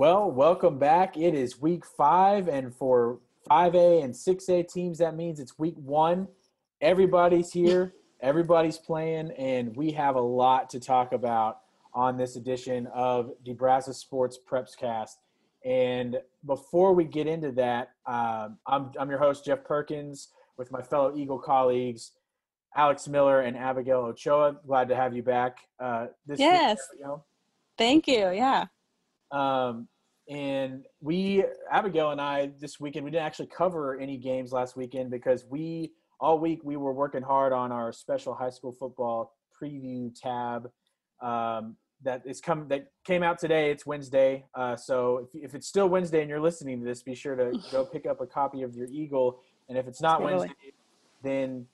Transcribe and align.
Well, 0.00 0.30
welcome 0.30 0.78
back. 0.78 1.18
It 1.18 1.34
is 1.34 1.60
week 1.60 1.84
five, 1.84 2.48
and 2.48 2.74
for 2.74 3.18
5A 3.50 4.02
and 4.02 4.14
6A 4.14 4.66
teams, 4.66 4.96
that 4.96 5.14
means 5.14 5.38
it's 5.38 5.58
week 5.58 5.74
one. 5.76 6.26
Everybody's 6.80 7.52
here, 7.52 7.92
everybody's 8.22 8.78
playing, 8.78 9.30
and 9.32 9.76
we 9.76 9.90
have 9.90 10.16
a 10.16 10.20
lot 10.20 10.70
to 10.70 10.80
talk 10.80 11.12
about 11.12 11.58
on 11.92 12.16
this 12.16 12.36
edition 12.36 12.86
of 12.94 13.32
Nebraska 13.46 13.92
Sports 13.92 14.38
Preps 14.50 14.74
Cast. 14.74 15.18
And 15.66 16.16
before 16.46 16.94
we 16.94 17.04
get 17.04 17.26
into 17.26 17.52
that, 17.52 17.90
um, 18.06 18.56
I'm, 18.66 18.92
I'm 18.98 19.10
your 19.10 19.18
host, 19.18 19.44
Jeff 19.44 19.64
Perkins, 19.64 20.28
with 20.56 20.72
my 20.72 20.80
fellow 20.80 21.14
Eagle 21.14 21.40
colleagues, 21.40 22.12
Alex 22.74 23.06
Miller 23.06 23.42
and 23.42 23.54
Abigail 23.54 23.98
Ochoa. 23.98 24.56
Glad 24.66 24.88
to 24.88 24.96
have 24.96 25.14
you 25.14 25.22
back. 25.22 25.58
Uh, 25.78 26.06
this 26.26 26.40
yes. 26.40 26.78
Week. 26.90 27.02
Thank 27.76 28.08
you. 28.08 28.30
Yeah. 28.30 28.64
Um, 29.32 29.88
and 30.28 30.84
we, 31.00 31.44
Abigail 31.70 32.10
and 32.10 32.20
I, 32.20 32.52
this 32.60 32.78
weekend, 32.78 33.04
we 33.04 33.10
didn't 33.10 33.24
actually 33.24 33.48
cover 33.48 33.98
any 33.98 34.16
games 34.16 34.52
last 34.52 34.76
weekend 34.76 35.10
because 35.10 35.44
we, 35.48 35.92
all 36.20 36.38
week, 36.38 36.60
we 36.62 36.76
were 36.76 36.92
working 36.92 37.22
hard 37.22 37.52
on 37.52 37.72
our 37.72 37.92
special 37.92 38.34
high 38.34 38.50
school 38.50 38.72
football 38.72 39.34
preview 39.60 40.14
tab. 40.14 40.70
Um, 41.20 41.76
that 42.02 42.22
is 42.24 42.40
come 42.40 42.66
that 42.68 42.90
came 43.04 43.22
out 43.22 43.38
today. 43.38 43.70
It's 43.70 43.84
Wednesday, 43.84 44.44
uh, 44.54 44.74
so 44.74 45.28
if, 45.34 45.44
if 45.44 45.54
it's 45.54 45.66
still 45.66 45.86
Wednesday 45.86 46.20
and 46.20 46.30
you're 46.30 46.40
listening 46.40 46.78
to 46.80 46.84
this, 46.86 47.02
be 47.02 47.14
sure 47.14 47.36
to 47.36 47.58
go 47.70 47.84
pick 47.92 48.06
up 48.06 48.22
a 48.22 48.26
copy 48.26 48.62
of 48.62 48.74
your 48.74 48.86
Eagle. 48.86 49.40
And 49.68 49.76
if 49.76 49.86
it's 49.86 50.00
not 50.00 50.20
totally. 50.20 50.38
Wednesday, 50.38 50.72
then 51.22 51.66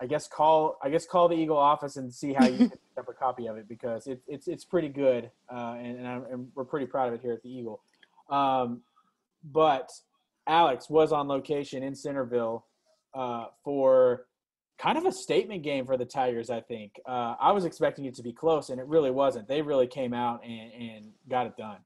I 0.00 0.06
guess 0.06 0.28
call 0.28 0.78
I 0.82 0.90
guess 0.90 1.06
call 1.06 1.28
the 1.28 1.36
Eagle 1.36 1.56
office 1.56 1.96
and 1.96 2.12
see 2.12 2.32
how 2.32 2.46
you 2.46 2.56
can 2.58 2.70
pick 2.70 2.80
up 2.98 3.08
a 3.08 3.12
copy 3.12 3.46
of 3.46 3.56
it 3.56 3.68
because 3.68 4.06
it's 4.06 4.24
it's 4.28 4.48
it's 4.48 4.64
pretty 4.64 4.88
good, 4.88 5.30
uh, 5.50 5.76
and, 5.78 5.98
and, 5.98 6.26
and, 6.26 6.48
we're 6.54 6.64
pretty 6.64 6.86
proud 6.86 7.08
of 7.08 7.14
it 7.14 7.20
here 7.22 7.32
at 7.32 7.42
the 7.42 7.48
Eagle. 7.48 7.80
Um, 8.28 8.82
but 9.52 9.90
Alex 10.46 10.90
was 10.90 11.12
on 11.12 11.28
location 11.28 11.82
in 11.82 11.94
Centerville 11.94 12.66
uh, 13.14 13.46
for 13.64 14.26
kind 14.78 14.98
of 14.98 15.06
a 15.06 15.12
statement 15.12 15.62
game 15.62 15.86
for 15.86 15.96
the 15.96 16.04
Tigers. 16.04 16.50
I 16.50 16.60
think 16.60 17.00
uh, 17.06 17.34
I 17.40 17.52
was 17.52 17.64
expecting 17.64 18.04
it 18.04 18.14
to 18.16 18.22
be 18.22 18.32
close, 18.32 18.70
and 18.70 18.80
it 18.80 18.86
really 18.86 19.10
wasn't. 19.10 19.48
They 19.48 19.62
really 19.62 19.86
came 19.86 20.12
out 20.12 20.44
and, 20.44 20.72
and 20.72 21.06
got 21.28 21.46
it 21.46 21.56
done. 21.56 21.78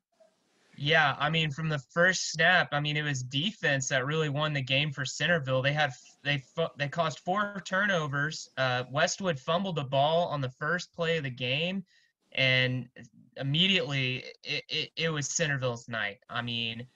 Yeah, 0.83 1.14
I 1.19 1.28
mean, 1.28 1.50
from 1.50 1.69
the 1.69 1.78
first 1.78 2.31
snap, 2.33 2.70
I 2.73 2.81
mean, 2.81 2.97
it 2.97 3.03
was 3.03 3.23
defense 3.23 3.89
that 3.89 4.06
really 4.06 4.31
won 4.31 4.55
the 4.55 4.62
game 4.62 4.92
for 4.92 5.05
Centerville. 5.05 5.61
They 5.61 5.75
had 5.75 5.92
they 6.25 6.42
they 6.78 6.89
caused 6.89 7.19
four 7.19 7.61
turnovers. 7.67 8.48
Uh, 8.56 8.84
Westwood 8.91 9.39
fumbled 9.39 9.77
the 9.77 9.84
ball 9.84 10.28
on 10.28 10.41
the 10.41 10.48
first 10.48 10.91
play 10.95 11.19
of 11.19 11.25
the 11.25 11.31
game, 11.31 11.84
and 12.33 12.89
immediately 13.36 14.25
it, 14.42 14.64
it, 14.70 14.91
it 14.97 15.11
was 15.11 15.28
Centerville's 15.28 15.86
night. 15.86 16.20
I 16.31 16.41
mean, 16.41 16.86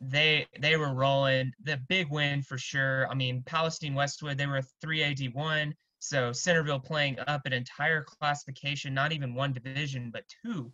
they 0.00 0.46
they 0.60 0.76
were 0.76 0.94
rolling. 0.94 1.52
The 1.64 1.78
big 1.88 2.08
win 2.12 2.42
for 2.42 2.58
sure. 2.58 3.08
I 3.10 3.14
mean, 3.14 3.42
Palestine 3.44 3.94
Westwood 3.94 4.38
they 4.38 4.46
were 4.46 4.62
three 4.80 5.02
AD 5.02 5.34
one. 5.34 5.74
So 5.98 6.30
Centerville 6.32 6.78
playing 6.78 7.18
up 7.26 7.44
an 7.44 7.52
entire 7.52 8.04
classification, 8.04 8.94
not 8.94 9.10
even 9.12 9.34
one 9.34 9.52
division, 9.52 10.12
but 10.12 10.22
two. 10.44 10.72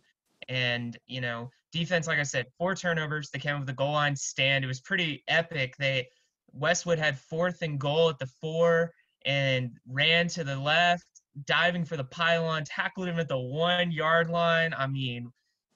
And 0.49 0.97
you 1.07 1.21
know, 1.21 1.49
defense, 1.73 2.07
like 2.07 2.19
I 2.19 2.23
said, 2.23 2.47
four 2.57 2.75
turnovers. 2.75 3.29
They 3.29 3.39
came 3.39 3.57
with 3.57 3.67
the 3.67 3.73
goal 3.73 3.91
line 3.91 4.15
stand. 4.15 4.63
It 4.63 4.67
was 4.67 4.79
pretty 4.79 5.23
epic. 5.27 5.75
They 5.77 6.07
Westwood 6.53 6.99
had 6.99 7.19
fourth 7.19 7.61
and 7.61 7.79
goal 7.79 8.09
at 8.09 8.19
the 8.19 8.27
four 8.39 8.91
and 9.25 9.71
ran 9.87 10.27
to 10.29 10.43
the 10.43 10.57
left 10.57 11.07
diving 11.45 11.85
for 11.85 11.97
the 11.97 12.03
pylon, 12.03 12.63
tackled 12.63 13.07
him 13.07 13.19
at 13.19 13.27
the 13.27 13.37
one 13.37 13.91
yard 13.91 14.29
line. 14.29 14.73
I 14.77 14.87
mean, 14.87 15.31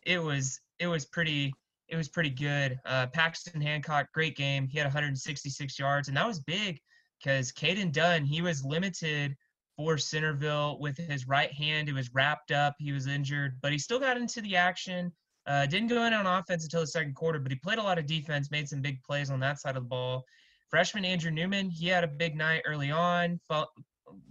it 0.05 0.21
was 0.21 0.59
it 0.79 0.87
was 0.87 1.05
pretty 1.05 1.53
it 1.87 1.95
was 1.95 2.09
pretty 2.09 2.29
good. 2.29 2.79
Uh, 2.85 3.07
Paxton 3.07 3.61
Hancock, 3.61 4.11
great 4.13 4.35
game. 4.35 4.67
He 4.67 4.77
had 4.77 4.85
166 4.85 5.79
yards, 5.79 6.07
and 6.07 6.17
that 6.17 6.27
was 6.27 6.39
big 6.39 6.79
because 7.19 7.51
Caden 7.51 7.91
Dunn 7.91 8.25
he 8.25 8.41
was 8.41 8.63
limited 8.63 9.35
for 9.75 9.97
Centerville 9.97 10.79
with 10.79 10.97
his 10.97 11.27
right 11.27 11.51
hand. 11.51 11.87
It 11.87 11.93
was 11.93 12.13
wrapped 12.13 12.51
up. 12.51 12.75
He 12.79 12.91
was 12.91 13.07
injured, 13.07 13.59
but 13.61 13.71
he 13.71 13.77
still 13.77 13.99
got 13.99 14.17
into 14.17 14.41
the 14.41 14.55
action. 14.55 15.11
Uh, 15.47 15.65
didn't 15.65 15.87
go 15.87 16.03
in 16.03 16.13
on 16.13 16.25
offense 16.25 16.63
until 16.63 16.81
the 16.81 16.87
second 16.87 17.15
quarter, 17.15 17.39
but 17.39 17.51
he 17.51 17.57
played 17.57 17.77
a 17.77 17.83
lot 17.83 17.97
of 17.97 18.05
defense, 18.05 18.51
made 18.51 18.67
some 18.67 18.81
big 18.81 19.01
plays 19.01 19.31
on 19.31 19.39
that 19.39 19.59
side 19.59 19.77
of 19.77 19.83
the 19.83 19.89
ball. 19.89 20.25
Freshman 20.69 21.05
Andrew 21.05 21.31
Newman, 21.31 21.69
he 21.69 21.87
had 21.87 22.03
a 22.03 22.07
big 22.07 22.35
night 22.35 22.63
early 22.65 22.91
on, 22.91 23.39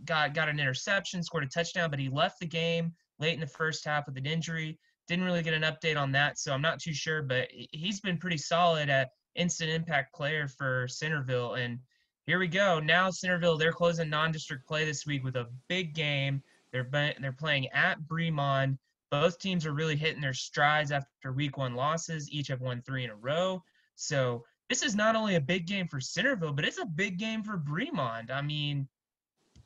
got 0.04 0.34
got 0.34 0.49
an 0.49 0.60
interception, 0.60 1.22
scored 1.22 1.44
a 1.44 1.49
touchdown, 1.49 1.91
but 1.91 1.99
he 1.99 2.09
left 2.09 2.38
the 2.41 2.47
game 2.47 2.93
late 3.19 3.34
in 3.34 3.41
the 3.41 3.47
first 3.47 3.84
half 3.84 4.06
with 4.06 4.16
an 4.19 4.27
injury. 4.27 4.78
Didn't 5.09 5.25
really 5.25 5.43
get 5.43 5.54
an 5.54 5.62
update 5.62 5.99
on 5.99 6.12
that, 6.12 6.38
so 6.38 6.53
I'm 6.53 6.62
not 6.62 6.81
too 6.81 6.93
sure. 6.93 7.22
But 7.22 7.48
he's 7.50 8.00
been 8.00 8.19
pretty 8.19 8.38
solid 8.38 8.91
at 8.91 9.10
instant 9.37 9.71
impact 9.71 10.15
player 10.15 10.48
for 10.48 10.87
Centerville. 10.88 11.54
And 11.54 11.78
here 12.27 12.38
we 12.38 12.48
go. 12.48 12.81
Now 12.81 13.10
Centerville 13.10 13.56
they're 13.56 13.72
closing 13.72 14.10
non-district 14.10 14.66
play 14.66 14.84
this 14.84 15.06
week 15.06 15.25
with 15.25 15.37
a 15.37 15.48
big 15.69 15.94
game. 15.94 16.43
They're 16.72 16.88
they're 17.21 17.33
playing 17.33 17.69
at 17.69 18.00
Bremond. 18.03 18.77
Both 19.21 19.38
teams 19.38 19.65
are 19.65 19.72
really 19.72 19.97
hitting 19.97 20.21
their 20.21 20.34
strides 20.34 20.93
after 20.93 21.32
week 21.32 21.56
one 21.56 21.75
losses. 21.75 22.31
Each 22.31 22.49
have 22.49 22.60
won 22.60 22.82
three 22.82 23.04
in 23.04 23.10
a 23.10 23.16
row. 23.16 23.62
So 23.94 24.44
this 24.69 24.82
is 24.82 24.94
not 24.94 25.16
only 25.16 25.37
a 25.37 25.41
big 25.41 25.66
game 25.66 25.88
for 25.88 26.00
Centerville, 26.00 26.53
but 26.53 26.66
it's 26.66 26.78
a 26.78 26.84
big 26.84 27.19
game 27.19 27.43
for 27.43 27.56
Bremond. 27.56 28.31
I 28.31 28.43
mean, 28.43 28.87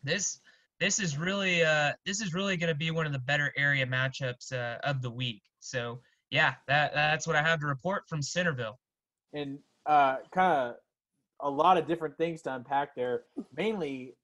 this 0.04 0.40
this 0.78 1.00
is 1.00 1.18
really 1.18 1.64
uh 1.64 1.92
this 2.06 2.20
is 2.20 2.32
really 2.32 2.56
going 2.56 2.68
to 2.68 2.78
be 2.78 2.90
one 2.90 3.06
of 3.06 3.12
the 3.12 3.18
better 3.18 3.52
area 3.56 3.84
matchups 3.84 4.52
uh, 4.52 4.78
of 4.84 5.02
the 5.02 5.10
week. 5.10 5.42
So 5.58 6.00
yeah, 6.30 6.54
that 6.68 6.94
that's 6.94 7.26
what 7.26 7.34
I 7.34 7.42
have 7.42 7.60
to 7.60 7.66
report 7.66 8.08
from 8.08 8.22
Centerville. 8.22 8.78
And 9.32 9.58
uh, 9.86 10.18
kind 10.32 10.52
of 10.52 10.76
a 11.40 11.50
lot 11.50 11.76
of 11.76 11.88
different 11.88 12.16
things 12.16 12.42
to 12.42 12.54
unpack 12.54 12.94
there. 12.94 13.22
Mainly, 13.56 14.14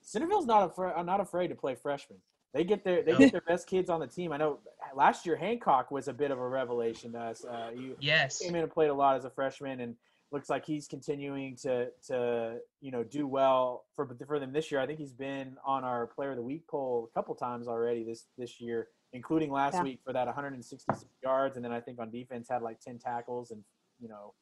Centerville's 0.00 0.46
not 0.46 0.70
afraid 0.70 1.04
not 1.04 1.20
afraid 1.20 1.48
to 1.48 1.54
play 1.54 1.74
freshmen. 1.74 2.18
They 2.52 2.64
get 2.64 2.82
their 2.82 3.02
they 3.02 3.16
get 3.16 3.32
their 3.32 3.42
best 3.42 3.66
kids 3.66 3.90
on 3.90 4.00
the 4.00 4.06
team. 4.06 4.32
I 4.32 4.36
know 4.36 4.58
last 4.94 5.26
year 5.26 5.36
Hancock 5.36 5.90
was 5.90 6.08
a 6.08 6.12
bit 6.12 6.30
of 6.30 6.38
a 6.38 6.48
revelation 6.48 7.12
to 7.12 7.18
us. 7.18 7.44
Uh, 7.44 7.70
you 7.74 7.96
yes 8.00 8.38
came 8.38 8.54
in 8.54 8.62
and 8.62 8.72
played 8.72 8.90
a 8.90 8.94
lot 8.94 9.16
as 9.16 9.24
a 9.24 9.30
freshman, 9.30 9.80
and 9.80 9.96
looks 10.32 10.48
like 10.48 10.64
he's 10.64 10.86
continuing 10.86 11.56
to 11.56 11.88
to 12.06 12.58
you 12.80 12.90
know 12.90 13.02
do 13.02 13.26
well 13.26 13.84
for 13.94 14.08
for 14.26 14.38
them 14.38 14.52
this 14.52 14.70
year. 14.70 14.80
I 14.80 14.86
think 14.86 14.98
he's 14.98 15.12
been 15.12 15.56
on 15.64 15.84
our 15.84 16.06
Player 16.06 16.30
of 16.30 16.36
the 16.36 16.42
Week 16.42 16.66
poll 16.68 17.08
a 17.10 17.14
couple 17.14 17.34
times 17.34 17.68
already 17.68 18.04
this 18.04 18.26
this 18.38 18.60
year, 18.60 18.88
including 19.12 19.50
last 19.50 19.74
yeah. 19.74 19.82
week 19.82 20.00
for 20.04 20.12
that 20.12 20.26
166 20.26 21.04
yards, 21.22 21.56
and 21.56 21.64
then 21.64 21.72
I 21.72 21.80
think 21.80 21.98
on 21.98 22.10
defense 22.10 22.48
had 22.48 22.62
like 22.62 22.80
10 22.80 22.98
tackles 22.98 23.50
and 23.50 23.62
you 24.00 24.08
know 24.08 24.34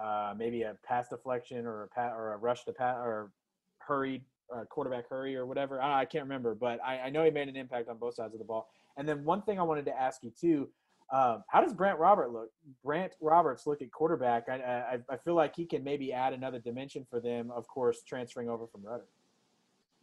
uh, 0.00 0.34
maybe 0.36 0.62
a 0.62 0.76
pass 0.86 1.08
deflection 1.08 1.66
or 1.66 1.84
a 1.84 1.88
pat 1.88 2.12
or 2.12 2.32
a 2.32 2.36
rush 2.36 2.64
to 2.64 2.72
pat 2.72 2.96
or 2.96 3.30
hurried 3.78 4.22
uh, 4.54 4.64
quarterback 4.64 5.08
hurry 5.08 5.36
or 5.36 5.46
whatever. 5.46 5.80
I, 5.80 6.00
I 6.00 6.04
can't 6.04 6.24
remember, 6.24 6.54
but 6.54 6.80
I, 6.84 7.00
I 7.00 7.10
know 7.10 7.24
he 7.24 7.30
made 7.30 7.48
an 7.48 7.56
impact 7.56 7.88
on 7.88 7.98
both 7.98 8.14
sides 8.14 8.34
of 8.34 8.38
the 8.38 8.44
ball. 8.44 8.68
And 8.96 9.08
then 9.08 9.24
one 9.24 9.42
thing 9.42 9.58
I 9.58 9.62
wanted 9.62 9.86
to 9.86 10.00
ask 10.00 10.22
you 10.22 10.30
too 10.30 10.68
um, 11.12 11.44
how 11.48 11.60
does 11.60 11.72
Brant 11.72 11.98
Robert 11.98 12.32
look? 12.32 12.50
Brant 12.82 13.12
Roberts 13.20 13.66
look 13.66 13.82
at 13.82 13.92
quarterback. 13.92 14.48
I, 14.48 14.54
I, 14.54 14.98
I 15.08 15.16
feel 15.18 15.34
like 15.34 15.54
he 15.54 15.66
can 15.66 15.84
maybe 15.84 16.12
add 16.12 16.32
another 16.32 16.58
dimension 16.58 17.06
for 17.08 17.20
them. 17.20 17.50
Of 17.50 17.68
course, 17.68 18.02
transferring 18.02 18.48
over 18.48 18.66
from 18.66 18.82
Rudder. 18.82 19.06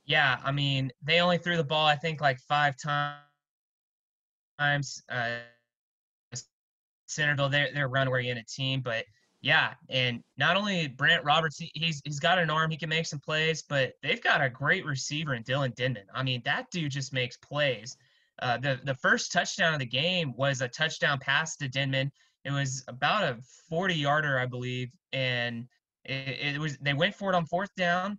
Yeah, 0.06 0.40
I 0.44 0.52
mean 0.52 0.92
they 1.04 1.20
only 1.20 1.38
threw 1.38 1.58
the 1.58 1.64
ball 1.64 1.86
I 1.86 1.96
think 1.96 2.22
like 2.22 2.40
five 2.40 2.76
times. 2.78 3.18
Uh, 5.10 5.40
Centerville, 7.08 7.50
they're 7.50 7.70
they're 7.74 7.90
run 7.90 8.08
oriented 8.08 8.48
team, 8.48 8.80
but 8.82 9.06
yeah, 9.42 9.74
and 9.90 10.24
not 10.38 10.56
only 10.56 10.88
Brant 10.88 11.26
Roberts, 11.26 11.58
he, 11.58 11.72
he's 11.74 12.02
he's 12.06 12.20
got 12.20 12.38
an 12.38 12.50
arm, 12.50 12.72
he 12.72 12.78
can 12.78 12.90
make 12.90 13.06
some 13.06 13.20
plays, 13.20 13.64
but 13.64 13.94
they've 14.02 14.22
got 14.22 14.42
a 14.42 14.50
great 14.50 14.86
receiver 14.86 15.34
in 15.34 15.44
Dylan 15.44 15.76
Denman. 15.76 16.06
I 16.14 16.24
mean, 16.24 16.42
that 16.46 16.72
dude 16.72 16.92
just 16.92 17.12
makes 17.12 17.36
plays. 17.38 17.98
Uh, 18.42 18.58
the 18.58 18.80
the 18.84 18.96
first 18.96 19.32
touchdown 19.32 19.74
of 19.74 19.80
the 19.80 19.86
game 19.86 20.34
was 20.36 20.62
a 20.62 20.68
touchdown 20.68 21.20
pass 21.20 21.56
to 21.58 21.68
Denman. 21.68 22.12
It 22.44 22.52
was 22.52 22.84
about 22.88 23.24
a 23.24 23.38
40 23.70 23.94
yarder, 23.94 24.40
I 24.40 24.48
believe, 24.48 24.90
and 25.14 25.68
it, 26.06 26.56
it, 26.56 26.60
was 26.60 26.78
they 26.80 26.94
went 26.94 27.14
for 27.14 27.32
it 27.32 27.36
on 27.36 27.46
fourth 27.46 27.74
down, 27.76 28.18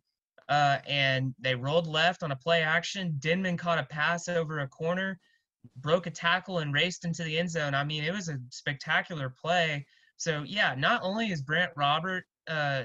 uh, 0.49 0.79
and 0.87 1.35
they 1.41 1.57
rolled 1.57 1.89
left 1.89 2.23
on 2.23 2.31
a 2.31 2.37
play 2.37 2.63
action. 2.63 3.17
Denman 3.19 3.57
caught 3.57 3.81
a 3.81 3.85
pass 3.85 4.29
over 4.29 4.61
a 4.61 4.69
corner, 4.69 5.19
broke 5.77 6.07
a 6.07 6.11
tackle, 6.11 6.59
and 6.59 6.73
raced 6.73 7.05
into 7.05 7.25
the 7.25 7.37
end 7.37 7.51
zone. 7.51 7.75
I 7.75 7.83
mean, 7.83 8.05
it 8.05 8.13
was 8.13 8.29
a 8.29 8.39
spectacular 8.51 9.29
play. 9.29 9.85
So 10.19 10.45
yeah, 10.47 10.77
not 10.79 11.03
only 11.03 11.33
is 11.33 11.43
Brant 11.43 11.73
Robert, 11.75 12.25
uh, 12.47 12.85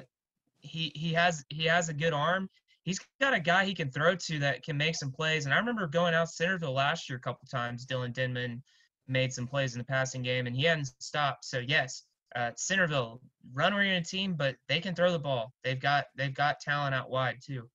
he 0.59 0.91
he 0.95 1.13
has 1.13 1.45
he 1.49 1.65
has 1.65 1.89
a 1.89 1.93
good 1.93 2.13
arm 2.13 2.49
he's 2.87 3.01
got 3.19 3.33
a 3.33 3.39
guy 3.39 3.65
he 3.65 3.73
can 3.73 3.91
throw 3.91 4.15
to 4.15 4.39
that 4.39 4.63
can 4.63 4.77
make 4.77 4.95
some 4.95 5.11
plays. 5.11 5.43
And 5.45 5.53
I 5.53 5.57
remember 5.57 5.87
going 5.87 6.13
out 6.13 6.29
Centerville 6.29 6.71
last 6.71 7.09
year 7.09 7.17
a 7.17 7.21
couple 7.21 7.45
times. 7.45 7.85
Dylan 7.85 8.13
Denman 8.13 8.63
made 9.09 9.33
some 9.33 9.45
plays 9.45 9.73
in 9.73 9.77
the 9.77 9.83
passing 9.83 10.21
game, 10.21 10.47
and 10.47 10.55
he 10.55 10.63
hadn't 10.63 10.93
stopped. 10.99 11.43
So 11.43 11.59
yes, 11.59 12.03
uh, 12.35 12.51
Centerville 12.55 13.19
run 13.53 13.73
oriented 13.73 14.09
team, 14.09 14.35
but 14.35 14.55
they 14.69 14.79
can 14.79 14.95
throw 14.95 15.11
the 15.11 15.19
ball. 15.19 15.53
They've 15.65 15.79
got 15.79 16.05
they've 16.15 16.33
got 16.33 16.61
talent 16.61 16.95
out 16.95 17.09
wide 17.09 17.39
too. 17.45 17.69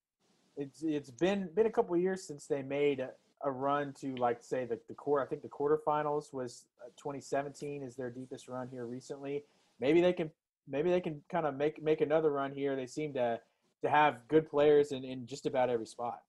It's 0.57 0.81
it's 0.81 1.11
been 1.11 1.47
been 1.53 1.67
a 1.67 1.71
couple 1.71 1.95
years 1.95 2.23
since 2.23 2.47
they 2.47 2.63
made 2.63 3.07
a 3.45 3.51
run 3.51 3.93
to 4.01 4.15
like 4.15 4.41
say 4.41 4.65
the 4.65 4.79
the 4.87 4.95
core. 4.95 5.21
I 5.21 5.27
think 5.27 5.43
the 5.43 5.47
quarterfinals 5.47 6.33
was 6.33 6.65
uh, 6.83 6.89
2017 6.97 7.83
is 7.83 7.95
their 7.95 8.09
deepest 8.09 8.47
run 8.47 8.67
here 8.67 8.87
recently. 8.87 9.43
Maybe 9.79 10.01
they 10.01 10.13
can 10.13 10.31
maybe 10.67 10.89
they 10.89 11.01
can 11.01 11.21
kind 11.31 11.45
of 11.45 11.55
make 11.55 11.83
make 11.83 12.01
another 12.01 12.31
run 12.31 12.51
here. 12.51 12.75
They 12.75 12.87
seem 12.87 13.13
to 13.13 13.39
to 13.83 13.89
have 13.89 14.27
good 14.27 14.49
players 14.49 14.91
in, 14.91 15.03
in 15.03 15.25
just 15.27 15.45
about 15.45 15.69
every 15.69 15.85
spot. 15.85 16.19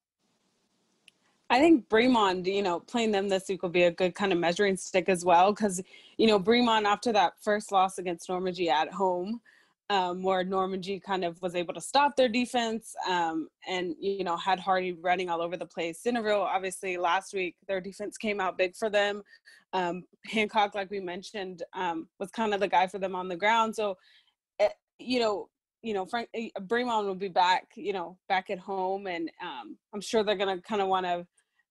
I 1.50 1.58
think 1.60 1.88
Bremond, 1.88 2.46
you 2.46 2.62
know, 2.62 2.80
playing 2.80 3.12
them 3.12 3.28
this 3.28 3.48
week 3.48 3.62
will 3.62 3.70
be 3.70 3.84
a 3.84 3.90
good 3.90 4.14
kind 4.14 4.32
of 4.32 4.38
measuring 4.38 4.76
stick 4.76 5.08
as 5.08 5.24
well 5.24 5.52
because, 5.52 5.82
you 6.16 6.26
know, 6.26 6.40
Bremond 6.40 6.84
after 6.84 7.12
that 7.12 7.34
first 7.40 7.70
loss 7.70 7.98
against 7.98 8.28
Normangee 8.28 8.68
at 8.68 8.92
home, 8.92 9.40
um, 9.90 10.22
where 10.22 10.42
Normangee 10.42 11.02
kind 11.02 11.24
of 11.24 11.40
was 11.42 11.54
able 11.54 11.74
to 11.74 11.80
stop 11.80 12.16
their 12.16 12.30
defense 12.30 12.94
um, 13.08 13.48
and, 13.68 13.94
you 14.00 14.24
know, 14.24 14.36
had 14.36 14.58
Hardy 14.58 14.92
running 14.92 15.28
all 15.28 15.42
over 15.42 15.56
the 15.56 15.66
place. 15.66 16.00
Centerville, 16.02 16.40
obviously, 16.40 16.96
last 16.96 17.34
week, 17.34 17.56
their 17.68 17.80
defense 17.80 18.16
came 18.16 18.40
out 18.40 18.56
big 18.56 18.74
for 18.74 18.88
them. 18.88 19.22
Um, 19.74 20.04
Hancock, 20.26 20.74
like 20.74 20.90
we 20.90 21.00
mentioned, 21.00 21.62
um, 21.74 22.08
was 22.18 22.30
kind 22.30 22.54
of 22.54 22.60
the 22.60 22.68
guy 22.68 22.86
for 22.86 22.98
them 22.98 23.14
on 23.14 23.28
the 23.28 23.36
ground. 23.36 23.76
So, 23.76 23.98
eh, 24.60 24.68
you 24.98 25.20
know, 25.20 25.50
you 25.84 25.92
know, 25.92 26.06
Frank 26.06 26.28
eh, 26.34 26.48
Bremond 26.60 27.04
will 27.04 27.14
be 27.14 27.28
back, 27.28 27.66
you 27.76 27.92
know, 27.92 28.16
back 28.28 28.48
at 28.50 28.58
home, 28.58 29.06
and 29.06 29.30
um, 29.42 29.76
I'm 29.92 30.00
sure 30.00 30.24
they're 30.24 30.34
going 30.34 30.56
to 30.56 30.62
kind 30.62 30.80
of 30.80 30.88
want 30.88 31.04
to 31.06 31.26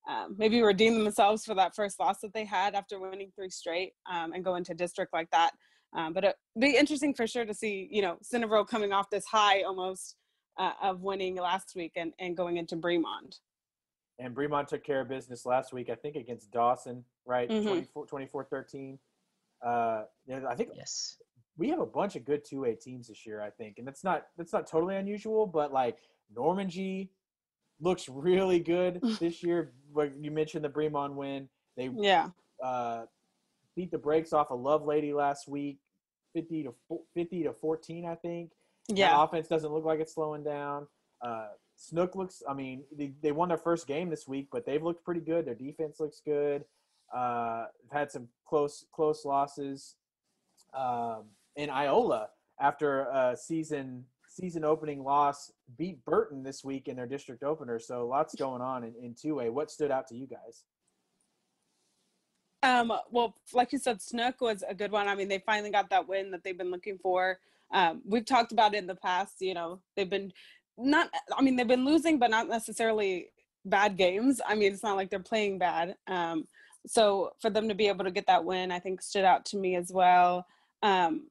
um, 0.08 0.36
maybe 0.38 0.62
redeem 0.62 1.04
themselves 1.04 1.44
for 1.44 1.56
that 1.56 1.76
first 1.76 2.00
loss 2.00 2.20
that 2.22 2.34
they 2.34 2.46
had 2.46 2.76
after 2.76 3.00
winning 3.00 3.32
three 3.36 3.50
straight 3.50 3.94
um, 4.12 4.34
and 4.34 4.46
go 4.46 4.56
into 4.56 4.74
district 4.74 5.14
like 5.14 5.30
that. 5.32 5.52
Um, 5.96 6.14
but 6.14 6.24
it'd 6.24 6.36
be 6.60 6.78
interesting 6.78 7.14
for 7.14 7.26
sure 7.26 7.46
to 7.46 7.54
see, 7.54 7.88
you 7.92 8.02
know, 8.02 8.18
Centerville 8.22 8.66
coming 8.66 8.92
off 8.92 9.10
this 9.10 9.26
high 9.26 9.64
almost 9.64 10.16
uh, 10.60 10.74
of 10.82 11.02
winning 11.02 11.36
last 11.36 11.74
week 11.76 11.94
and, 11.96 12.14
and 12.20 12.38
going 12.38 12.58
into 12.58 12.76
Bremond. 12.76 13.40
And 14.20 14.36
Bremond 14.36 14.68
took 14.68 14.84
care 14.84 15.02
of 15.02 15.10
business 15.10 15.46
last 15.46 15.74
week, 15.74 15.90
I 15.90 15.96
think, 15.96 16.16
against 16.16 16.52
Dawson, 16.52 17.04
right? 17.26 17.50
Mm-hmm. 17.50 18.02
24 18.08 18.44
13. 18.46 19.00
Uh, 19.66 20.04
I 20.48 20.56
think 20.56 20.70
yes. 20.76 21.18
We 21.58 21.70
have 21.70 21.80
a 21.80 21.86
bunch 21.86 22.16
of 22.16 22.26
good 22.26 22.44
2A 22.46 22.82
teams 22.82 23.08
this 23.08 23.26
year, 23.26 23.42
I 23.42 23.50
think. 23.50 23.78
And 23.78 23.88
that's 23.88 24.04
not 24.04 24.26
that's 24.38 24.54
not 24.54 24.68
totally 24.68 24.96
unusual, 24.96 25.46
but 25.46 25.72
like 25.72 25.98
Normangee 26.36 27.10
looks 27.80 28.10
really 28.10 28.60
good 28.60 29.00
this 29.20 29.44
year. 29.44 29.74
Like 29.94 30.14
you 30.20 30.32
mentioned 30.32 30.64
the 30.64 30.70
Bremond 30.70 31.14
win. 31.14 31.50
They 31.78 31.90
yeah 31.96 32.30
uh, 32.64 33.06
beat 33.76 33.92
the 33.92 33.98
brakes 33.98 34.34
off 34.34 34.52
a 34.52 34.56
Lovelady 34.56 35.14
last 35.14 35.48
week, 35.48 35.80
fifty 36.34 36.64
to 36.64 36.74
fifty 37.14 37.44
to 37.44 37.54
fourteen, 37.54 38.06
I 38.06 38.16
think. 38.16 38.52
Yeah, 38.88 39.12
the 39.12 39.22
offense 39.22 39.48
doesn't 39.48 39.72
look 39.72 39.86
like 39.86 40.00
it's 40.00 40.14
slowing 40.14 40.44
down. 40.44 40.88
Uh, 41.22 41.50
Snook 41.76 42.16
looks. 42.16 42.44
I 42.48 42.54
mean, 42.54 42.84
they, 42.96 43.14
they 43.22 43.32
won 43.32 43.50
their 43.50 43.58
first 43.58 43.88
game 43.88 44.10
this 44.10 44.28
week, 44.28 44.48
but 44.52 44.66
they've 44.66 44.84
looked 44.84 45.04
pretty 45.04 45.22
good. 45.22 45.46
Their 45.46 45.56
defense 45.56 46.00
looks 46.00 46.22
good. 46.24 46.66
Uh, 47.14 47.66
they've 47.82 48.00
had 48.00 48.12
some 48.12 48.28
close 48.46 48.86
close 48.92 49.26
losses. 49.26 49.96
Um, 50.74 51.26
and 51.56 51.72
Iola, 51.72 52.30
after 52.60 53.02
a 53.02 53.36
season 53.38 54.06
season 54.28 54.64
opening 54.64 55.04
loss, 55.04 55.52
beat 55.78 56.04
Burton 56.06 56.44
this 56.44 56.64
week 56.64 56.88
in 56.88 56.96
their 56.96 57.06
district 57.06 57.44
opener. 57.44 57.80
So 57.80 58.08
lots 58.08 58.34
going 58.36 58.62
on 58.62 58.84
in, 58.84 58.94
in 59.02 59.14
2A. 59.14 59.52
What 59.52 59.70
stood 59.70 59.92
out 59.92 60.08
to 60.08 60.16
you 60.16 60.28
guys? 60.28 60.64
Um, 62.64 62.92
well, 63.12 63.36
like 63.54 63.74
you 63.74 63.78
said, 63.78 64.02
Snook 64.02 64.42
was 64.42 64.64
a 64.68 64.74
good 64.74 64.92
one. 64.92 65.08
I 65.08 65.16
mean, 65.16 65.28
they 65.28 65.44
finally 65.46 65.70
got 65.70 65.90
that 65.90 66.08
win 66.08 66.32
that 66.32 66.44
they've 66.44 66.58
been 66.58 66.72
looking 66.72 66.98
for. 66.98 67.38
Um, 67.72 68.02
we've 68.06 68.26
talked 68.26 68.52
about 68.52 68.74
it 68.74 68.78
in 68.78 68.88
the 68.88 68.96
past. 68.96 69.36
You 69.42 69.54
know, 69.54 69.82
they've 69.96 70.10
been 70.10 70.32
not. 70.78 71.10
I 71.38 71.42
mean, 71.42 71.56
they've 71.56 71.68
been 71.68 71.86
losing, 71.86 72.20
but 72.20 72.32
not 72.32 72.48
necessarily 72.48 73.28
bad 73.66 73.98
games. 73.98 74.40
I 74.48 74.56
mean, 74.56 74.74
it's 74.74 74.84
not 74.84 74.96
like 74.96 75.10
they're 75.10 75.20
playing 75.20 75.60
bad. 75.60 75.96
Um, 76.08 76.48
so 76.88 77.32
for 77.42 77.50
them 77.50 77.68
to 77.70 77.76
be 77.76 77.88
able 77.88 78.06
to 78.06 78.12
get 78.12 78.28
that 78.28 78.46
win, 78.46 78.72
I 78.72 78.80
think 78.80 79.02
stood 79.02 79.26
out 79.26 79.46
to 79.48 79.58
me 79.58 79.76
as 79.76 79.92
well. 79.92 80.46
Um, 80.82 81.28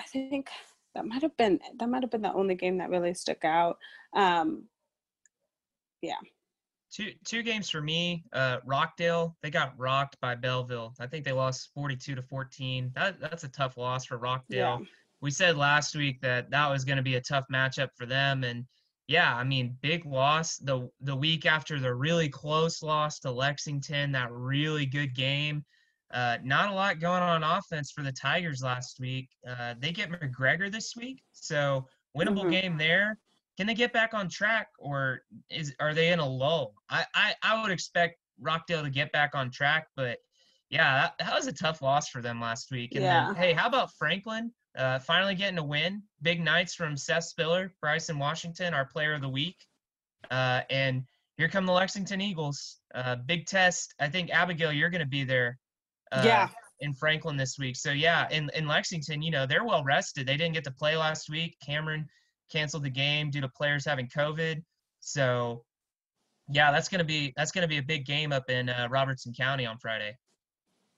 I 0.00 0.04
think 0.04 0.48
that 0.94 1.06
might 1.06 1.22
have 1.22 1.36
been 1.36 1.60
that 1.78 1.88
might 1.88 2.02
have 2.02 2.10
been 2.10 2.22
the 2.22 2.32
only 2.32 2.54
game 2.54 2.78
that 2.78 2.90
really 2.90 3.14
stuck 3.14 3.44
out. 3.44 3.78
Um, 4.14 4.64
yeah. 6.00 6.14
Two 6.92 7.12
two 7.24 7.42
games 7.42 7.70
for 7.70 7.80
me. 7.80 8.24
Uh, 8.32 8.58
Rockdale 8.64 9.36
they 9.42 9.50
got 9.50 9.78
rocked 9.78 10.18
by 10.20 10.34
Belleville. 10.34 10.94
I 10.98 11.06
think 11.06 11.24
they 11.24 11.32
lost 11.32 11.70
forty 11.74 11.96
two 11.96 12.14
to 12.14 12.22
fourteen. 12.22 12.90
That 12.94 13.20
that's 13.20 13.44
a 13.44 13.48
tough 13.48 13.76
loss 13.76 14.04
for 14.06 14.18
Rockdale. 14.18 14.78
Yeah. 14.80 14.86
We 15.20 15.30
said 15.30 15.56
last 15.56 15.94
week 15.94 16.20
that 16.22 16.50
that 16.50 16.70
was 16.70 16.84
going 16.84 16.96
to 16.96 17.02
be 17.02 17.16
a 17.16 17.20
tough 17.20 17.44
matchup 17.52 17.90
for 17.94 18.06
them, 18.06 18.42
and 18.42 18.64
yeah, 19.06 19.36
I 19.36 19.44
mean 19.44 19.76
big 19.82 20.06
loss 20.06 20.56
the 20.56 20.90
the 21.02 21.14
week 21.14 21.46
after 21.46 21.78
the 21.78 21.94
really 21.94 22.28
close 22.28 22.82
loss 22.82 23.20
to 23.20 23.30
Lexington. 23.30 24.12
That 24.12 24.32
really 24.32 24.86
good 24.86 25.14
game. 25.14 25.64
Uh, 26.12 26.38
not 26.42 26.70
a 26.70 26.74
lot 26.74 26.98
going 26.98 27.22
on 27.22 27.42
offense 27.42 27.92
for 27.92 28.02
the 28.02 28.12
Tigers 28.12 28.62
last 28.62 28.98
week. 28.98 29.28
Uh, 29.48 29.74
they 29.78 29.92
get 29.92 30.10
McGregor 30.10 30.70
this 30.70 30.96
week, 30.96 31.22
so 31.32 31.86
winnable 32.16 32.42
mm-hmm. 32.42 32.50
game 32.50 32.78
there. 32.78 33.18
Can 33.56 33.66
they 33.66 33.74
get 33.74 33.92
back 33.92 34.14
on 34.14 34.28
track, 34.28 34.68
or 34.78 35.20
is 35.50 35.74
are 35.78 35.94
they 35.94 36.12
in 36.12 36.18
a 36.18 36.26
lull? 36.26 36.74
I, 36.88 37.04
I, 37.14 37.34
I 37.42 37.62
would 37.62 37.70
expect 37.70 38.18
Rockdale 38.40 38.82
to 38.82 38.90
get 38.90 39.12
back 39.12 39.34
on 39.34 39.50
track, 39.50 39.88
but 39.96 40.18
yeah, 40.70 41.02
that, 41.02 41.14
that 41.18 41.34
was 41.34 41.46
a 41.46 41.52
tough 41.52 41.82
loss 41.82 42.08
for 42.08 42.22
them 42.22 42.40
last 42.40 42.70
week. 42.70 42.92
And 42.94 43.04
yeah. 43.04 43.26
then, 43.26 43.34
hey, 43.34 43.52
how 43.52 43.66
about 43.66 43.92
Franklin? 43.98 44.52
Uh, 44.76 45.00
finally 45.00 45.34
getting 45.34 45.58
a 45.58 45.64
win. 45.64 46.02
Big 46.22 46.40
nights 46.40 46.74
from 46.74 46.96
Seth 46.96 47.24
Spiller, 47.24 47.74
Bryson 47.80 48.18
Washington, 48.18 48.72
our 48.72 48.84
player 48.84 49.14
of 49.14 49.20
the 49.20 49.28
week. 49.28 49.56
Uh, 50.30 50.60
and 50.70 51.02
here 51.36 51.48
come 51.48 51.66
the 51.66 51.72
Lexington 51.72 52.20
Eagles. 52.20 52.78
Uh, 52.94 53.16
big 53.16 53.46
test. 53.46 53.94
I 53.98 54.08
think 54.08 54.30
Abigail, 54.30 54.72
you're 54.72 54.90
going 54.90 55.00
to 55.00 55.08
be 55.08 55.24
there 55.24 55.58
uh, 56.12 56.22
yeah. 56.24 56.48
in 56.80 56.92
Franklin 56.92 57.36
this 57.36 57.58
week. 57.58 57.76
So 57.76 57.92
yeah, 57.92 58.28
in 58.30 58.50
in 58.54 58.66
Lexington, 58.66 59.22
you 59.22 59.30
know, 59.30 59.46
they're 59.46 59.64
well 59.64 59.84
rested. 59.84 60.26
They 60.26 60.36
didn't 60.36 60.54
get 60.54 60.64
to 60.64 60.70
play 60.70 60.96
last 60.96 61.30
week. 61.30 61.56
Cameron 61.64 62.08
canceled 62.50 62.84
the 62.84 62.90
game 62.90 63.30
due 63.30 63.40
to 63.40 63.48
players 63.48 63.84
having 63.84 64.08
COVID. 64.08 64.62
So 65.00 65.64
yeah, 66.48 66.72
that's 66.72 66.88
gonna 66.88 67.04
be 67.04 67.32
that's 67.36 67.52
gonna 67.52 67.68
be 67.68 67.78
a 67.78 67.82
big 67.82 68.04
game 68.04 68.32
up 68.32 68.50
in 68.50 68.68
uh, 68.68 68.88
Robertson 68.90 69.32
County 69.32 69.66
on 69.66 69.78
Friday. 69.78 70.16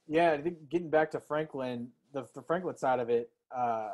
Yeah, 0.08 0.32
I 0.32 0.40
think 0.40 0.68
getting 0.68 0.90
back 0.90 1.10
to 1.12 1.20
Franklin, 1.20 1.88
the, 2.12 2.26
the 2.34 2.42
Franklin 2.42 2.76
side 2.76 2.98
of 2.98 3.08
it, 3.08 3.30
uh, 3.54 3.90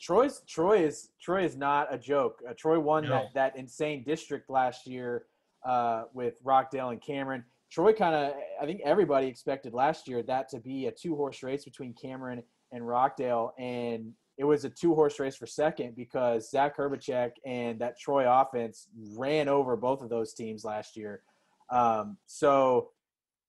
Troy's 0.00 0.42
Troy 0.48 0.84
is 0.84 1.10
Troy 1.20 1.44
is 1.44 1.56
not 1.56 1.92
a 1.92 1.98
joke. 1.98 2.40
Uh, 2.48 2.54
Troy 2.56 2.78
won 2.78 3.04
no. 3.04 3.10
that 3.10 3.34
that 3.34 3.56
insane 3.56 4.04
district 4.04 4.48
last 4.48 4.86
year 4.86 5.26
uh, 5.66 6.04
with 6.12 6.34
Rockdale 6.44 6.90
and 6.90 7.02
Cameron. 7.02 7.44
Troy 7.70 7.92
kind 7.92 8.14
of, 8.14 8.32
I 8.60 8.66
think 8.66 8.80
everybody 8.84 9.26
expected 9.26 9.74
last 9.74 10.08
year 10.08 10.22
that 10.22 10.48
to 10.50 10.60
be 10.60 10.86
a 10.86 10.92
two 10.92 11.16
horse 11.16 11.42
race 11.42 11.64
between 11.64 11.92
Cameron 11.94 12.42
and 12.72 12.86
Rockdale. 12.86 13.52
And 13.58 14.12
it 14.38 14.44
was 14.44 14.64
a 14.64 14.70
two 14.70 14.94
horse 14.94 15.18
race 15.18 15.36
for 15.36 15.46
second 15.46 15.94
because 15.96 16.50
Zach 16.50 16.76
Herbacek 16.76 17.32
and 17.44 17.78
that 17.80 17.98
Troy 17.98 18.30
offense 18.30 18.88
ran 19.16 19.48
over 19.48 19.76
both 19.76 20.02
of 20.02 20.08
those 20.08 20.32
teams 20.32 20.64
last 20.64 20.96
year. 20.96 21.22
Um, 21.70 22.16
so, 22.26 22.90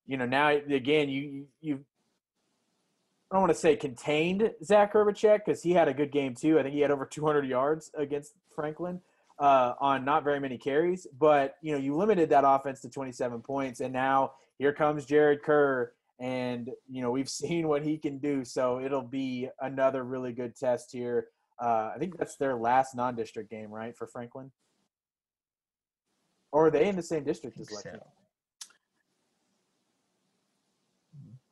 you 0.06 0.18
know, 0.18 0.26
now 0.26 0.50
again, 0.50 1.08
you, 1.08 1.46
you, 1.62 1.80
I 3.32 3.36
don't 3.36 3.44
want 3.44 3.54
to 3.54 3.60
say 3.60 3.76
contained 3.76 4.52
Zach 4.64 4.94
Herbacek 4.94 5.42
because 5.46 5.62
he 5.62 5.72
had 5.72 5.88
a 5.88 5.94
good 5.94 6.12
game 6.12 6.34
too. 6.36 6.60
I 6.60 6.64
think 6.64 6.74
he 6.74 6.82
had 6.82 6.92
over 6.92 7.06
200 7.06 7.46
yards 7.48 7.92
against 7.96 8.34
Franklin 8.54 9.00
uh, 9.40 9.74
on 9.80 10.04
not 10.04 10.24
very 10.24 10.40
many 10.40 10.58
carries, 10.58 11.08
but 11.18 11.56
you 11.62 11.72
know 11.72 11.78
you 11.78 11.96
limited 11.96 12.30
that 12.30 12.44
offense 12.46 12.82
to 12.82 12.90
27 12.90 13.42
points, 13.42 13.80
and 13.80 13.94
now 13.94 14.34
here 14.58 14.74
comes 14.74 15.06
Jared 15.06 15.44
Kerr, 15.44 15.94
and 16.20 16.70
you 16.90 17.02
know 17.02 17.12
we've 17.12 17.30
seen 17.42 17.68
what 17.68 17.84
he 17.84 17.98
can 17.98 18.18
do. 18.18 18.44
So 18.44 18.80
it'll 18.80 19.02
be 19.02 19.50
another 19.62 20.04
really 20.04 20.34
good 20.34 20.56
test 20.56 20.92
here. 20.92 21.28
Uh, 21.62 21.92
I 21.94 21.98
think 22.00 22.18
that's 22.18 22.38
their 22.38 22.56
last 22.56 22.96
non-district 22.96 23.50
game, 23.50 23.70
right, 23.70 23.96
for 23.96 24.08
Franklin? 24.08 24.52
Or 26.52 26.68
are 26.68 26.72
they 26.72 26.88
in 26.88 26.96
the 26.96 27.04
same 27.04 27.26
district 27.26 27.60
as 27.60 27.70
Lexington? 27.70 28.00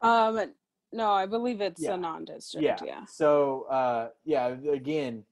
So. 0.01 0.07
Um, 0.07 0.53
no, 0.93 1.11
I 1.11 1.25
believe 1.25 1.59
it's 1.59 1.81
yeah. 1.81 1.95
a 1.95 1.97
non-district. 1.97 2.63
Yeah. 2.63 2.77
yeah. 2.85 3.05
So, 3.05 3.63
uh, 3.69 4.09
yeah, 4.23 4.55
again, 4.71 5.23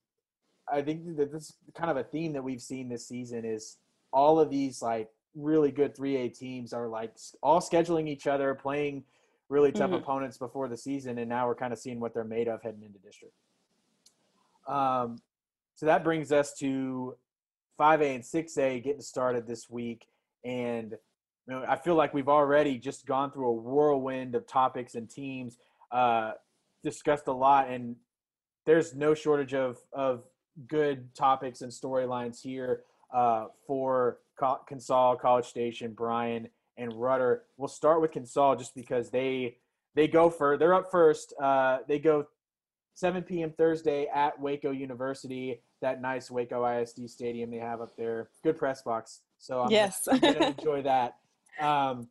I 0.71 0.81
think 0.81 1.17
that 1.17 1.31
this 1.31 1.53
kind 1.75 1.91
of 1.91 1.97
a 1.97 2.03
theme 2.03 2.33
that 2.33 2.43
we've 2.43 2.61
seen 2.61 2.89
this 2.89 3.07
season 3.07 3.45
is 3.45 3.77
all 4.11 4.39
of 4.39 4.49
these 4.49 4.81
like 4.81 5.09
really 5.35 5.71
good 5.71 5.95
3A 5.95 6.37
teams 6.37 6.73
are 6.73 6.87
like 6.87 7.15
all 7.43 7.61
scheduling 7.61 8.07
each 8.07 8.27
other, 8.27 8.55
playing 8.55 9.03
really 9.49 9.71
tough 9.71 9.91
mm-hmm. 9.91 9.99
opponents 9.99 10.37
before 10.37 10.67
the 10.67 10.77
season, 10.77 11.17
and 11.19 11.29
now 11.29 11.47
we're 11.47 11.55
kind 11.55 11.73
of 11.73 11.79
seeing 11.79 11.99
what 11.99 12.13
they're 12.13 12.23
made 12.23 12.47
of 12.47 12.61
heading 12.63 12.83
into 12.83 12.99
district. 12.99 13.33
Um, 14.67 15.17
so 15.75 15.85
that 15.85 16.03
brings 16.03 16.31
us 16.31 16.53
to 16.59 17.15
5A 17.79 18.15
and 18.15 18.23
6A 18.23 18.83
getting 18.83 19.01
started 19.01 19.45
this 19.45 19.69
week, 19.69 20.07
and 20.43 20.95
you 21.47 21.53
know, 21.53 21.63
I 21.67 21.75
feel 21.75 21.95
like 21.95 22.13
we've 22.13 22.29
already 22.29 22.79
just 22.79 23.05
gone 23.05 23.31
through 23.31 23.49
a 23.49 23.53
whirlwind 23.53 24.33
of 24.33 24.47
topics 24.47 24.95
and 24.95 25.07
teams, 25.07 25.57
uh, 25.91 26.31
discussed 26.83 27.27
a 27.27 27.33
lot, 27.33 27.69
and 27.69 27.97
there's 28.65 28.95
no 28.95 29.13
shortage 29.13 29.53
of 29.53 29.77
of 29.93 30.23
good 30.67 31.13
topics 31.15 31.61
and 31.61 31.71
storylines 31.71 32.41
here 32.41 32.83
uh, 33.13 33.45
for 33.67 34.19
Consol, 34.39 35.19
College 35.19 35.45
Station, 35.45 35.93
Bryan, 35.93 36.49
and 36.77 36.93
Rudder. 36.93 37.43
We'll 37.57 37.67
start 37.67 38.01
with 38.01 38.11
Consol 38.11 38.57
just 38.57 38.75
because 38.75 39.09
they 39.09 39.57
they 39.95 40.07
go 40.07 40.29
for 40.29 40.57
they're 40.57 40.73
up 40.73 40.91
first. 40.91 41.33
Uh, 41.41 41.79
they 41.87 41.99
go 41.99 42.27
7 42.95 43.23
p.m. 43.23 43.51
Thursday 43.51 44.07
at 44.13 44.39
Waco 44.39 44.71
University, 44.71 45.61
that 45.81 46.01
nice 46.01 46.31
Waco 46.31 46.65
ISD 46.65 47.09
stadium 47.09 47.51
they 47.51 47.57
have 47.57 47.81
up 47.81 47.95
there. 47.97 48.29
Good 48.43 48.57
press 48.57 48.81
box. 48.81 49.21
So 49.37 49.61
I'm 49.61 49.71
yes, 49.71 50.07
gonna 50.07 50.55
enjoy 50.57 50.81
that. 50.83 51.15
Um, 51.59 52.09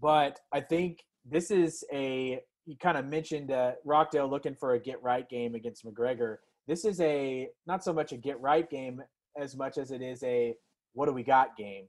but 0.00 0.40
I 0.52 0.60
think 0.60 1.04
this 1.24 1.50
is 1.50 1.84
a 1.92 2.40
you 2.66 2.76
kind 2.76 2.96
of 2.96 3.06
mentioned 3.06 3.50
uh, 3.50 3.72
Rockdale 3.84 4.28
looking 4.28 4.54
for 4.54 4.74
a 4.74 4.78
get 4.78 5.02
right 5.02 5.28
game 5.28 5.54
against 5.54 5.84
McGregor. 5.84 6.38
This 6.66 6.84
is 6.84 7.00
a 7.00 7.48
not 7.66 7.84
so 7.84 7.92
much 7.92 8.12
a 8.12 8.16
get 8.16 8.40
right 8.40 8.68
game 8.68 9.02
as 9.40 9.56
much 9.56 9.78
as 9.78 9.90
it 9.90 10.02
is 10.02 10.22
a 10.22 10.54
what 10.92 11.06
do 11.06 11.12
we 11.12 11.22
got 11.22 11.56
game. 11.56 11.86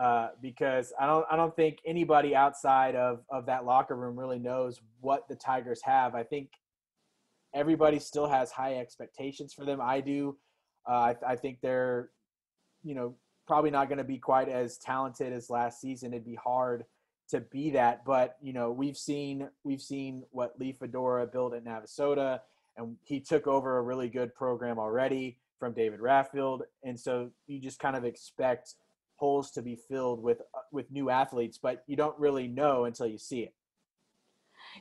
Uh, 0.00 0.28
because 0.42 0.92
I 1.00 1.06
don't 1.06 1.24
I 1.30 1.36
don't 1.36 1.54
think 1.56 1.78
anybody 1.86 2.34
outside 2.34 2.94
of 2.94 3.20
of 3.30 3.46
that 3.46 3.64
locker 3.64 3.96
room 3.96 4.18
really 4.18 4.38
knows 4.38 4.80
what 5.00 5.26
the 5.28 5.36
Tigers 5.36 5.80
have. 5.84 6.14
I 6.14 6.22
think 6.22 6.50
everybody 7.54 7.98
still 7.98 8.28
has 8.28 8.50
high 8.50 8.76
expectations 8.76 9.54
for 9.54 9.64
them. 9.64 9.80
I 9.80 10.00
do. 10.00 10.36
Uh, 10.88 10.92
I, 10.92 11.16
I 11.26 11.36
think 11.36 11.58
they're, 11.62 12.10
you 12.84 12.94
know, 12.94 13.14
probably 13.46 13.70
not 13.70 13.88
going 13.88 13.98
to 13.98 14.04
be 14.04 14.18
quite 14.18 14.48
as 14.48 14.76
talented 14.76 15.32
as 15.32 15.50
last 15.50 15.80
season. 15.80 16.12
It'd 16.12 16.26
be 16.26 16.34
hard 16.34 16.84
to 17.30 17.40
be 17.40 17.70
that, 17.70 18.04
but 18.04 18.36
you 18.40 18.52
know, 18.52 18.70
we've 18.70 18.96
seen 18.96 19.48
we've 19.64 19.82
seen 19.82 20.22
what 20.30 20.58
Lee 20.60 20.72
Fedora 20.72 21.26
built 21.26 21.54
at 21.54 21.64
Navasota, 21.64 22.40
and 22.76 22.96
he 23.02 23.20
took 23.20 23.46
over 23.46 23.78
a 23.78 23.82
really 23.82 24.08
good 24.08 24.34
program 24.34 24.78
already 24.78 25.38
from 25.58 25.72
David 25.72 26.00
Raffield, 26.00 26.62
and 26.82 26.98
so 26.98 27.30
you 27.46 27.60
just 27.60 27.78
kind 27.78 27.96
of 27.96 28.04
expect 28.04 28.74
holes 29.16 29.50
to 29.52 29.62
be 29.62 29.74
filled 29.74 30.22
with 30.22 30.40
uh, 30.40 30.60
with 30.70 30.90
new 30.90 31.10
athletes, 31.10 31.58
but 31.58 31.82
you 31.86 31.96
don't 31.96 32.18
really 32.18 32.46
know 32.46 32.84
until 32.84 33.06
you 33.06 33.18
see 33.18 33.40
it. 33.40 33.54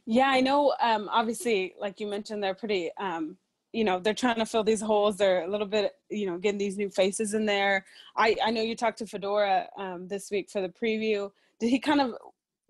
Yeah, 0.05 0.27
I 0.27 0.41
know. 0.41 0.73
Um, 0.81 1.09
obviously, 1.11 1.73
like 1.79 1.99
you 1.99 2.07
mentioned, 2.07 2.43
they're 2.43 2.55
pretty. 2.55 2.91
Um, 2.97 3.37
you 3.71 3.83
know, 3.83 3.99
they're 3.99 4.13
trying 4.13 4.37
to 4.37 4.45
fill 4.45 4.63
these 4.63 4.79
holes. 4.79 5.17
They're 5.17 5.43
a 5.43 5.49
little 5.49 5.67
bit, 5.67 5.95
you 6.09 6.27
know, 6.27 6.37
getting 6.37 6.57
these 6.57 6.77
new 6.77 6.89
faces 6.89 7.33
in 7.33 7.45
there. 7.45 7.85
I 8.15 8.35
I 8.43 8.51
know 8.51 8.61
you 8.61 8.75
talked 8.75 8.99
to 8.99 9.05
Fedora 9.05 9.67
um, 9.77 10.07
this 10.07 10.31
week 10.31 10.49
for 10.49 10.61
the 10.61 10.69
preview. 10.69 11.29
Did 11.59 11.69
he 11.69 11.79
kind 11.79 11.99
of 11.99 12.13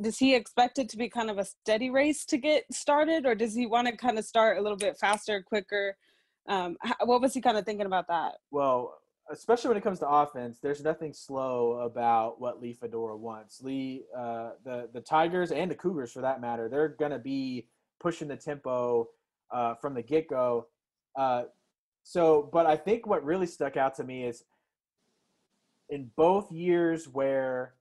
does 0.01 0.17
he 0.17 0.35
expect 0.35 0.77
it 0.77 0.89
to 0.89 0.97
be 0.97 1.09
kind 1.09 1.29
of 1.29 1.37
a 1.37 1.45
steady 1.45 1.89
race 1.89 2.25
to 2.25 2.37
get 2.37 2.65
started, 2.71 3.25
or 3.25 3.35
does 3.35 3.55
he 3.55 3.65
want 3.65 3.87
to 3.87 3.95
kind 3.95 4.19
of 4.19 4.25
start 4.25 4.57
a 4.57 4.61
little 4.61 4.77
bit 4.77 4.97
faster, 4.97 5.41
quicker? 5.41 5.95
Um, 6.47 6.77
what 7.03 7.21
was 7.21 7.33
he 7.33 7.41
kind 7.41 7.57
of 7.57 7.65
thinking 7.65 7.85
about 7.85 8.07
that? 8.07 8.35
Well, 8.51 8.97
especially 9.31 9.69
when 9.69 9.77
it 9.77 9.83
comes 9.83 9.99
to 9.99 10.07
offense, 10.07 10.59
there's 10.61 10.83
nothing 10.83 11.13
slow 11.13 11.79
about 11.79 12.39
what 12.39 12.61
Lee 12.61 12.73
Fedora 12.73 13.17
wants. 13.17 13.61
Lee, 13.61 14.03
uh, 14.15 14.51
the 14.63 14.89
the 14.93 15.01
Tigers 15.01 15.51
and 15.51 15.71
the 15.71 15.75
Cougars, 15.75 16.11
for 16.11 16.21
that 16.21 16.41
matter, 16.41 16.69
they're 16.69 16.89
gonna 16.89 17.19
be 17.19 17.67
pushing 17.99 18.27
the 18.27 18.35
tempo 18.35 19.09
uh, 19.51 19.75
from 19.75 19.93
the 19.93 20.01
get 20.01 20.27
go. 20.27 20.67
Uh, 21.15 21.43
so, 22.03 22.49
but 22.51 22.65
I 22.65 22.75
think 22.75 23.07
what 23.07 23.23
really 23.23 23.47
stuck 23.47 23.77
out 23.77 23.95
to 23.95 24.03
me 24.03 24.25
is 24.25 24.43
in 25.89 26.11
both 26.15 26.51
years 26.51 27.07
where 27.07 27.73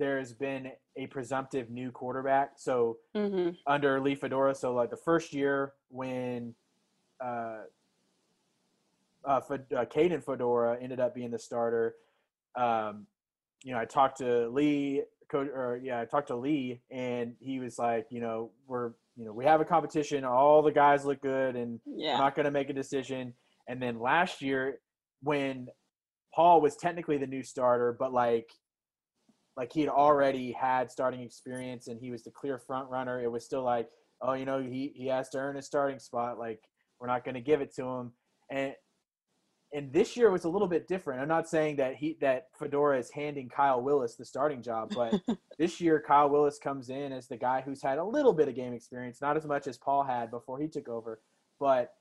there's 0.00 0.32
been 0.32 0.72
a 0.96 1.06
presumptive 1.08 1.70
new 1.70 1.92
quarterback. 1.92 2.52
So 2.56 2.96
mm-hmm. 3.14 3.50
under 3.66 4.00
Lee 4.00 4.14
Fedora, 4.14 4.54
so 4.54 4.74
like 4.74 4.90
the 4.90 4.96
first 4.96 5.32
year 5.34 5.74
when 5.90 6.54
uh, 7.22 7.58
uh, 9.24 9.40
Fed, 9.42 9.66
uh, 9.76 9.84
Caden 9.84 10.24
Fedora 10.24 10.78
ended 10.80 10.98
up 10.98 11.14
being 11.14 11.30
the 11.30 11.38
starter. 11.38 11.94
Um, 12.56 13.06
you 13.62 13.74
know, 13.74 13.78
I 13.78 13.84
talked 13.84 14.18
to 14.18 14.48
Lee, 14.48 15.02
coach 15.30 15.48
or 15.54 15.78
yeah, 15.82 16.00
I 16.00 16.06
talked 16.06 16.28
to 16.28 16.36
Lee, 16.36 16.80
and 16.90 17.34
he 17.38 17.60
was 17.60 17.78
like, 17.78 18.06
you 18.08 18.22
know, 18.22 18.50
we're, 18.66 18.92
you 19.16 19.26
know, 19.26 19.32
we 19.34 19.44
have 19.44 19.60
a 19.60 19.66
competition. 19.66 20.24
All 20.24 20.62
the 20.62 20.72
guys 20.72 21.04
look 21.04 21.20
good, 21.20 21.56
and 21.56 21.78
yeah. 21.84 22.14
I'm 22.14 22.20
not 22.20 22.34
going 22.34 22.46
to 22.46 22.50
make 22.50 22.70
a 22.70 22.72
decision. 22.72 23.34
And 23.68 23.82
then 23.82 24.00
last 24.00 24.40
year, 24.40 24.80
when 25.22 25.68
Paul 26.34 26.62
was 26.62 26.74
technically 26.76 27.18
the 27.18 27.26
new 27.26 27.42
starter, 27.42 27.94
but 27.98 28.14
like, 28.14 28.48
like 29.56 29.72
he 29.72 29.80
had 29.80 29.90
already 29.90 30.52
had 30.52 30.90
starting 30.90 31.20
experience, 31.20 31.88
and 31.88 32.00
he 32.00 32.10
was 32.10 32.22
the 32.22 32.30
clear 32.30 32.58
front 32.58 32.88
runner. 32.88 33.22
It 33.22 33.30
was 33.30 33.44
still 33.44 33.62
like, 33.62 33.88
oh, 34.22 34.34
you 34.34 34.44
know, 34.44 34.60
he 34.62 34.92
he 34.94 35.06
has 35.08 35.28
to 35.30 35.38
earn 35.38 35.56
a 35.56 35.62
starting 35.62 35.98
spot. 35.98 36.38
Like, 36.38 36.60
we're 36.98 37.08
not 37.08 37.24
going 37.24 37.34
to 37.34 37.40
give 37.40 37.60
it 37.60 37.74
to 37.76 37.84
him. 37.84 38.12
And 38.50 38.74
and 39.72 39.92
this 39.92 40.16
year 40.16 40.30
was 40.30 40.44
a 40.44 40.48
little 40.48 40.66
bit 40.66 40.88
different. 40.88 41.20
I'm 41.20 41.28
not 41.28 41.48
saying 41.48 41.76
that 41.76 41.94
he 41.94 42.16
that 42.20 42.48
Fedora 42.58 42.98
is 42.98 43.10
handing 43.10 43.48
Kyle 43.48 43.80
Willis 43.80 44.16
the 44.16 44.24
starting 44.24 44.62
job, 44.62 44.92
but 44.94 45.20
this 45.58 45.80
year 45.80 46.02
Kyle 46.04 46.28
Willis 46.28 46.58
comes 46.58 46.90
in 46.90 47.12
as 47.12 47.28
the 47.28 47.36
guy 47.36 47.62
who's 47.64 47.82
had 47.82 47.98
a 47.98 48.04
little 48.04 48.32
bit 48.32 48.48
of 48.48 48.56
game 48.56 48.72
experience, 48.72 49.20
not 49.20 49.36
as 49.36 49.46
much 49.46 49.66
as 49.66 49.78
Paul 49.78 50.02
had 50.02 50.30
before 50.30 50.58
he 50.58 50.66
took 50.66 50.88
over, 50.88 51.20
but 51.60 51.92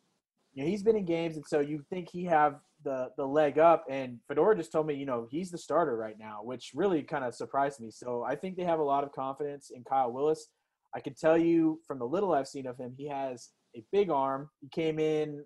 you 0.54 0.64
know, 0.64 0.70
he's 0.70 0.82
been 0.82 0.96
in 0.96 1.06
games, 1.06 1.36
and 1.36 1.46
so 1.46 1.60
you 1.60 1.84
think 1.90 2.10
he 2.10 2.26
have 2.26 2.60
the 2.84 3.10
the 3.18 3.26
leg 3.26 3.60
up. 3.60 3.86
And 3.90 4.20
Fedora 4.28 4.56
just 4.56 4.72
told 4.72 4.88
me, 4.88 4.96
you 4.96 5.06
know, 5.06 5.28
he's 5.30 5.52
the 5.52 5.58
starter 5.58 5.98
right 5.98 6.18
now, 6.20 6.40
which 6.44 6.72
really 6.74 7.04
kind 7.04 7.24
of 7.24 7.36
surprised 7.36 7.80
me. 7.80 7.92
So 7.92 8.24
I 8.24 8.36
think 8.36 8.58
they 8.58 8.64
have 8.64 8.80
a 8.80 8.84
lot 8.84 9.04
of 9.04 9.12
confidence 9.12 9.72
in 9.74 9.84
Kyle 9.84 10.12
Willis. 10.12 10.48
I 10.96 11.00
can 11.00 11.14
tell 11.14 11.38
you 11.38 11.80
from 11.86 12.00
the 12.00 12.06
little 12.06 12.34
I've 12.34 12.48
seen 12.48 12.66
of 12.66 12.78
him, 12.78 12.94
he 12.98 13.08
has 13.08 13.50
a 13.76 13.84
big 13.92 14.10
arm. 14.10 14.50
He 14.62 14.70
came 14.70 15.00
in 15.00 15.44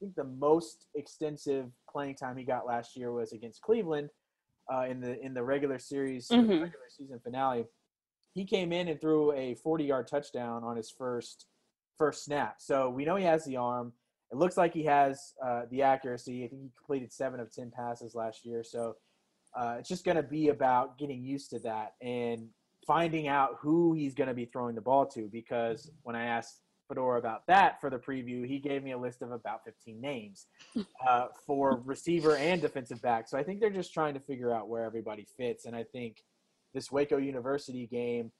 I 0.00 0.06
think 0.06 0.16
the 0.16 0.24
most 0.24 0.86
extensive 0.94 1.66
playing 1.90 2.14
time 2.14 2.36
he 2.38 2.44
got 2.44 2.66
last 2.66 2.96
year 2.96 3.12
was 3.12 3.32
against 3.32 3.60
Cleveland 3.60 4.08
uh, 4.72 4.86
in 4.88 5.00
the 5.00 5.20
in 5.20 5.34
the 5.34 5.42
regular 5.42 5.78
series 5.78 6.28
mm-hmm. 6.28 6.50
regular 6.50 6.88
season 6.88 7.20
finale. 7.22 7.66
He 8.32 8.46
came 8.46 8.72
in 8.72 8.88
and 8.88 9.00
threw 9.00 9.32
a 9.32 9.56
40-yard 9.66 10.06
touchdown 10.06 10.64
on 10.64 10.76
his 10.76 10.90
first 10.96 11.46
first 11.98 12.24
snap. 12.24 12.56
So 12.60 12.88
we 12.88 13.04
know 13.04 13.16
he 13.16 13.24
has 13.24 13.44
the 13.44 13.56
arm. 13.56 13.92
It 14.32 14.36
looks 14.36 14.56
like 14.56 14.72
he 14.72 14.84
has 14.84 15.34
uh, 15.44 15.62
the 15.70 15.82
accuracy. 15.82 16.44
I 16.44 16.48
think 16.48 16.62
he 16.62 16.70
completed 16.76 17.12
seven 17.12 17.40
of 17.40 17.52
ten 17.52 17.70
passes 17.70 18.14
last 18.14 18.44
year. 18.44 18.62
So 18.62 18.96
uh, 19.56 19.76
it's 19.78 19.88
just 19.88 20.04
going 20.04 20.16
to 20.16 20.22
be 20.22 20.48
about 20.48 20.98
getting 20.98 21.22
used 21.22 21.50
to 21.50 21.58
that 21.60 21.94
and 22.00 22.48
finding 22.86 23.28
out 23.28 23.56
who 23.60 23.94
he's 23.94 24.14
going 24.14 24.28
to 24.28 24.34
be 24.34 24.44
throwing 24.44 24.74
the 24.74 24.80
ball 24.80 25.06
to. 25.06 25.28
Because 25.32 25.90
when 26.02 26.14
I 26.14 26.24
asked 26.24 26.60
Fedora 26.88 27.18
about 27.18 27.46
that 27.46 27.80
for 27.80 27.90
the 27.90 27.98
preview, 27.98 28.46
he 28.46 28.58
gave 28.58 28.82
me 28.82 28.92
a 28.92 28.98
list 28.98 29.22
of 29.22 29.32
about 29.32 29.64
15 29.64 30.00
names 30.00 30.46
uh, 31.08 31.26
for 31.46 31.82
receiver 31.84 32.36
and 32.36 32.60
defensive 32.60 33.02
back. 33.02 33.28
So 33.28 33.36
I 33.38 33.42
think 33.42 33.60
they're 33.60 33.70
just 33.70 33.92
trying 33.92 34.14
to 34.14 34.20
figure 34.20 34.52
out 34.52 34.68
where 34.68 34.84
everybody 34.84 35.26
fits. 35.36 35.66
And 35.66 35.74
I 35.74 35.84
think 35.84 36.22
this 36.74 36.92
Waco 36.92 37.16
University 37.16 37.86
game, 37.86 38.30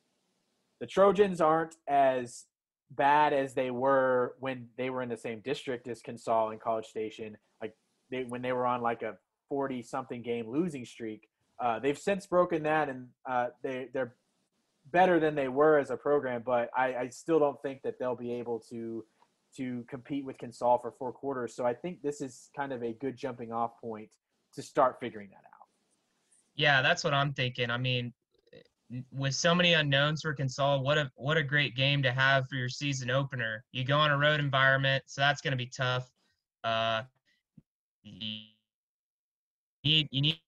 the 0.80 0.86
Trojans 0.86 1.40
aren't 1.40 1.76
as 1.88 2.46
bad 2.90 3.32
as 3.32 3.54
they 3.54 3.70
were 3.70 4.34
when 4.40 4.68
they 4.76 4.90
were 4.90 5.02
in 5.02 5.08
the 5.08 5.16
same 5.16 5.40
district 5.40 5.88
as 5.88 6.02
Consol 6.02 6.52
and 6.52 6.60
College 6.60 6.86
Station. 6.86 7.36
Like 7.60 7.74
they 8.10 8.24
when 8.24 8.42
they 8.42 8.52
were 8.52 8.66
on 8.66 8.82
like 8.82 9.02
a 9.02 9.16
40 9.48 9.82
something 9.82 10.22
game 10.22 10.48
losing 10.48 10.84
streak. 10.84 11.28
Uh, 11.58 11.78
they've 11.78 11.98
since 11.98 12.26
broken 12.26 12.62
that, 12.62 12.88
and 12.88 13.08
uh, 13.28 13.48
they 13.62 13.88
they're 13.92 14.14
better 14.92 15.20
than 15.20 15.34
they 15.34 15.48
were 15.48 15.78
as 15.78 15.90
a 15.90 15.96
program, 15.96 16.42
but 16.44 16.70
I, 16.76 16.94
I 16.94 17.08
still 17.10 17.38
don't 17.38 17.60
think 17.62 17.82
that 17.82 17.98
they'll 17.98 18.16
be 18.16 18.32
able 18.32 18.60
to 18.70 19.04
to 19.56 19.84
compete 19.88 20.24
with 20.24 20.38
Consol 20.38 20.80
for 20.80 20.92
four 20.92 21.12
quarters. 21.12 21.54
So 21.54 21.66
I 21.66 21.74
think 21.74 22.02
this 22.02 22.20
is 22.20 22.50
kind 22.56 22.72
of 22.72 22.82
a 22.82 22.92
good 22.92 23.16
jumping 23.16 23.52
off 23.52 23.72
point 23.80 24.10
to 24.54 24.62
start 24.62 24.98
figuring 25.00 25.28
that 25.30 25.38
out. 25.38 25.66
Yeah, 26.54 26.82
that's 26.82 27.02
what 27.02 27.14
I'm 27.14 27.32
thinking. 27.32 27.70
I 27.70 27.76
mean, 27.76 28.12
with 29.12 29.34
so 29.34 29.54
many 29.54 29.74
unknowns 29.74 30.22
for 30.22 30.34
Consol, 30.34 30.82
what 30.82 30.98
a 30.98 31.10
what 31.16 31.36
a 31.36 31.42
great 31.42 31.76
game 31.76 32.02
to 32.02 32.12
have 32.12 32.48
for 32.48 32.56
your 32.56 32.68
season 32.68 33.10
opener. 33.10 33.64
You 33.72 33.84
go 33.84 33.98
on 33.98 34.10
a 34.10 34.18
road 34.18 34.40
environment, 34.40 35.04
so 35.06 35.20
that's 35.20 35.40
going 35.40 35.52
to 35.52 35.56
be 35.56 35.66
tough. 35.66 36.10
Uh, 36.64 37.02
you 38.02 38.48
need 39.84 40.08
you 40.10 40.20
need 40.20 40.40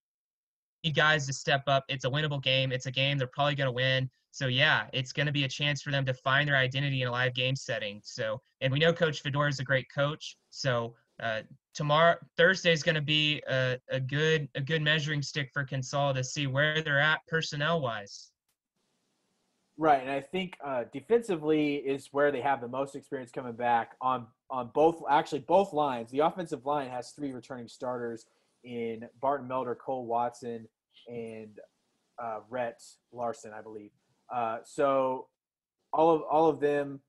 you 0.83 0.93
guys 0.93 1.27
to 1.27 1.33
step 1.33 1.63
up. 1.69 1.85
It's 1.89 2.05
a 2.05 2.11
winnable 2.11 2.43
game. 2.43 2.73
It's 2.73 2.87
a 2.87 2.91
game 2.91 3.19
they're 3.19 3.29
probably 3.29 3.55
going 3.55 3.69
to 3.69 3.73
win. 3.73 4.11
So 4.33 4.47
yeah, 4.47 4.87
it's 4.93 5.13
going 5.13 5.27
to 5.27 5.33
be 5.33 5.45
a 5.45 5.49
chance 5.49 5.83
for 5.83 5.91
them 5.91 6.05
to 6.07 6.15
find 6.15 6.49
their 6.49 6.57
identity 6.57 7.03
in 7.03 7.09
a 7.09 7.13
live 7.13 7.35
game 7.35 7.55
setting. 7.55 8.01
So, 8.03 8.41
and 8.61 8.73
we 8.73 8.79
know 8.79 8.93
Coach 8.93 9.21
Fedora 9.23 9.49
is 9.49 9.61
a 9.61 9.65
great 9.65 9.87
coach. 9.95 10.37
So 10.51 10.95
uh, 11.23 11.43
tomorrow, 11.75 12.17
Thursday 12.37 12.73
is 12.73 12.83
going 12.83 12.95
to 12.95 13.03
be 13.03 13.43
a, 13.49 13.79
a 13.91 14.01
good 14.01 14.49
a 14.55 14.61
good 14.61 14.83
measuring 14.83 15.23
stick 15.23 15.51
for 15.53 15.65
Consol 15.65 16.15
to 16.15 16.25
see 16.25 16.47
where 16.47 16.83
they're 16.83 16.99
at 16.99 17.21
personnel 17.29 17.81
wise. 17.81 18.32
Right, 19.83 20.01
and 20.01 20.13
I 20.13 20.21
think 20.21 20.57
uh, 20.65 20.85
defensively 20.93 21.75
is 21.75 22.11
where 22.13 22.31
they 22.31 22.41
have 22.41 22.61
the 22.61 22.69
most 22.69 22.95
experience 22.95 23.33
coming 23.33 23.55
back 23.55 23.97
on 24.01 24.29
on 24.49 24.71
both 24.73 25.03
actually 25.11 25.41
both 25.41 25.73
lines. 25.73 26.09
The 26.13 26.21
offensive 26.21 26.65
line 26.65 26.89
has 26.89 27.11
three 27.11 27.33
returning 27.33 27.67
starters 27.67 28.27
in 28.63 29.09
Barton 29.21 29.49
Melder, 29.49 29.75
Cole 29.75 30.07
Watson, 30.07 30.69
and 31.09 31.59
uh, 32.23 32.39
Rhett 32.49 32.81
Larson, 33.13 33.51
I 33.53 33.61
believe. 33.61 33.91
Uh, 34.33 34.59
so 34.65 35.27
all 35.93 36.15
of 36.15 36.23
all 36.31 36.49
of 36.49 36.61
them, 36.61 37.01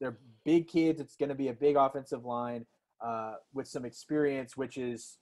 they're 0.00 0.18
big 0.44 0.66
kids. 0.66 1.00
It's 1.00 1.14
going 1.14 1.28
to 1.28 1.36
be 1.36 1.50
a 1.50 1.54
big 1.54 1.76
offensive 1.76 2.24
line 2.24 2.66
uh, 3.00 3.34
with 3.54 3.68
some 3.68 3.84
experience, 3.84 4.56
which 4.56 4.76
is 4.76 5.18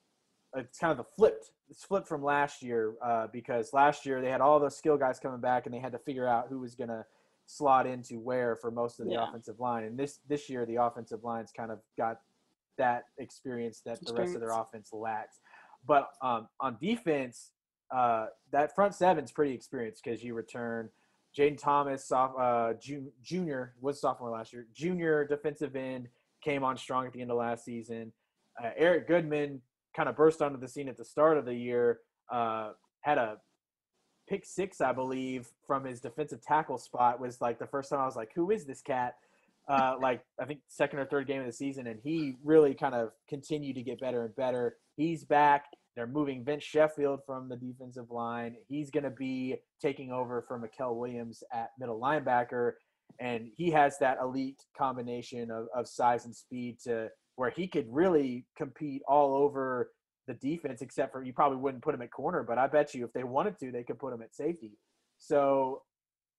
it's 0.55 0.79
kind 0.79 0.89
of 0.89 0.97
the 0.97 1.05
flipped 1.15 1.51
it's 1.69 1.83
flipped 1.83 2.07
from 2.07 2.23
last 2.23 2.61
year 2.61 2.93
uh, 3.03 3.27
because 3.31 3.73
last 3.73 4.05
year 4.05 4.21
they 4.21 4.29
had 4.29 4.41
all 4.41 4.59
those 4.59 4.77
skill 4.77 4.97
guys 4.97 5.19
coming 5.19 5.41
back 5.41 5.65
and 5.65 5.73
they 5.75 5.79
had 5.79 5.91
to 5.91 5.99
figure 5.99 6.27
out 6.27 6.47
who 6.49 6.59
was 6.59 6.75
going 6.75 6.89
to 6.89 7.05
slot 7.45 7.85
into 7.85 8.19
where 8.19 8.55
for 8.55 8.71
most 8.71 8.99
of 8.99 9.05
the 9.07 9.13
Yeah. 9.13 9.27
offensive 9.27 9.59
line. 9.59 9.83
And 9.83 9.97
this 9.97 10.19
this 10.27 10.49
year 10.49 10.65
the 10.65 10.75
offensive 10.75 11.23
line's 11.23 11.51
kind 11.51 11.71
of 11.71 11.79
got 11.97 12.21
that 12.77 13.05
experience 13.17 13.81
that 13.85 14.03
the 14.05 14.13
rest 14.13 14.35
of 14.35 14.41
their 14.41 14.51
offense 14.51 14.91
lacks. 14.93 15.39
But 15.85 16.09
um, 16.21 16.47
on 16.59 16.77
defense, 16.79 17.51
uh, 17.91 18.27
that 18.51 18.75
front 18.75 18.93
seven's 18.93 19.31
pretty 19.31 19.53
experienced 19.53 20.03
because 20.03 20.23
you 20.23 20.33
return 20.33 20.89
Jaden 21.37 21.57
Thomas, 21.57 22.11
uh, 22.11 22.73
junior, 23.23 23.73
was 23.79 24.01
sophomore 24.01 24.29
last 24.31 24.51
year. 24.53 24.67
Junior 24.73 25.25
defensive 25.25 25.75
end 25.75 26.07
came 26.41 26.63
on 26.63 26.77
strong 26.77 27.05
at 27.05 27.13
the 27.13 27.21
end 27.21 27.31
of 27.31 27.37
last 27.37 27.63
season. 27.63 28.11
Uh, 28.61 28.71
Eric 28.75 29.07
Goodman 29.07 29.61
kind 29.95 30.09
of 30.09 30.15
burst 30.15 30.41
onto 30.41 30.59
the 30.59 30.67
scene 30.67 30.89
at 30.89 30.97
the 30.97 31.05
start 31.05 31.37
of 31.37 31.45
the 31.45 31.53
year. 31.53 31.99
Uh, 32.31 32.71
had 33.01 33.17
a 33.17 33.37
pick 34.27 34.45
six, 34.45 34.81
I 34.81 34.91
believe, 34.91 35.47
from 35.65 35.85
his 35.85 36.01
defensive 36.01 36.41
tackle 36.41 36.77
spot. 36.77 37.19
Was 37.19 37.41
like 37.41 37.59
the 37.59 37.67
first 37.67 37.89
time 37.89 37.99
I 37.99 38.05
was 38.05 38.15
like, 38.15 38.31
"Who 38.35 38.51
is 38.51 38.65
this 38.65 38.81
cat?" 38.81 39.15
Uh, 39.67 39.95
like 40.01 40.21
I 40.39 40.45
think 40.45 40.61
second 40.67 40.99
or 40.99 41.05
third 41.05 41.27
game 41.27 41.41
of 41.41 41.47
the 41.47 41.53
season, 41.53 41.87
and 41.87 41.99
he 42.03 42.35
really 42.43 42.73
kind 42.73 42.95
of 42.95 43.11
continued 43.29 43.75
to 43.75 43.83
get 43.83 43.99
better 43.99 44.25
and 44.25 44.35
better. 44.35 44.77
He's 44.95 45.23
back. 45.23 45.65
They're 45.95 46.05
moving 46.05 46.45
Vince 46.45 46.63
Sheffield 46.63 47.21
from 47.25 47.49
the 47.49 47.55
defensive 47.55 48.11
line. 48.11 48.55
He's 48.67 48.91
going 48.91 49.03
to 49.03 49.09
be 49.09 49.55
taking 49.81 50.11
over 50.11 50.43
for 50.47 50.59
Mikel 50.59 50.99
Williams 50.99 51.43
at 51.51 51.71
middle 51.79 51.99
linebacker, 51.99 52.73
and 53.19 53.49
he 53.55 53.71
has 53.71 53.97
that 53.97 54.19
elite 54.21 54.61
combination 54.77 55.49
of, 55.49 55.67
of 55.75 55.87
size 55.87 56.25
and 56.25 56.35
speed 56.35 56.77
to 56.83 57.09
where 57.37 57.49
he 57.51 57.67
could 57.67 57.85
really 57.89 58.45
compete 58.57 59.01
all 59.07 59.35
over 59.35 59.91
the 60.27 60.33
defense, 60.33 60.81
except 60.81 61.13
for 61.13 61.23
you 61.23 61.31
probably 61.31 61.57
wouldn't 61.57 61.83
put 61.83 61.95
him 61.95 62.01
at 62.01 62.11
corner, 62.11 62.43
but 62.43 62.57
I 62.57 62.67
bet 62.67 62.93
you 62.93 63.05
if 63.05 63.13
they 63.13 63.23
wanted 63.23 63.57
to, 63.59 63.71
they 63.71 63.83
could 63.83 63.99
put 63.99 64.13
him 64.13 64.21
at 64.21 64.35
safety. 64.35 64.71
So, 65.19 65.83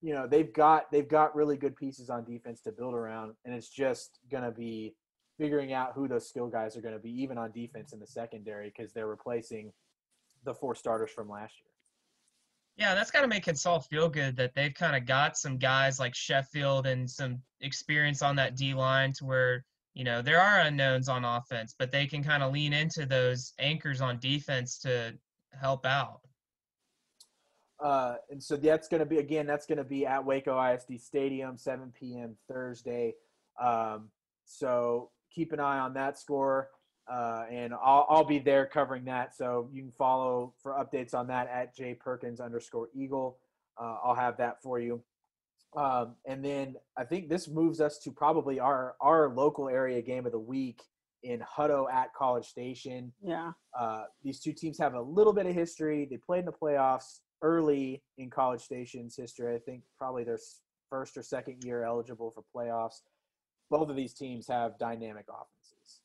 you 0.02 0.12
know, 0.12 0.26
they've 0.26 0.52
got 0.52 0.90
they've 0.92 1.08
got 1.08 1.34
really 1.34 1.56
good 1.56 1.76
pieces 1.76 2.10
on 2.10 2.24
defense 2.24 2.60
to 2.62 2.72
build 2.72 2.94
around, 2.94 3.34
and 3.44 3.54
it's 3.54 3.70
just 3.70 4.18
gonna 4.30 4.50
be 4.50 4.94
figuring 5.38 5.72
out 5.72 5.92
who 5.94 6.08
those 6.08 6.28
skill 6.28 6.48
guys 6.48 6.76
are 6.76 6.82
gonna 6.82 6.98
be, 6.98 7.10
even 7.22 7.38
on 7.38 7.52
defense 7.52 7.92
in 7.92 8.00
the 8.00 8.06
secondary, 8.06 8.72
because 8.76 8.92
they're 8.92 9.06
replacing 9.06 9.72
the 10.44 10.54
four 10.54 10.74
starters 10.74 11.10
from 11.10 11.28
last 11.28 11.54
year. 11.64 11.72
Yeah, 12.76 12.94
that's 12.94 13.10
got 13.10 13.22
to 13.22 13.26
make 13.26 13.44
Consol 13.44 13.84
feel 13.84 14.08
good 14.08 14.36
that 14.36 14.54
they've 14.54 14.72
kind 14.72 14.94
of 14.94 15.04
got 15.04 15.36
some 15.36 15.58
guys 15.58 15.98
like 15.98 16.14
Sheffield 16.14 16.86
and 16.86 17.10
some 17.10 17.42
experience 17.60 18.22
on 18.22 18.36
that 18.36 18.54
D 18.54 18.72
line 18.72 19.12
to 19.14 19.24
where, 19.24 19.64
you 19.98 20.04
know, 20.04 20.22
there 20.22 20.40
are 20.40 20.60
unknowns 20.60 21.08
on 21.08 21.24
offense, 21.24 21.74
but 21.76 21.90
they 21.90 22.06
can 22.06 22.22
kind 22.22 22.44
of 22.44 22.52
lean 22.52 22.72
into 22.72 23.04
those 23.04 23.52
anchors 23.58 24.00
on 24.00 24.20
defense 24.20 24.78
to 24.78 25.12
help 25.60 25.84
out. 25.84 26.20
Uh, 27.82 28.14
and 28.30 28.40
so 28.40 28.56
that's 28.56 28.86
going 28.86 29.00
to 29.00 29.06
be 29.06 29.18
again. 29.18 29.44
That's 29.44 29.66
going 29.66 29.78
to 29.78 29.84
be 29.84 30.06
at 30.06 30.24
Waco 30.24 30.56
ISD 30.56 31.00
Stadium, 31.00 31.58
7 31.58 31.92
p.m. 31.98 32.36
Thursday. 32.48 33.14
Um, 33.60 34.10
so 34.44 35.10
keep 35.34 35.52
an 35.52 35.58
eye 35.58 35.80
on 35.80 35.94
that 35.94 36.16
score, 36.16 36.70
uh, 37.12 37.46
and 37.50 37.74
I'll, 37.74 38.06
I'll 38.08 38.24
be 38.24 38.38
there 38.38 38.66
covering 38.66 39.04
that. 39.06 39.34
So 39.34 39.68
you 39.72 39.82
can 39.82 39.92
follow 39.98 40.54
for 40.62 40.74
updates 40.74 41.12
on 41.12 41.26
that 41.26 41.48
at 41.48 41.74
J 41.74 41.94
Perkins 41.94 42.38
underscore 42.38 42.88
Eagle. 42.94 43.38
Uh, 43.76 43.96
I'll 44.04 44.14
have 44.14 44.36
that 44.36 44.62
for 44.62 44.78
you. 44.78 45.02
Um, 45.76 46.16
and 46.26 46.44
then 46.44 46.76
I 46.96 47.04
think 47.04 47.28
this 47.28 47.48
moves 47.48 47.80
us 47.80 47.98
to 48.00 48.10
probably 48.10 48.58
our 48.58 48.94
our 49.00 49.28
local 49.34 49.68
area 49.68 50.00
game 50.00 50.26
of 50.26 50.32
the 50.32 50.38
week 50.38 50.82
in 51.22 51.40
Hutto 51.40 51.92
at 51.92 52.14
College 52.14 52.46
Station. 52.46 53.12
Yeah. 53.22 53.52
Uh, 53.78 54.04
these 54.22 54.40
two 54.40 54.52
teams 54.52 54.78
have 54.78 54.94
a 54.94 55.00
little 55.00 55.32
bit 55.32 55.46
of 55.46 55.54
history. 55.54 56.06
They 56.10 56.16
played 56.16 56.40
in 56.40 56.44
the 56.46 56.52
playoffs 56.52 57.20
early 57.42 58.02
in 58.16 58.30
College 58.30 58.60
Station's 58.60 59.16
history. 59.16 59.54
I 59.54 59.58
think 59.58 59.82
probably 59.98 60.24
their 60.24 60.38
first 60.90 61.16
or 61.16 61.22
second 61.22 61.64
year 61.64 61.84
eligible 61.84 62.30
for 62.30 62.42
playoffs. 62.54 63.02
Both 63.70 63.90
of 63.90 63.96
these 63.96 64.14
teams 64.14 64.48
have 64.48 64.78
dynamic 64.78 65.26
offenses. 65.28 66.00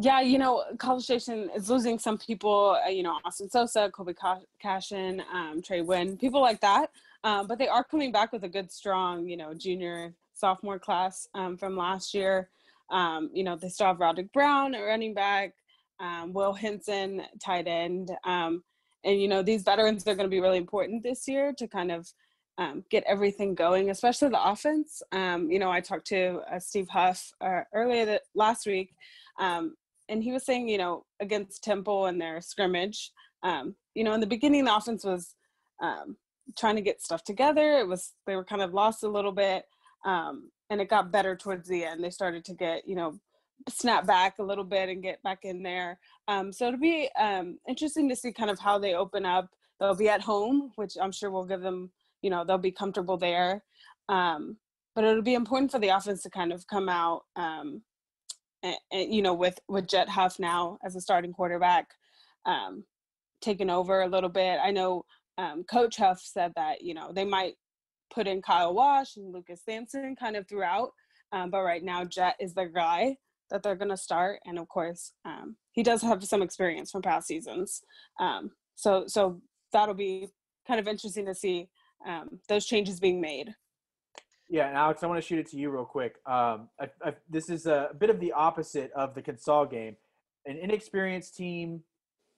Yeah, 0.00 0.20
you 0.20 0.38
know, 0.38 0.64
College 0.78 1.04
Station 1.04 1.50
is 1.54 1.68
losing 1.68 1.98
some 1.98 2.18
people, 2.18 2.78
uh, 2.84 2.88
you 2.88 3.02
know, 3.02 3.18
Austin 3.24 3.50
Sosa, 3.50 3.90
Kobe 3.92 4.14
Cashin, 4.60 5.22
um, 5.32 5.60
Trey 5.60 5.82
Wynn, 5.82 6.16
people 6.16 6.40
like 6.40 6.60
that. 6.60 6.90
Um, 7.24 7.46
but 7.46 7.58
they 7.58 7.68
are 7.68 7.84
coming 7.84 8.12
back 8.12 8.32
with 8.32 8.44
a 8.44 8.48
good, 8.48 8.70
strong, 8.70 9.26
you 9.26 9.36
know, 9.36 9.52
junior, 9.54 10.14
sophomore 10.34 10.78
class 10.78 11.26
um, 11.34 11.56
from 11.56 11.76
last 11.76 12.14
year. 12.14 12.48
Um, 12.90 13.28
you 13.32 13.44
know, 13.44 13.56
they 13.56 13.68
still 13.68 13.88
have 13.88 14.00
Roderick 14.00 14.32
Brown 14.32 14.72
running 14.72 15.14
back, 15.14 15.52
um, 16.00 16.32
Will 16.32 16.52
Henson, 16.52 17.22
tight 17.44 17.66
end. 17.66 18.10
Um, 18.24 18.62
and, 19.04 19.20
you 19.20 19.28
know, 19.28 19.42
these 19.42 19.62
veterans 19.62 20.06
are 20.06 20.14
going 20.14 20.28
to 20.28 20.30
be 20.30 20.40
really 20.40 20.58
important 20.58 21.02
this 21.02 21.26
year 21.26 21.52
to 21.58 21.66
kind 21.66 21.90
of 21.90 22.08
um, 22.56 22.84
get 22.90 23.04
everything 23.06 23.54
going, 23.54 23.90
especially 23.90 24.28
the 24.28 24.48
offense. 24.48 25.02
You 25.12 25.58
know, 25.58 25.70
I 25.70 25.80
talked 25.80 26.06
to 26.08 26.40
uh, 26.50 26.58
Steve 26.58 26.88
Huff 26.88 27.32
uh, 27.40 27.62
earlier 27.74 28.04
that 28.06 28.22
last 28.34 28.66
week, 28.66 28.94
and 29.38 30.22
he 30.22 30.32
was 30.32 30.46
saying, 30.46 30.68
you 30.68 30.78
know, 30.78 31.04
against 31.20 31.62
Temple 31.62 32.06
and 32.06 32.20
their 32.20 32.40
scrimmage, 32.40 33.12
you 33.44 34.04
know, 34.04 34.14
in 34.14 34.20
the 34.20 34.26
beginning, 34.26 34.64
the 34.64 34.74
offense 34.74 35.04
was 35.04 35.34
um, 35.82 36.16
trying 36.56 36.76
to 36.76 36.82
get 36.82 37.02
stuff 37.02 37.24
together. 37.24 37.78
It 37.78 37.88
was 37.88 38.12
they 38.26 38.36
were 38.36 38.44
kind 38.44 38.62
of 38.62 38.74
lost 38.74 39.02
a 39.02 39.08
little 39.08 39.32
bit, 39.32 39.64
um, 40.04 40.50
and 40.70 40.80
it 40.80 40.88
got 40.88 41.12
better 41.12 41.36
towards 41.36 41.68
the 41.68 41.84
end. 41.84 42.02
They 42.02 42.10
started 42.10 42.44
to 42.46 42.54
get, 42.54 42.86
you 42.86 42.96
know, 42.96 43.18
snap 43.68 44.06
back 44.06 44.38
a 44.38 44.42
little 44.42 44.64
bit 44.64 44.88
and 44.88 45.02
get 45.02 45.22
back 45.22 45.40
in 45.42 45.62
there. 45.62 45.98
Um, 46.28 46.52
so 46.52 46.68
it'll 46.68 46.80
be 46.80 47.08
um, 47.18 47.58
interesting 47.68 48.08
to 48.08 48.16
see 48.16 48.32
kind 48.32 48.50
of 48.50 48.58
how 48.58 48.78
they 48.78 48.94
open 48.94 49.26
up. 49.26 49.48
They'll 49.80 49.94
be 49.94 50.08
at 50.08 50.22
home, 50.22 50.72
which 50.76 50.94
I'm 51.00 51.12
sure 51.12 51.30
will 51.30 51.44
give 51.44 51.60
them, 51.60 51.90
you 52.22 52.30
know, 52.30 52.44
they'll 52.44 52.58
be 52.58 52.72
comfortable 52.72 53.16
there. 53.16 53.64
Um, 54.08 54.56
but 54.94 55.04
it'll 55.04 55.22
be 55.22 55.34
important 55.34 55.70
for 55.70 55.78
the 55.78 55.88
offense 55.88 56.22
to 56.22 56.30
kind 56.30 56.52
of 56.52 56.66
come 56.66 56.88
out, 56.88 57.22
um, 57.36 57.82
and, 58.62 58.76
and, 58.90 59.14
you 59.14 59.22
know, 59.22 59.34
with 59.34 59.58
with 59.68 59.86
Jet 59.86 60.08
Huff 60.08 60.38
now 60.40 60.78
as 60.84 60.96
a 60.96 61.00
starting 61.00 61.32
quarterback, 61.32 61.86
um, 62.46 62.84
taking 63.40 63.70
over 63.70 64.00
a 64.00 64.08
little 64.08 64.30
bit. 64.30 64.58
I 64.60 64.72
know 64.72 65.04
um, 65.38 65.64
Coach 65.64 65.96
Huff 65.96 66.20
said 66.20 66.52
that 66.56 66.82
you 66.82 66.92
know 66.92 67.12
they 67.12 67.24
might 67.24 67.54
put 68.12 68.26
in 68.26 68.42
Kyle 68.42 68.74
Wash 68.74 69.16
and 69.16 69.32
Lucas 69.32 69.62
Sampson 69.64 70.16
kind 70.16 70.36
of 70.36 70.48
throughout, 70.48 70.90
um, 71.32 71.50
but 71.50 71.62
right 71.62 71.82
now 71.82 72.04
Jet 72.04 72.36
is 72.40 72.54
their 72.54 72.68
guy 72.68 73.16
that 73.50 73.62
they're 73.62 73.76
going 73.76 73.90
to 73.90 73.96
start, 73.96 74.40
and 74.44 74.58
of 74.58 74.68
course 74.68 75.12
um, 75.24 75.56
he 75.72 75.82
does 75.82 76.02
have 76.02 76.22
some 76.24 76.42
experience 76.42 76.90
from 76.90 77.02
past 77.02 77.28
seasons. 77.28 77.80
Um, 78.20 78.50
so 78.74 79.04
so 79.06 79.40
that'll 79.72 79.94
be 79.94 80.28
kind 80.66 80.80
of 80.80 80.88
interesting 80.88 81.26
to 81.26 81.34
see 81.34 81.68
um, 82.06 82.40
those 82.48 82.66
changes 82.66 83.00
being 83.00 83.20
made. 83.20 83.54
Yeah, 84.50 84.66
and 84.68 84.76
Alex, 84.76 85.02
I 85.02 85.06
want 85.06 85.20
to 85.20 85.26
shoot 85.26 85.38
it 85.38 85.50
to 85.50 85.58
you 85.58 85.70
real 85.70 85.84
quick. 85.84 86.16
Um, 86.24 86.68
I, 86.80 86.88
I, 87.04 87.14
this 87.28 87.50
is 87.50 87.66
a 87.66 87.90
bit 87.98 88.08
of 88.08 88.18
the 88.18 88.32
opposite 88.32 88.90
of 88.92 89.14
the 89.14 89.20
Consol 89.20 89.70
game. 89.70 89.94
An 90.46 90.56
inexperienced 90.56 91.36
team 91.36 91.82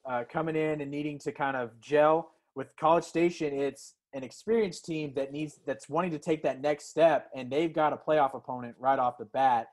uh, 0.09 0.25
coming 0.31 0.57
in 0.57 0.81
and 0.81 0.91
needing 0.91 1.21
to 1.21 1.31
kind 1.31 1.57
of 1.57 1.79
gel 1.81 2.33
with 2.61 2.77
College 2.79 3.05
Station. 3.05 3.55
It's 3.55 3.95
an 4.13 4.23
experienced 4.23 4.85
team 4.85 5.15
that 5.17 5.33
needs 5.33 5.59
that's 5.65 5.89
wanting 5.89 6.11
to 6.11 6.19
take 6.19 6.43
that 6.43 6.61
next 6.61 6.91
step, 6.91 7.31
and 7.35 7.51
they've 7.51 7.73
got 7.73 7.95
a 7.95 7.97
playoff 7.97 8.35
opponent 8.35 8.75
right 8.79 8.99
off 8.99 9.17
the 9.17 9.25
bat. 9.25 9.69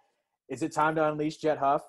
Is 0.47 0.63
it 0.63 0.73
time 0.73 0.95
to 0.95 1.05
unleash 1.05 1.35
Jet 1.35 1.57
Huff? 1.57 1.83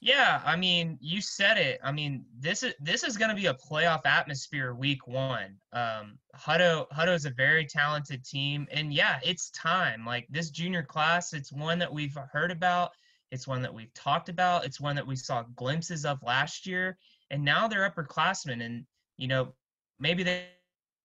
Yeah, 0.00 0.42
I 0.44 0.56
mean, 0.56 0.98
you 1.00 1.20
said 1.20 1.56
it. 1.56 1.78
I 1.84 1.92
mean, 1.92 2.24
this 2.36 2.64
is 2.64 2.74
this 2.80 3.04
is 3.04 3.16
going 3.16 3.28
to 3.28 3.36
be 3.36 3.46
a 3.46 3.54
playoff 3.54 4.00
atmosphere 4.06 4.74
week 4.74 5.06
one. 5.06 5.54
Um, 5.72 6.18
Hutto 6.36 6.88
Hutto 6.88 7.14
is 7.14 7.24
a 7.24 7.30
very 7.30 7.64
talented 7.64 8.24
team, 8.24 8.66
and 8.72 8.92
yeah, 8.92 9.20
it's 9.22 9.50
time. 9.50 10.04
Like 10.04 10.26
this 10.30 10.50
junior 10.50 10.82
class, 10.82 11.32
it's 11.32 11.52
one 11.52 11.78
that 11.78 11.92
we've 11.92 12.18
heard 12.32 12.50
about. 12.50 12.90
It's 13.30 13.46
one 13.46 13.62
that 13.62 13.72
we've 13.72 13.94
talked 13.94 14.28
about. 14.28 14.64
It's 14.64 14.80
one 14.80 14.96
that 14.96 15.06
we 15.06 15.14
saw 15.14 15.44
glimpses 15.54 16.04
of 16.04 16.18
last 16.24 16.66
year, 16.66 16.98
and 17.30 17.44
now 17.44 17.68
they're 17.68 17.88
upperclassmen. 17.88 18.64
And 18.64 18.84
you 19.16 19.28
know, 19.28 19.52
maybe 20.00 20.22
they 20.22 20.46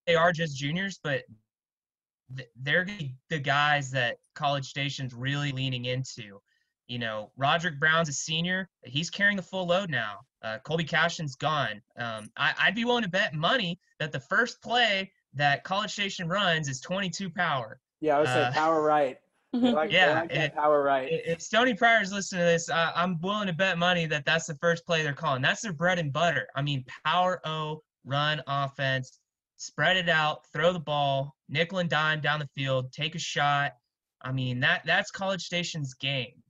they 0.08 0.16
are 0.16 0.32
just 0.32 0.58
juniors, 0.58 1.00
but 1.04 1.24
they're 2.62 2.84
gonna 2.84 2.98
be 2.98 3.16
the 3.30 3.40
guys 3.40 3.92
that 3.92 4.18
College 4.36 4.66
Station's 4.66 5.14
really 5.14 5.52
leaning 5.52 5.86
into. 5.86 6.40
You 6.88 7.00
know, 7.00 7.32
Roderick 7.38 7.80
Brown's 7.80 8.10
a 8.10 8.14
senior. 8.14 8.70
He's 8.84 9.10
carrying 9.10 9.38
the 9.38 9.44
full 9.44 9.68
load 9.68 9.90
now. 9.90 10.20
Uh, 10.42 10.58
Colby 10.66 10.84
Cashin's 10.84 11.36
gone. 11.36 11.82
Um, 11.98 12.30
I, 12.38 12.54
I'd 12.60 12.76
be 12.76 12.84
willing 12.86 13.04
to 13.04 13.10
bet 13.10 13.34
money 13.34 13.80
that 14.00 14.12
the 14.12 14.20
first 14.20 14.62
play 14.62 15.12
that 15.34 15.64
College 15.64 15.92
Station 15.92 16.28
runs 16.28 16.68
is 16.68 16.82
22 16.82 17.30
power. 17.30 17.80
Yeah, 18.02 18.18
I 18.18 18.20
would 18.20 18.28
say 18.28 18.44
Uh, 18.44 18.52
power 18.52 18.82
right. 18.82 19.18
Like, 19.54 19.92
Yeah, 19.92 20.22
like 20.22 20.32
it- 20.32 20.56
power 20.56 20.82
right. 20.84 21.08
If 21.12 21.42
Stony 21.42 21.74
Pryor's 21.76 22.12
listening 22.12 22.40
to 22.42 22.46
this, 22.46 22.70
uh, 22.70 22.92
I'm 22.96 23.22
willing 23.22 23.48
to 23.48 23.54
bet 23.54 23.78
money 23.78 24.06
that 24.08 24.26
that's 24.26 24.48
the 24.48 24.56
first 24.56 24.86
play 24.86 25.04
they're 25.04 25.14
calling. 25.14 25.42
That's 25.44 25.62
their 25.62 25.74
bread 25.74 26.00
and 26.00 26.12
butter. 26.12 26.48
I 26.56 26.62
mean, 26.64 26.84
power 27.06 27.40
O, 27.46 27.82
run 28.06 28.42
offense, 28.48 29.20
spread 29.58 29.98
it 29.98 30.10
out, 30.10 30.46
throw 30.52 30.74
the 30.74 30.80
ball, 30.80 31.36
nickel 31.50 31.80
and 31.80 31.90
dime 31.90 32.22
down 32.22 32.40
the 32.40 32.50
field, 32.56 32.92
take 32.92 33.16
a 33.16 33.20
shot. 33.20 33.74
I 34.22 34.32
mean, 34.32 34.60
that 34.62 34.84
that's 34.86 35.12
College 35.12 35.44
Station's 35.44 35.94
game. 35.94 36.42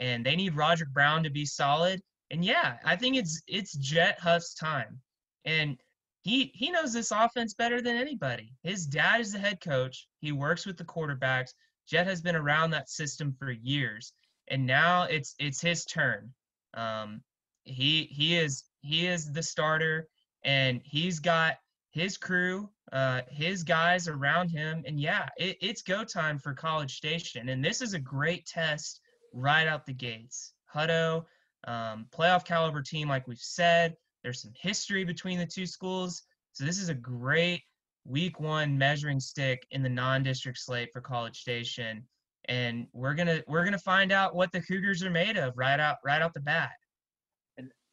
And 0.00 0.24
they 0.24 0.36
need 0.36 0.54
Roger 0.54 0.86
Brown 0.86 1.22
to 1.24 1.30
be 1.30 1.44
solid. 1.44 2.00
And 2.30 2.44
yeah, 2.44 2.76
I 2.84 2.96
think 2.96 3.16
it's 3.16 3.42
it's 3.46 3.76
Jet 3.76 4.18
Huff's 4.20 4.54
time. 4.54 5.00
And 5.44 5.78
he 6.22 6.50
he 6.54 6.70
knows 6.70 6.92
this 6.92 7.10
offense 7.10 7.54
better 7.54 7.80
than 7.80 7.96
anybody. 7.96 8.52
His 8.62 8.86
dad 8.86 9.20
is 9.20 9.32
the 9.32 9.38
head 9.38 9.60
coach. 9.60 10.06
He 10.20 10.32
works 10.32 10.66
with 10.66 10.76
the 10.76 10.84
quarterbacks. 10.84 11.50
Jet 11.88 12.06
has 12.06 12.20
been 12.20 12.36
around 12.36 12.70
that 12.70 12.90
system 12.90 13.34
for 13.38 13.50
years, 13.50 14.12
and 14.48 14.66
now 14.66 15.04
it's 15.04 15.34
it's 15.38 15.60
his 15.60 15.84
turn. 15.84 16.34
Um, 16.74 17.22
he 17.64 18.04
he 18.10 18.36
is 18.36 18.64
he 18.82 19.06
is 19.06 19.32
the 19.32 19.42
starter, 19.42 20.06
and 20.44 20.80
he's 20.84 21.18
got 21.18 21.56
his 21.90 22.16
crew, 22.16 22.68
uh, 22.92 23.22
his 23.28 23.62
guys 23.62 24.08
around 24.08 24.48
him, 24.50 24.82
and 24.86 25.00
yeah, 25.00 25.28
it, 25.36 25.56
it's 25.60 25.82
go 25.82 26.04
time 26.04 26.38
for 26.38 26.54
College 26.54 26.96
Station, 26.96 27.48
and 27.48 27.64
this 27.64 27.82
is 27.82 27.94
a 27.94 27.98
great 27.98 28.46
test 28.46 29.00
right 29.32 29.66
out 29.66 29.86
the 29.86 29.92
gates. 29.92 30.52
Hutto, 30.74 31.24
um, 31.66 32.06
playoff 32.10 32.44
caliber 32.44 32.82
team, 32.82 33.08
like 33.08 33.26
we've 33.26 33.38
said. 33.38 33.96
There's 34.22 34.42
some 34.42 34.52
history 34.60 35.04
between 35.04 35.38
the 35.38 35.46
two 35.46 35.66
schools. 35.66 36.22
So 36.52 36.64
this 36.64 36.78
is 36.78 36.88
a 36.88 36.94
great 36.94 37.62
week 38.04 38.40
one 38.40 38.76
measuring 38.76 39.20
stick 39.20 39.66
in 39.70 39.82
the 39.82 39.88
non-district 39.88 40.58
slate 40.58 40.90
for 40.92 41.00
College 41.00 41.38
Station. 41.38 42.04
And 42.46 42.86
we're 42.92 43.14
gonna 43.14 43.42
we're 43.46 43.64
gonna 43.64 43.78
find 43.78 44.10
out 44.10 44.34
what 44.34 44.52
the 44.52 44.62
Cougars 44.62 45.02
are 45.02 45.10
made 45.10 45.36
of 45.36 45.52
right 45.56 45.78
out 45.78 45.96
right 46.04 46.22
out 46.22 46.32
the 46.32 46.40
bat. 46.40 46.70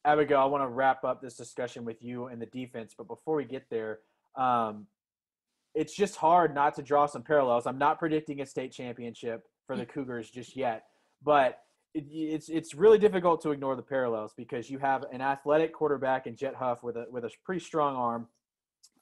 Abigail, 0.05 0.39
I 0.39 0.45
want 0.45 0.63
to 0.63 0.67
wrap 0.67 1.03
up 1.03 1.21
this 1.21 1.35
discussion 1.35 1.83
with 1.83 2.01
you 2.01 2.27
and 2.27 2.41
the 2.41 2.45
defense, 2.45 2.93
but 2.97 3.07
before 3.07 3.35
we 3.35 3.45
get 3.45 3.69
there, 3.69 3.99
um, 4.37 4.85
it's 5.73 5.93
just 5.93 6.15
hard 6.15 6.53
not 6.53 6.75
to 6.75 6.81
draw 6.81 7.05
some 7.05 7.23
parallels. 7.23 7.65
I'm 7.65 7.77
not 7.77 7.99
predicting 7.99 8.39
a 8.41 8.45
state 8.45 8.71
championship 8.71 9.43
for 9.67 9.75
the 9.75 9.85
Cougars 9.85 10.29
just 10.29 10.55
yet, 10.55 10.85
but 11.23 11.59
it, 11.93 12.05
it's 12.11 12.49
it's 12.49 12.73
really 12.73 12.97
difficult 12.97 13.41
to 13.41 13.51
ignore 13.51 13.75
the 13.75 13.81
parallels 13.81 14.33
because 14.37 14.69
you 14.69 14.77
have 14.77 15.05
an 15.11 15.21
athletic 15.21 15.73
quarterback 15.73 16.27
in 16.27 16.35
Jet 16.35 16.55
Huff 16.55 16.83
with 16.83 16.95
a 16.95 17.07
with 17.09 17.25
a 17.25 17.31
pretty 17.43 17.63
strong 17.63 17.95
arm, 17.95 18.27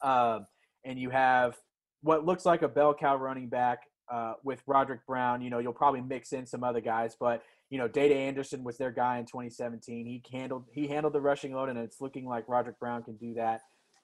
uh, 0.01 0.39
and 0.85 0.97
you 0.97 1.09
have 1.09 1.57
what 2.01 2.25
looks 2.25 2.45
like 2.45 2.61
a 2.61 2.67
bell 2.67 2.93
cow 2.93 3.15
running 3.15 3.49
back 3.49 3.83
uh, 4.11 4.33
with 4.43 4.61
Roderick 4.65 5.05
Brown. 5.05 5.41
You 5.41 5.49
know, 5.49 5.59
you'll 5.59 5.73
probably 5.73 6.01
mix 6.01 6.33
in 6.33 6.45
some 6.45 6.63
other 6.63 6.81
guys, 6.81 7.15
but 7.19 7.43
you 7.73 7.79
know, 7.79 7.87
Data 7.87 8.13
Anderson 8.13 8.63
was 8.63 8.77
their 8.77 8.91
guy 8.91 9.17
in 9.17 9.25
2017. 9.25 10.05
He 10.05 10.21
handled 10.31 10.65
he 10.71 10.87
handled 10.87 11.13
the 11.13 11.21
rushing 11.21 11.55
load, 11.55 11.69
and 11.69 11.79
it's 11.79 12.01
looking 12.01 12.23
like 12.23 12.47
Roderick 12.47 12.79
Brown 12.79 13.01
can 13.01 13.15
do 13.15 13.33
that 13.33 13.61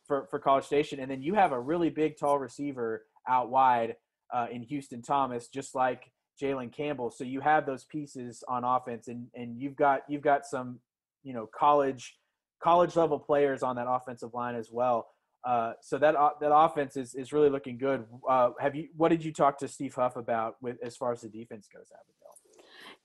for 0.08 0.26
for 0.32 0.40
College 0.40 0.64
Station. 0.64 1.00
And 1.00 1.12
then 1.12 1.22
you 1.22 1.36
have 1.36 1.52
a 1.52 1.60
really 1.60 1.92
big, 1.92 2.18
tall 2.18 2.40
receiver 2.40 3.06
out 3.28 3.52
wide 3.52 3.96
uh, 4.34 4.48
in 4.52 4.64
Houston 4.64 5.04
Thomas, 5.04 5.50
just 5.50 5.76
like 5.76 6.12
Jalen 6.42 6.74
Campbell. 6.74 7.12
So 7.12 7.24
you 7.24 7.42
have 7.42 7.68
those 7.68 7.84
pieces 7.84 8.44
on 8.48 8.64
offense, 8.64 9.08
and 9.08 9.28
and 9.36 9.62
you've 9.62 9.76
got 9.76 10.02
you've 10.10 10.24
got 10.24 10.48
some, 10.48 10.80
you 11.22 11.36
know, 11.36 11.48
college 11.56 12.18
college 12.64 12.96
level 12.96 13.20
players 13.20 13.62
on 13.62 13.76
that 13.76 13.86
offensive 13.88 14.34
line 14.34 14.56
as 14.56 14.72
well. 14.72 15.10
Uh, 15.44 15.74
so 15.80 16.00
that 16.00 16.16
uh, 16.16 16.32
that 16.42 16.52
offense 16.52 16.98
is, 16.98 17.14
is 17.14 17.32
really 17.32 17.52
looking 17.52 17.78
good. 17.78 18.04
Uh, 18.28 18.50
have 18.60 18.74
you? 18.74 18.88
What 18.98 19.10
did 19.10 19.24
you 19.24 19.32
talk 19.32 19.60
to 19.60 19.68
Steve 19.68 19.94
Huff 19.94 20.16
about 20.16 20.56
with 20.60 20.78
as 20.84 20.98
far 20.98 21.12
as 21.12 21.22
the 21.22 21.30
defense 21.30 21.68
goes, 21.72 21.86
Abigail? 21.94 22.29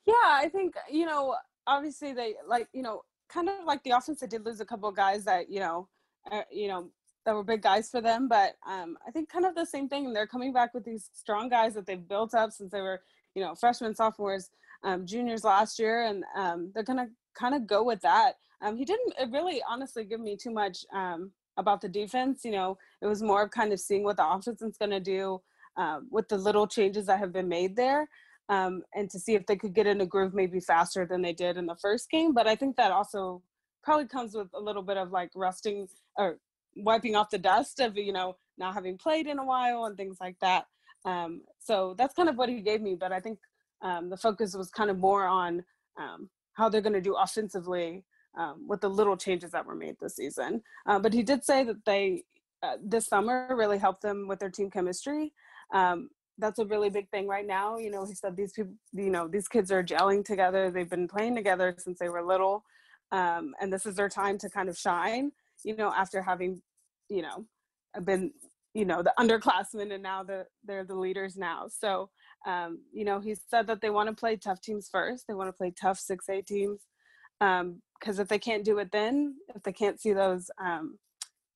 Yeah, 0.07 0.15
I 0.25 0.49
think 0.51 0.75
you 0.91 1.07
know, 1.07 1.37
obviously 1.67 2.13
they 2.13 2.35
like 2.47 2.69
you 2.73 2.83
know, 2.83 3.03
kind 3.29 3.49
of 3.49 3.65
like 3.67 3.83
the 3.85 3.91
offense. 3.91 4.21
They 4.21 4.27
did 4.27 4.45
lose 4.45 4.61
a 4.61 4.67
couple 4.67 4.89
of 4.89 4.97
guys 4.97 5.25
that 5.25 5.51
you 5.51 5.61
know, 5.61 5.89
uh, 6.31 6.43
you 6.51 6.69
know, 6.69 6.91
that 7.25 7.35
were 7.35 7.45
big 7.45 7.63
guys 7.63 7.91
for 7.91 8.01
them. 8.01 8.29
But 8.29 8.57
um, 8.67 8.97
I 9.07 9.11
think 9.11 9.29
kind 9.29 9.45
of 9.47 9.55
the 9.55 9.67
same 9.67 9.89
thing. 9.89 10.13
They're 10.13 10.27
coming 10.27 10.53
back 10.53 10.75
with 10.75 10.85
these 10.85 11.11
strong 11.15 11.49
guys 11.49 11.75
that 11.75 11.87
they've 11.87 12.09
built 12.09 12.35
up 12.35 12.53
since 12.53 12.71
they 12.71 12.81
were 12.81 13.03
you 13.35 13.43
know, 13.43 13.55
freshmen, 13.55 13.95
sophomores, 13.95 14.51
um, 14.83 15.07
juniors 15.07 15.45
last 15.45 15.79
year, 15.79 16.05
and 16.05 16.25
um, 16.37 16.71
they're 16.75 16.83
gonna 16.83 17.09
kind 17.35 17.55
of 17.55 17.67
go 17.67 17.83
with 17.83 18.01
that. 18.03 18.35
Um, 18.61 18.77
he 18.77 18.85
didn't 18.85 19.15
really, 19.33 19.63
honestly, 19.69 20.05
give 20.05 20.21
me 20.21 20.37
too 20.37 20.51
much 20.51 20.85
um, 20.93 21.33
about 21.57 21.81
the 21.81 21.89
defense. 21.89 22.45
You 22.45 22.53
know, 22.53 22.79
it 23.03 23.07
was 23.07 23.23
more 23.23 23.43
of 23.43 23.51
kind 23.51 23.73
of 23.73 23.81
seeing 23.81 24.05
what 24.05 24.17
the 24.17 24.27
offense 24.27 24.63
is 24.63 24.77
gonna 24.77 25.01
do 25.01 25.41
um, 25.77 26.09
with 26.11 26.29
the 26.29 26.39
little 26.39 26.67
changes 26.67 27.07
that 27.07 27.19
have 27.19 27.33
been 27.33 27.49
made 27.49 27.77
there. 27.77 28.09
Um, 28.49 28.83
and 28.95 29.09
to 29.11 29.19
see 29.19 29.35
if 29.35 29.47
they 29.47 29.57
could 29.57 29.75
get 29.75 29.87
in 29.87 30.03
a 30.03 30.07
groove 30.07 30.35
maybe 30.35 30.61
faster 30.61 31.07
than 31.07 31.23
they 31.23 31.33
did 31.33 31.57
in 31.57 31.65
the 31.65 31.77
first 31.77 32.11
game. 32.11 32.35
But 32.35 32.47
I 32.47 32.55
think 32.55 32.77
that 32.77 32.93
also 32.93 33.43
probably 33.83 34.07
comes 34.07 34.35
with 34.35 34.49
a 34.55 34.61
little 34.61 34.83
bit 34.83 34.99
of 34.99 35.13
like 35.13 35.31
rusting 35.35 35.89
or 36.19 36.39
wiping 36.77 37.17
off 37.17 37.31
the 37.31 37.39
dust 37.39 37.81
of 37.81 37.97
you 37.97 38.13
know 38.13 38.37
not 38.59 38.75
having 38.75 38.99
played 38.99 39.27
in 39.27 39.39
a 39.39 39.45
while 39.45 39.85
and 39.87 39.97
things 39.97 40.19
like 40.21 40.37
that. 40.41 40.67
Um, 41.05 41.43
so 41.59 41.95
that's 41.99 42.15
kind 42.15 42.29
of 42.29 42.37
what 42.37 42.49
he 42.49 42.61
gave 42.61 42.81
me, 42.81 42.95
but 42.95 43.13
I 43.13 43.21
think 43.21 43.39
um, 43.83 44.09
the 44.11 44.17
focus 44.17 44.55
was 44.55 44.71
kind 44.71 44.91
of 44.91 44.99
more 44.99 45.27
on 45.27 45.65
um, 45.99 46.31
how 46.55 46.69
they're 46.69 46.81
going 46.81 46.95
to 46.95 47.01
do 47.01 47.17
offensively 47.17 48.05
um, 48.39 48.67
with 48.67 48.81
the 48.81 48.89
little 48.89 49.17
changes 49.17 49.51
that 49.53 49.67
were 49.67 49.75
made 49.75 49.97
this 50.01 50.17
season. 50.17 50.63
Uh, 50.87 50.99
but 50.99 51.13
he 51.13 51.23
did 51.23 51.45
say 51.45 51.65
that 51.65 51.85
they 51.85 52.25
uh, 52.63 52.77
this 52.83 53.07
summer 53.07 53.55
really 53.55 53.79
helped 53.79 54.03
them 54.03 54.27
with 54.27 54.39
their 54.39 54.51
team 54.51 54.71
chemistry. 54.71 55.33
Um, 55.75 56.09
that's 56.39 56.59
a 56.59 56.65
really 56.65 56.91
big 56.91 57.09
thing 57.11 57.29
right 57.29 57.47
now. 57.47 57.79
You 57.79 57.91
know, 57.91 58.05
he 58.05 58.15
said 58.15 58.37
these 58.37 58.53
people, 58.53 58.73
you 58.93 59.11
know, 59.11 59.29
these 59.29 59.49
kids 59.49 59.71
are 59.71 59.85
gelling 59.85 60.25
together. 60.25 60.71
They've 60.71 60.89
been 60.89 61.09
playing 61.09 61.37
together 61.37 61.75
since 61.79 61.99
they 61.99 62.09
were 62.09 62.23
little, 62.23 62.65
um, 63.13 63.55
and 63.61 63.73
this 63.73 63.87
is 63.87 63.97
their 63.97 64.09
time 64.09 64.39
to 64.39 64.51
kind 64.51 64.69
of 64.69 64.77
shine. 64.77 65.33
You 65.65 65.77
know, 65.77 65.93
after 65.93 66.21
having, 66.21 66.61
you 67.09 67.23
know, 67.23 67.47
been 68.05 68.33
you 68.75 68.85
know 68.85 69.03
the 69.03 69.15
underclassmen 69.19 69.95
and 69.95 70.03
now 70.03 70.23
the, 70.23 70.45
they're 70.65 70.85
the 70.85 70.95
leaders 70.95 71.37
now 71.37 71.67
so 71.69 72.11
um, 72.47 72.81
you 72.93 73.05
know 73.05 73.21
he 73.21 73.35
said 73.49 73.67
that 73.67 73.81
they 73.81 73.91
want 73.91 74.09
to 74.09 74.15
play 74.15 74.37
tough 74.37 74.61
teams 74.61 74.89
first 74.91 75.25
they 75.27 75.35
want 75.35 75.49
to 75.49 75.53
play 75.53 75.73
tough 75.81 75.99
6a 75.99 76.45
teams 76.45 76.81
because 77.39 78.19
um, 78.19 78.21
if 78.21 78.29
they 78.29 78.39
can't 78.39 78.65
do 78.65 78.79
it 78.79 78.91
then 78.93 79.37
if 79.55 79.63
they 79.63 79.73
can't 79.73 80.01
see 80.01 80.13
those 80.13 80.51
um, 80.63 80.99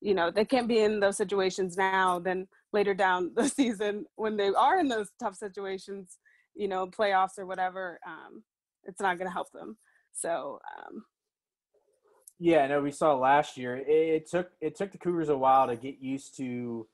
you 0.01 0.13
know 0.13 0.31
they 0.31 0.45
can't 0.45 0.67
be 0.67 0.79
in 0.79 0.99
those 0.99 1.17
situations 1.17 1.77
now 1.77 2.19
then 2.19 2.47
later 2.73 2.93
down 2.93 3.31
the 3.35 3.47
season 3.49 4.05
when 4.15 4.37
they 4.37 4.49
are 4.49 4.79
in 4.79 4.87
those 4.87 5.09
tough 5.21 5.35
situations 5.35 6.17
you 6.55 6.67
know 6.67 6.87
playoffs 6.87 7.37
or 7.37 7.45
whatever 7.45 7.99
um, 8.07 8.43
it's 8.85 9.01
not 9.01 9.17
going 9.17 9.27
to 9.27 9.33
help 9.33 9.51
them 9.51 9.77
so 10.11 10.59
um, 10.77 11.03
yeah, 12.39 12.65
no, 12.67 12.81
we 12.81 12.91
saw 12.91 13.15
last 13.15 13.57
year. 13.57 13.75
It, 13.75 13.87
it, 13.89 14.29
took 14.29 14.49
it 14.61 14.75
took 14.75 14.93
the 14.93 14.97
Cougars 14.97 15.27
a 15.27 15.37
while 15.37 15.67
to 15.67 15.75
get 15.75 15.99
used 15.99 16.37
to 16.37 16.87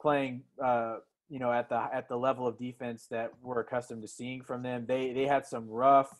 playing 0.00 0.42
uh, 0.62 0.96
you 1.28 1.38
know 1.38 1.52
at 1.52 1.68
the 1.68 1.80
at 1.92 2.08
the 2.08 2.16
level 2.16 2.48
of 2.48 2.58
defense 2.58 3.06
that 3.10 3.32
we're 3.40 3.60
accustomed 3.60 4.02
to 4.02 4.08
seeing 4.08 4.42
from 4.42 4.62
them. 4.62 4.86
They 4.86 5.12
they 5.12 5.26
had 5.26 5.46
some 5.46 5.68
rough 5.68 6.10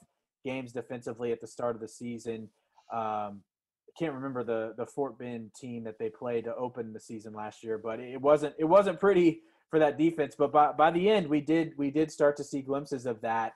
games 0.45 0.73
defensively 0.73 1.33
at 1.33 1.41
the 1.41 1.49
start 1.49 1.75
of 1.75 1.81
the 1.81 1.89
season. 1.89 2.51
Um, 2.93 3.43
I 3.89 3.99
can't 3.99 4.15
remember 4.15 4.45
the 4.45 4.75
the 4.77 4.87
Fort 4.87 5.19
Bend 5.19 5.51
team 5.55 5.85
that 5.85 5.99
they 5.99 6.11
played 6.11 6.45
to 6.45 6.55
open 6.55 6.93
the 6.93 7.01
season 7.01 7.33
last 7.33 7.65
year, 7.65 7.79
but 7.79 8.01
it 8.01 8.21
wasn't 8.21 8.55
it 8.59 8.65
wasn't 8.65 9.01
pretty 9.01 9.41
for 9.71 9.79
that 9.79 9.99
defense. 9.99 10.35
But 10.39 10.53
by 10.53 10.73
by 10.73 10.91
the 10.91 11.09
end, 11.09 11.27
we 11.27 11.41
did 11.41 11.73
we 11.77 11.91
did 11.91 12.11
start 12.11 12.37
to 12.37 12.45
see 12.45 12.63
glimpses 12.63 13.07
of 13.07 13.21
that 13.23 13.55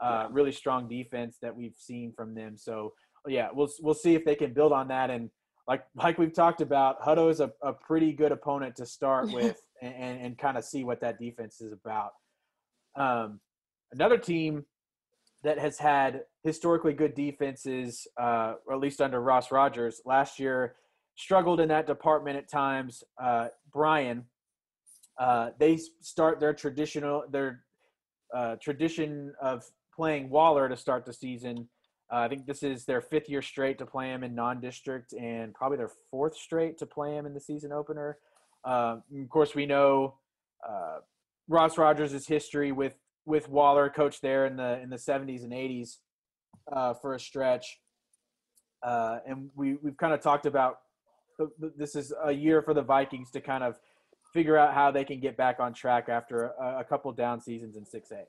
uh, 0.00 0.28
really 0.30 0.52
strong 0.52 0.88
defense 0.88 1.38
that 1.42 1.54
we've 1.54 1.76
seen 1.76 2.12
from 2.16 2.34
them. 2.34 2.56
So 2.56 2.94
yeah, 3.26 3.48
we'll 3.52 3.70
we'll 3.80 3.94
see 3.94 4.14
if 4.14 4.24
they 4.24 4.34
can 4.34 4.52
build 4.52 4.72
on 4.72 4.88
that 4.88 5.10
and 5.10 5.30
like 5.66 5.84
like 5.94 6.18
we've 6.18 6.32
talked 6.32 6.60
about, 6.60 7.00
Hutto 7.00 7.30
is 7.30 7.40
a, 7.40 7.52
a 7.62 7.72
pretty 7.72 8.12
good 8.12 8.32
opponent 8.32 8.76
to 8.76 8.86
start 8.86 9.30
with 9.32 9.60
and, 9.82 9.94
and, 9.94 10.20
and 10.20 10.38
kind 10.38 10.58
of 10.58 10.64
see 10.64 10.84
what 10.84 11.00
that 11.00 11.18
defense 11.18 11.60
is 11.60 11.72
about. 11.72 12.12
Um, 12.96 13.40
another 13.92 14.18
team 14.18 14.64
that 15.44 15.58
has 15.58 15.78
had 15.78 16.22
historically 16.42 16.92
good 16.92 17.14
defenses, 17.14 18.06
uh, 18.20 18.54
at 18.70 18.80
least 18.80 19.00
under 19.00 19.20
Ross 19.20 19.52
Rogers, 19.52 20.00
last 20.04 20.40
year 20.40 20.76
struggled 21.16 21.60
in 21.60 21.68
that 21.68 21.86
department 21.86 22.36
at 22.36 22.48
times. 22.48 23.04
Uh, 23.22 23.48
Bryan, 23.72 24.24
uh, 25.18 25.50
they 25.58 25.78
start 26.00 26.40
their 26.40 26.52
traditional 26.52 27.24
their 27.30 27.60
uh, 28.34 28.56
tradition 28.56 29.32
of 29.40 29.64
playing 29.94 30.28
Waller 30.28 30.68
to 30.68 30.76
start 30.76 31.06
the 31.06 31.12
season 31.12 31.68
uh, 32.12 32.18
I 32.18 32.28
think 32.28 32.46
this 32.46 32.62
is 32.62 32.84
their 32.84 33.00
fifth 33.00 33.28
year 33.28 33.42
straight 33.42 33.78
to 33.78 33.86
play 33.86 34.10
him 34.10 34.22
in 34.22 34.34
non-district, 34.34 35.14
and 35.14 35.54
probably 35.54 35.78
their 35.78 35.90
fourth 36.10 36.36
straight 36.36 36.78
to 36.78 36.86
play 36.86 37.16
him 37.16 37.26
in 37.26 37.34
the 37.34 37.40
season 37.40 37.72
opener. 37.72 38.18
Uh, 38.64 38.96
of 39.20 39.28
course, 39.30 39.54
we 39.54 39.66
know 39.66 40.14
uh, 40.68 40.98
Ross 41.48 41.78
Rogers' 41.78 42.26
history 42.26 42.72
with 42.72 42.94
with 43.26 43.48
Waller, 43.48 43.88
coach 43.88 44.20
there 44.20 44.46
in 44.46 44.56
the 44.56 44.80
in 44.80 44.90
the 44.90 44.96
70s 44.96 45.44
and 45.44 45.52
80s 45.52 45.96
uh, 46.72 46.94
for 46.94 47.14
a 47.14 47.20
stretch, 47.20 47.80
uh, 48.82 49.18
and 49.26 49.50
we 49.54 49.76
we've 49.82 49.96
kind 49.96 50.12
of 50.12 50.20
talked 50.20 50.46
about 50.46 50.78
this 51.76 51.96
is 51.96 52.12
a 52.24 52.32
year 52.32 52.62
for 52.62 52.74
the 52.74 52.82
Vikings 52.82 53.30
to 53.32 53.40
kind 53.40 53.64
of 53.64 53.78
figure 54.32 54.56
out 54.56 54.74
how 54.74 54.90
they 54.90 55.04
can 55.04 55.20
get 55.20 55.36
back 55.36 55.60
on 55.60 55.72
track 55.72 56.08
after 56.08 56.52
a, 56.60 56.78
a 56.80 56.84
couple 56.84 57.10
down 57.12 57.40
seasons 57.40 57.76
in 57.76 57.84
6A. 57.84 58.24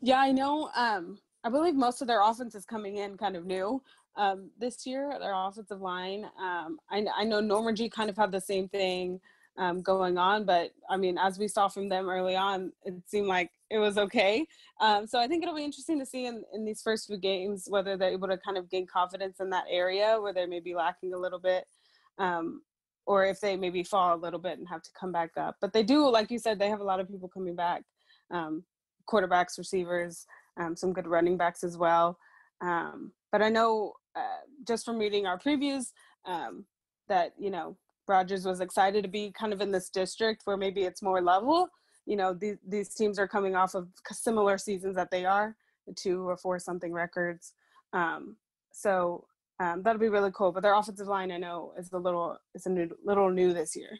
Yeah, 0.00 0.18
I 0.18 0.32
know. 0.32 0.68
Um, 0.74 1.18
I 1.44 1.48
believe 1.48 1.74
most 1.74 2.02
of 2.02 2.08
their 2.08 2.22
offense 2.22 2.54
is 2.54 2.64
coming 2.64 2.96
in 2.96 3.16
kind 3.16 3.36
of 3.36 3.46
new 3.46 3.80
um, 4.16 4.50
this 4.58 4.84
year. 4.84 5.16
Their 5.20 5.34
offensive 5.34 5.80
line. 5.80 6.24
Um, 6.40 6.78
I, 6.90 7.06
I 7.16 7.24
know 7.24 7.40
Norman 7.40 7.76
G 7.76 7.88
kind 7.88 8.10
of 8.10 8.16
had 8.16 8.32
the 8.32 8.40
same 8.40 8.68
thing. 8.68 9.20
Um, 9.58 9.82
going 9.82 10.18
on. 10.18 10.44
But 10.44 10.70
I 10.88 10.96
mean, 10.96 11.18
as 11.18 11.38
we 11.38 11.48
saw 11.48 11.68
from 11.68 11.88
them 11.88 12.08
early 12.08 12.36
on, 12.36 12.72
it 12.84 12.94
seemed 13.06 13.26
like 13.26 13.50
it 13.70 13.78
was 13.78 13.98
okay. 13.98 14.46
Um, 14.80 15.06
so 15.06 15.18
I 15.18 15.26
think 15.26 15.42
it'll 15.42 15.54
be 15.56 15.64
interesting 15.64 15.98
to 15.98 16.06
see 16.06 16.26
in, 16.26 16.42
in 16.54 16.64
these 16.64 16.82
first 16.82 17.06
few 17.06 17.18
games 17.18 17.66
whether 17.68 17.96
they're 17.96 18.12
able 18.12 18.28
to 18.28 18.38
kind 18.38 18.58
of 18.58 18.70
gain 18.70 18.86
confidence 18.86 19.40
in 19.40 19.50
that 19.50 19.64
area 19.70 20.18
where 20.20 20.32
they 20.32 20.46
may 20.46 20.60
be 20.60 20.74
lacking 20.74 21.14
a 21.14 21.18
little 21.18 21.38
bit. 21.38 21.64
Um, 22.18 22.62
or 23.06 23.24
if 23.24 23.40
they 23.40 23.56
maybe 23.56 23.82
fall 23.82 24.14
a 24.14 24.16
little 24.16 24.38
bit 24.38 24.58
and 24.58 24.68
have 24.68 24.82
to 24.82 24.90
come 24.98 25.10
back 25.10 25.30
up. 25.36 25.56
But 25.60 25.72
they 25.72 25.82
do, 25.82 26.08
like 26.08 26.30
you 26.30 26.38
said, 26.38 26.58
they 26.58 26.68
have 26.68 26.80
a 26.80 26.84
lot 26.84 27.00
of 27.00 27.08
people 27.08 27.28
coming 27.28 27.56
back 27.56 27.82
um, 28.30 28.64
quarterbacks, 29.10 29.58
receivers, 29.58 30.26
um, 30.56 30.76
some 30.76 30.92
good 30.92 31.06
running 31.06 31.36
backs 31.36 31.64
as 31.64 31.76
well. 31.76 32.18
Um, 32.60 33.12
but 33.30 33.42
I 33.42 33.48
know 33.48 33.94
uh, 34.14 34.44
just 34.66 34.84
from 34.84 34.98
reading 34.98 35.26
our 35.26 35.38
previews 35.38 35.86
um, 36.24 36.64
that, 37.08 37.32
you 37.38 37.50
know, 37.50 37.76
Rogers 38.08 38.44
was 38.44 38.60
excited 38.60 39.02
to 39.02 39.08
be 39.08 39.30
kind 39.32 39.52
of 39.52 39.60
in 39.60 39.70
this 39.70 39.88
district 39.88 40.42
where 40.44 40.56
maybe 40.56 40.82
it's 40.82 41.02
more 41.02 41.20
level. 41.20 41.68
You 42.06 42.16
know, 42.16 42.34
these, 42.34 42.56
these 42.66 42.94
teams 42.94 43.18
are 43.18 43.28
coming 43.28 43.54
off 43.54 43.74
of 43.74 43.88
similar 44.10 44.58
seasons 44.58 44.96
that 44.96 45.10
they 45.10 45.24
are, 45.24 45.56
the 45.86 45.94
two 45.94 46.28
or 46.28 46.36
four 46.36 46.58
something 46.58 46.92
records. 46.92 47.52
Um, 47.92 48.36
so 48.72 49.26
um, 49.60 49.82
that'll 49.82 50.00
be 50.00 50.08
really 50.08 50.32
cool. 50.32 50.50
But 50.50 50.62
their 50.62 50.74
offensive 50.74 51.06
line, 51.06 51.30
I 51.30 51.36
know, 51.36 51.72
is 51.78 51.92
a 51.92 51.98
little 51.98 52.38
is 52.54 52.66
a 52.66 52.70
new, 52.70 52.90
little 53.04 53.30
new 53.30 53.52
this 53.52 53.76
year. 53.76 53.98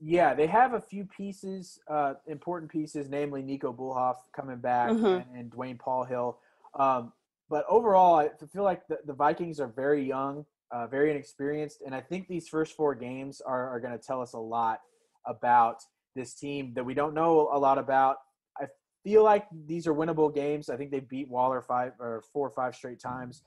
Yeah, 0.00 0.34
they 0.34 0.46
have 0.46 0.74
a 0.74 0.80
few 0.80 1.04
pieces, 1.06 1.78
uh, 1.88 2.14
important 2.26 2.70
pieces, 2.70 3.08
namely 3.08 3.42
Nico 3.42 3.72
Bullhoff 3.72 4.16
coming 4.34 4.58
back 4.58 4.90
Mhm. 4.90 5.22
and, 5.28 5.36
and 5.38 5.50
Dwayne 5.50 5.78
Paul 5.78 6.04
Hill. 6.04 6.38
Um, 6.74 7.12
but 7.48 7.64
overall, 7.68 8.16
I 8.16 8.30
feel 8.52 8.64
like 8.64 8.86
the, 8.86 8.98
the 9.06 9.12
Vikings 9.12 9.60
are 9.60 9.68
very 9.68 10.04
young, 10.04 10.44
uh, 10.70 10.86
very 10.86 11.10
inexperienced, 11.10 11.82
and 11.84 11.94
I 11.94 12.00
think 12.00 12.28
these 12.28 12.48
first 12.48 12.74
four 12.74 12.94
games 12.94 13.40
are, 13.40 13.68
are 13.68 13.80
going 13.80 13.96
to 13.96 14.04
tell 14.04 14.20
us 14.20 14.32
a 14.32 14.38
lot 14.38 14.80
about 15.26 15.76
this 16.14 16.34
team 16.34 16.72
that 16.74 16.84
we 16.84 16.94
don't 16.94 17.14
know 17.14 17.48
a 17.52 17.58
lot 17.58 17.78
about. 17.78 18.16
I 18.60 18.66
feel 19.02 19.24
like 19.24 19.46
these 19.66 19.86
are 19.86 19.94
winnable 19.94 20.34
games. 20.34 20.68
I 20.68 20.76
think 20.76 20.90
they 20.90 21.00
beat 21.00 21.28
Waller 21.28 21.62
five 21.62 21.92
or 21.98 22.22
four 22.32 22.46
or 22.46 22.50
five 22.50 22.74
straight 22.74 23.00
times 23.00 23.42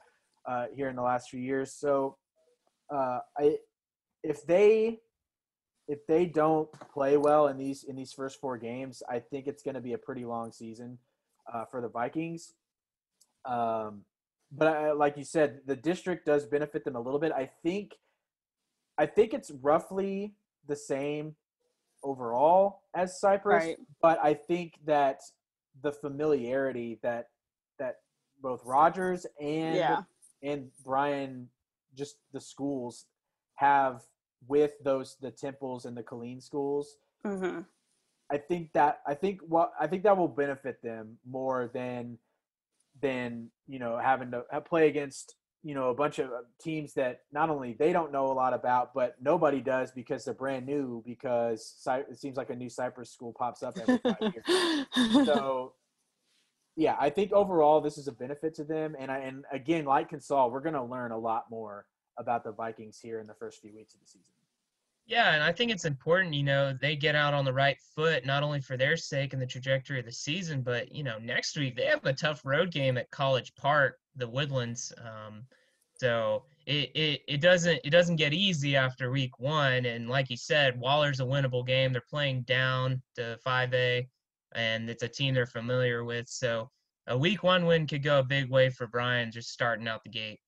uh, 0.48 0.66
here 0.76 0.90
in 0.90 0.96
the 0.96 1.02
last 1.02 1.30
few 1.30 1.40
years. 1.40 1.74
So, 1.74 2.18
uh, 2.94 3.20
I 3.38 3.58
if 4.24 4.46
they 4.46 5.00
if 5.88 6.06
they 6.08 6.26
don't 6.26 6.70
play 6.94 7.18
well 7.18 7.48
in 7.48 7.58
these 7.58 7.84
in 7.84 7.96
these 7.96 8.14
first 8.14 8.40
four 8.40 8.58
games, 8.58 9.02
I 9.10 9.20
think 9.20 9.48
it's 9.48 9.64
going 9.64 9.76
to 9.76 9.82
be 9.82 9.94
a 9.94 9.98
pretty 9.98 10.26
long 10.26 10.52
season 10.52 10.98
uh, 11.52 11.66
for 11.66 11.82
the 11.82 11.90
Vikings. 11.90 12.54
Um, 13.46 14.04
but 14.52 14.68
I, 14.68 14.92
like 14.92 15.18
you 15.18 15.24
said, 15.24 15.62
the 15.66 15.76
district 15.76 16.26
does 16.26 16.46
benefit 16.46 16.86
them 16.86 16.96
a 16.96 17.00
little 17.02 17.20
bit. 17.20 17.32
I 17.32 17.50
think, 17.64 17.96
I 18.98 19.06
think 19.06 19.34
it's 19.34 19.52
roughly 19.52 20.34
the 20.68 20.76
same 20.76 21.36
overall 22.04 22.84
as 22.96 23.20
Cypress, 23.20 23.66
Right. 23.66 23.78
but 24.02 24.20
I 24.24 24.34
think 24.34 24.76
that 24.86 25.22
the 25.82 25.92
familiarity 25.92 27.00
that 27.04 27.30
that 27.80 27.98
both 28.42 28.64
Rogers 28.66 29.26
and 29.40 29.76
Yeah. 29.76 30.04
and 30.42 30.72
Bryan, 30.84 31.50
just 31.96 32.18
the 32.32 32.40
schools 32.42 33.06
have 33.56 34.04
with 34.48 34.74
those 34.84 35.18
the 35.18 35.32
temples 35.32 35.86
and 35.86 35.96
the 35.98 36.04
Killeen 36.04 36.42
schools. 36.42 36.98
hmm 37.24 37.62
I 38.30 38.38
think 38.38 38.74
that 38.74 39.02
I 39.08 39.14
think 39.14 39.42
what 39.42 39.72
I 39.80 39.88
think 39.88 40.04
that 40.04 40.18
will 40.18 40.28
benefit 40.28 40.82
them 40.82 41.18
more 41.26 41.68
than 41.74 42.18
than 43.02 43.50
you 43.68 43.80
know 43.80 43.98
having 43.98 44.32
to 44.32 44.44
play 44.62 44.88
against 44.88 45.36
you 45.64 45.74
know 45.76 45.90
a 45.90 45.94
bunch 45.94 46.20
of 46.20 46.30
uh, 46.30 46.42
teams 46.62 46.94
that 46.94 47.22
not 47.32 47.50
only 47.50 47.74
they 47.74 47.92
don't 47.92 48.12
know 48.12 48.28
a 48.28 48.34
lot 48.34 48.54
about, 48.54 48.94
but 48.94 49.16
nobody 49.22 49.60
does 49.62 49.92
because 49.92 50.26
they're 50.26 50.34
brand 50.34 50.66
new. 50.66 51.04
Because 51.06 51.76
it 51.88 52.18
seems 52.18 52.38
like 52.38 52.50
a 52.50 52.56
new 52.56 52.70
Cypress 52.70 53.12
school 53.12 53.34
pops 53.38 53.64
up 53.64 53.78
every 53.78 53.98
five 53.98 54.34
years. 54.34 55.26
So 55.26 55.74
yeah, 56.78 56.96
I 57.00 57.10
think 57.10 57.34
overall 57.34 57.82
this 57.82 57.98
is 57.98 58.08
a 58.08 58.12
benefit 58.12 58.54
to 58.56 58.64
them. 58.64 58.96
And 58.98 59.12
I 59.12 59.18
and 59.20 59.46
again, 59.52 59.86
like 59.86 60.12
Consol, 60.12 60.52
we're 60.52 60.62
going 60.62 60.76
to 60.76 60.84
learn 60.84 61.12
a 61.12 61.18
lot 61.18 61.46
more 61.50 61.88
about 62.18 62.44
the 62.44 62.52
Vikings 62.52 63.00
here 63.02 63.20
in 63.20 63.28
the 63.28 63.34
first 63.34 63.62
few 63.62 63.74
weeks 63.74 63.96
of 63.96 64.00
the 64.02 64.08
season. 64.08 64.32
Yeah, 65.08 65.34
and 65.34 65.42
I 65.42 65.54
think 65.54 65.72
it's 65.72 65.86
important, 65.86 66.34
you 66.34 66.44
know, 66.44 66.74
they 66.74 66.98
get 66.98 67.16
out 67.16 67.34
on 67.34 67.46
the 67.46 67.54
right 67.54 67.78
foot, 67.96 68.26
not 68.26 68.44
only 68.44 68.60
for 68.60 68.76
their 68.76 68.98
sake 68.98 69.32
and 69.32 69.42
the 69.42 69.46
trajectory 69.48 70.00
of 70.00 70.06
the 70.06 70.12
season, 70.12 70.62
but, 70.62 70.94
you 70.94 71.02
know, 71.02 71.18
next 71.20 71.58
week 71.58 71.78
they 71.78 71.86
have 71.86 72.06
a 72.06 72.12
tough 72.12 72.42
road 72.46 72.72
game 72.72 72.98
at 72.98 73.10
College 73.10 73.56
Park, 73.56 74.00
the 74.18 74.28
Woodlands. 74.28 74.92
Um, 75.02 75.46
so 75.94 76.44
it, 76.66 76.92
it, 76.94 77.22
it 77.28 77.42
doesn't 77.42 77.80
it 77.86 77.90
doesn't 77.90 78.18
get 78.18 78.34
easy 78.34 78.76
after 78.76 79.10
week 79.10 79.40
one. 79.40 79.86
And 79.86 80.10
like 80.10 80.30
you 80.30 80.38
said, 80.38 80.80
Waller's 80.80 81.22
a 81.22 81.24
winnable 81.24 81.66
game. 81.66 81.94
They're 81.94 82.02
playing 82.10 82.42
down 82.44 83.02
to 83.16 83.40
5A, 83.46 84.08
and 84.56 84.90
it's 84.90 85.04
a 85.04 85.08
team 85.08 85.34
they're 85.34 85.46
familiar 85.46 86.04
with. 86.04 86.28
So 86.28 86.70
a 87.08 87.18
week 87.18 87.44
one 87.44 87.66
win 87.66 87.88
could 87.88 88.04
go 88.04 88.20
a 88.20 88.24
big 88.24 88.50
way 88.50 88.70
for 88.70 88.88
Bryan 88.88 89.32
just 89.32 89.52
starting 89.52 89.88
out 89.88 90.04
the 90.04 90.10
gate. 90.10 90.42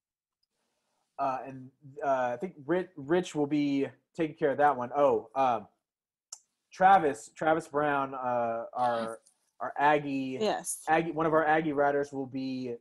Uh, 1.19 1.39
and 1.45 1.69
uh, 2.03 2.31
I 2.33 2.37
think 2.39 2.53
Rich, 2.65 2.87
Rich 2.95 3.35
will 3.35 3.45
be 3.47 3.87
taking 4.15 4.35
care 4.37 4.51
of 4.51 4.57
that 4.57 4.75
one. 4.77 4.89
Oh, 4.95 5.29
um, 5.35 5.67
Travis, 6.71 7.31
Travis 7.35 7.67
Brown, 7.67 8.13
uh, 8.13 8.65
our 8.73 9.19
our 9.59 9.73
Aggie, 9.77 10.37
yes. 10.39 10.81
Aggie, 10.87 11.11
one 11.11 11.25
of 11.25 11.33
our 11.33 11.45
Aggie 11.45 11.73
riders 11.73 12.13
will 12.13 12.25
be 12.27 12.75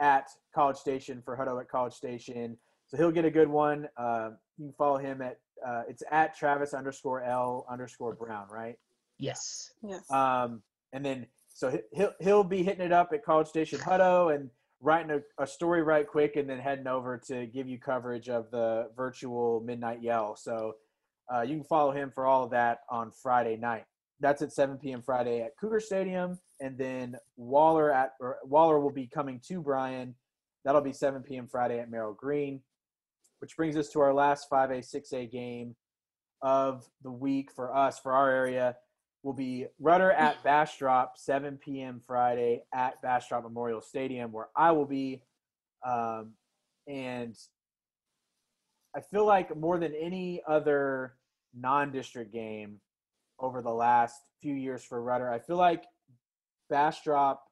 at 0.00 0.28
College 0.52 0.76
Station 0.76 1.22
for 1.24 1.36
Hutto 1.36 1.60
at 1.60 1.68
College 1.68 1.92
Station, 1.92 2.56
so 2.88 2.96
he'll 2.96 3.12
get 3.12 3.24
a 3.24 3.30
good 3.30 3.48
one. 3.48 3.88
Uh, 3.96 4.30
you 4.56 4.66
can 4.66 4.72
follow 4.76 4.96
him 4.98 5.22
at 5.22 5.38
uh, 5.64 5.82
it's 5.88 6.02
at 6.10 6.36
Travis 6.36 6.74
underscore 6.74 7.22
L 7.22 7.64
underscore 7.70 8.14
Brown, 8.14 8.46
right? 8.50 8.76
Yes. 9.18 9.72
Yes. 9.82 10.10
Um, 10.10 10.62
and 10.92 11.04
then 11.04 11.26
so 11.48 11.70
he- 11.70 11.78
he'll 11.92 12.12
he'll 12.20 12.44
be 12.44 12.62
hitting 12.64 12.84
it 12.84 12.92
up 12.92 13.12
at 13.12 13.24
College 13.24 13.46
Station 13.48 13.78
Hutto 13.78 14.34
and 14.34 14.50
writing 14.80 15.10
a, 15.10 15.42
a 15.42 15.46
story 15.46 15.82
right 15.82 16.06
quick, 16.06 16.36
and 16.36 16.48
then 16.48 16.58
heading 16.58 16.86
over 16.86 17.18
to 17.26 17.46
give 17.46 17.68
you 17.68 17.78
coverage 17.78 18.28
of 18.28 18.50
the 18.50 18.90
virtual 18.96 19.60
midnight 19.60 20.02
yell. 20.02 20.36
So 20.36 20.74
uh, 21.32 21.42
you 21.42 21.56
can 21.56 21.64
follow 21.64 21.92
him 21.92 22.10
for 22.14 22.26
all 22.26 22.44
of 22.44 22.50
that 22.50 22.80
on 22.90 23.10
Friday 23.10 23.56
night. 23.56 23.84
That's 24.20 24.42
at 24.42 24.52
7 24.52 24.78
p.m. 24.78 25.02
Friday 25.02 25.42
at 25.42 25.56
Cougar 25.60 25.80
Stadium, 25.80 26.38
and 26.60 26.76
then 26.76 27.16
Waller 27.36 27.92
at 27.92 28.12
Waller 28.44 28.80
will 28.80 28.90
be 28.90 29.06
coming 29.06 29.40
to 29.48 29.60
Bryan. 29.60 30.14
That'll 30.64 30.80
be 30.80 30.92
7 30.92 31.22
p.m. 31.22 31.46
Friday 31.46 31.78
at 31.78 31.90
Merrill 31.90 32.14
Green, 32.14 32.60
which 33.40 33.56
brings 33.56 33.76
us 33.76 33.88
to 33.90 34.00
our 34.00 34.12
last 34.12 34.50
5A 34.50 34.80
6A 34.80 35.30
game 35.30 35.76
of 36.42 36.84
the 37.02 37.10
week 37.10 37.50
for 37.52 37.74
us 37.74 37.98
for 37.98 38.12
our 38.12 38.30
area 38.30 38.76
will 39.22 39.32
be 39.32 39.66
Rudder 39.80 40.12
at 40.12 40.42
Bastrop, 40.44 41.16
7 41.16 41.58
p.m. 41.58 42.00
Friday 42.06 42.62
at 42.74 43.00
Bastrop 43.02 43.44
Memorial 43.44 43.80
Stadium, 43.80 44.32
where 44.32 44.48
I 44.56 44.72
will 44.72 44.86
be. 44.86 45.22
Um, 45.86 46.32
and 46.86 47.36
I 48.96 49.00
feel 49.00 49.26
like 49.26 49.54
more 49.56 49.78
than 49.78 49.94
any 49.94 50.42
other 50.46 51.14
non 51.54 51.92
district 51.92 52.32
game 52.32 52.80
over 53.38 53.62
the 53.62 53.70
last 53.70 54.20
few 54.42 54.54
years 54.54 54.82
for 54.82 55.02
Rudder, 55.02 55.30
I 55.30 55.38
feel 55.38 55.56
like 55.56 55.84
Bastrop, 56.70 57.42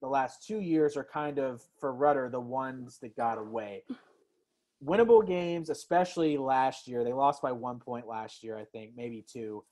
the 0.00 0.08
last 0.08 0.46
two 0.46 0.60
years, 0.60 0.96
are 0.96 1.04
kind 1.04 1.38
of, 1.38 1.62
for 1.78 1.92
Rudder, 1.92 2.28
the 2.30 2.40
ones 2.40 2.98
that 3.02 3.16
got 3.16 3.38
away. 3.38 3.84
Winnable 4.84 5.26
games, 5.26 5.68
especially 5.68 6.38
last 6.38 6.88
year, 6.88 7.04
they 7.04 7.12
lost 7.12 7.42
by 7.42 7.52
one 7.52 7.78
point 7.78 8.08
last 8.08 8.42
year, 8.42 8.56
I 8.56 8.64
think, 8.64 8.92
maybe 8.96 9.24
two. 9.30 9.62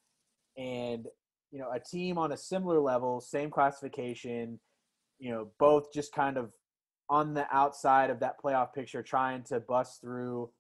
And 0.59 1.07
you 1.50 1.58
know, 1.58 1.70
a 1.72 1.80
team 1.80 2.18
on 2.18 2.32
a 2.32 2.37
similar 2.37 2.80
level, 2.80 3.20
same 3.20 3.50
classification, 3.50 4.58
you 5.18 5.30
know, 5.30 5.48
both 5.58 5.92
just 5.92 6.12
kind 6.12 6.37
of 6.37 6.52
on 7.11 7.34
the 7.34 7.46
outside 7.50 8.11
of 8.11 8.20
that 8.20 8.40
playoff 8.42 8.72
picture, 8.74 9.02
trying 9.02 9.42
to 9.44 9.61
bust 9.61 10.00
through. 10.00 10.50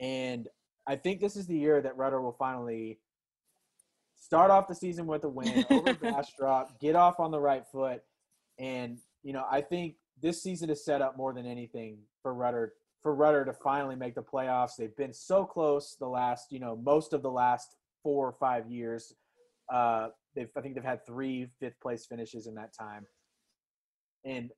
And 0.00 0.48
I 0.86 0.96
think 0.96 1.20
this 1.20 1.36
is 1.36 1.46
the 1.46 1.56
year 1.56 1.80
that 1.82 1.96
Rudder 1.96 2.20
will 2.20 2.36
finally 2.38 2.98
start 4.16 4.50
off 4.50 4.68
the 4.68 4.74
season 4.74 5.06
with 5.06 5.24
a 5.24 5.28
win 5.28 5.64
over 5.70 5.94
Bastrop, 5.94 6.80
get 6.80 6.96
off 6.96 7.20
on 7.20 7.30
the 7.30 7.40
right 7.40 7.64
foot. 7.70 8.02
And, 8.58 8.98
you 9.22 9.32
know, 9.32 9.44
I 9.50 9.60
think 9.60 9.96
this 10.20 10.42
season 10.42 10.70
is 10.70 10.84
set 10.84 11.02
up 11.02 11.16
more 11.16 11.32
than 11.32 11.46
anything 11.46 11.98
for 12.22 12.32
Rudder 12.32 12.72
for 13.02 13.14
Rudder 13.14 13.44
to 13.44 13.52
finally 13.52 13.96
make 13.96 14.14
the 14.14 14.22
playoffs. 14.22 14.76
They've 14.78 14.96
been 14.96 15.12
so 15.12 15.44
close 15.44 15.94
the 16.00 16.08
last, 16.08 16.50
you 16.50 16.58
know, 16.58 16.74
most 16.74 17.12
of 17.12 17.22
the 17.22 17.30
last 17.30 17.76
four 18.02 18.26
or 18.26 18.32
five 18.32 18.66
years. 18.66 19.12
Uh, 19.72 20.08
they've 20.34 20.48
I 20.56 20.60
think 20.60 20.74
they've 20.74 20.84
had 20.84 21.04
three 21.06 21.48
fifth 21.60 21.80
place 21.80 22.06
finishes 22.06 22.46
in 22.46 22.54
that 22.56 22.72
time, 22.78 23.06
and 24.24 24.50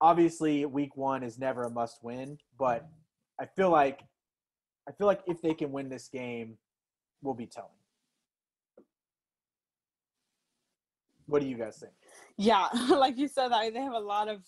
obviously 0.00 0.64
week 0.66 0.96
one 0.96 1.22
is 1.22 1.38
never 1.38 1.64
a 1.64 1.70
must 1.70 1.98
win. 2.02 2.38
But 2.58 2.88
I 3.40 3.46
feel 3.46 3.70
like 3.70 4.00
I 4.88 4.92
feel 4.92 5.06
like 5.06 5.20
if 5.26 5.40
they 5.42 5.54
can 5.54 5.72
win 5.72 5.88
this 5.88 6.08
game, 6.08 6.58
we'll 7.22 7.34
be 7.34 7.46
telling. 7.46 7.70
What 11.26 11.40
do 11.40 11.48
you 11.48 11.56
guys 11.56 11.78
think? 11.78 11.92
yeah 12.38 12.68
like 12.90 13.18
you 13.18 13.28
said 13.28 13.48
they 13.48 13.80
have 13.80 13.92
a 13.92 13.98
lot 13.98 14.28
of 14.28 14.42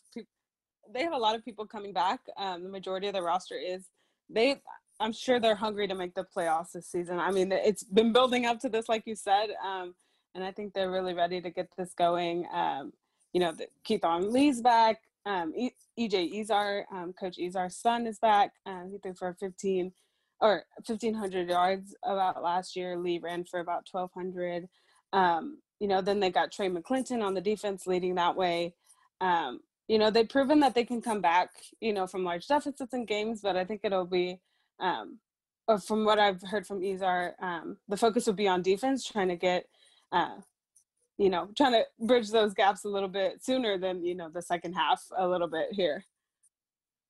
they 0.92 1.02
have 1.02 1.12
a 1.12 1.18
lot 1.18 1.34
of 1.34 1.44
people 1.44 1.66
coming 1.66 1.92
back 1.92 2.20
um, 2.36 2.62
the 2.62 2.68
majority 2.68 3.06
of 3.06 3.14
the 3.14 3.22
roster 3.22 3.56
is 3.56 3.88
they 4.28 4.60
I'm 5.00 5.12
sure 5.12 5.40
they're 5.40 5.54
hungry 5.54 5.88
to 5.88 5.94
make 5.94 6.14
the 6.14 6.24
playoffs 6.24 6.72
this 6.72 6.88
season. 6.88 7.18
I 7.18 7.30
mean, 7.30 7.50
it's 7.52 7.82
been 7.82 8.12
building 8.12 8.46
up 8.46 8.60
to 8.60 8.68
this, 8.68 8.88
like 8.88 9.02
you 9.06 9.16
said, 9.16 9.48
um, 9.64 9.94
and 10.34 10.44
I 10.44 10.52
think 10.52 10.72
they're 10.72 10.90
really 10.90 11.14
ready 11.14 11.40
to 11.40 11.50
get 11.50 11.68
this 11.76 11.94
going. 11.94 12.46
Um, 12.52 12.92
you 13.32 13.40
know, 13.40 13.52
the, 13.52 13.66
Keithron 13.88 14.32
Lee's 14.32 14.60
back. 14.60 15.00
Um, 15.26 15.52
e- 15.56 15.74
EJ 15.98 16.40
Ezar, 16.40 16.84
um, 16.92 17.12
Coach 17.12 17.38
Ezar's 17.38 17.76
son, 17.76 18.06
is 18.06 18.18
back. 18.18 18.52
Um, 18.66 18.90
he 18.92 18.98
threw 18.98 19.14
for 19.14 19.34
15 19.38 19.92
or 20.40 20.64
1,500 20.86 21.48
yards 21.48 21.94
about 22.04 22.42
last 22.42 22.76
year. 22.76 22.96
Lee 22.96 23.18
ran 23.18 23.44
for 23.44 23.60
about 23.60 23.88
1,200. 23.90 24.68
Um, 25.12 25.58
you 25.80 25.88
know, 25.88 26.00
then 26.00 26.20
they 26.20 26.30
got 26.30 26.52
Trey 26.52 26.68
McClinton 26.68 27.22
on 27.22 27.34
the 27.34 27.40
defense 27.40 27.86
leading 27.86 28.16
that 28.16 28.36
way. 28.36 28.74
You 29.86 29.98
know, 29.98 30.10
they've 30.10 30.28
proven 30.28 30.60
that 30.60 30.74
they 30.74 30.84
can 30.84 31.02
come 31.02 31.20
back, 31.20 31.50
you 31.80 31.92
know, 31.92 32.06
from 32.06 32.24
large 32.24 32.46
deficits 32.46 32.94
in 32.94 33.04
games, 33.04 33.40
but 33.42 33.56
I 33.56 33.64
think 33.64 33.82
it'll 33.84 34.06
be, 34.06 34.40
um, 34.80 35.18
or 35.66 35.78
from 35.78 36.04
what 36.04 36.18
I've 36.18 36.42
heard 36.42 36.66
from 36.66 36.80
Ezar, 36.82 37.34
um, 37.40 37.76
the 37.88 37.96
focus 37.96 38.26
will 38.26 38.34
be 38.34 38.48
on 38.48 38.62
defense, 38.62 39.04
trying 39.04 39.28
to 39.28 39.36
get, 39.36 39.66
uh, 40.12 40.36
you 41.16 41.30
know, 41.30 41.48
trying 41.56 41.72
to 41.72 41.84
bridge 42.00 42.30
those 42.30 42.54
gaps 42.54 42.84
a 42.84 42.88
little 42.88 43.08
bit 43.08 43.42
sooner 43.42 43.78
than, 43.78 44.04
you 44.04 44.14
know, 44.14 44.28
the 44.28 44.42
second 44.42 44.74
half 44.74 45.02
a 45.16 45.26
little 45.26 45.48
bit 45.48 45.68
here. 45.72 46.04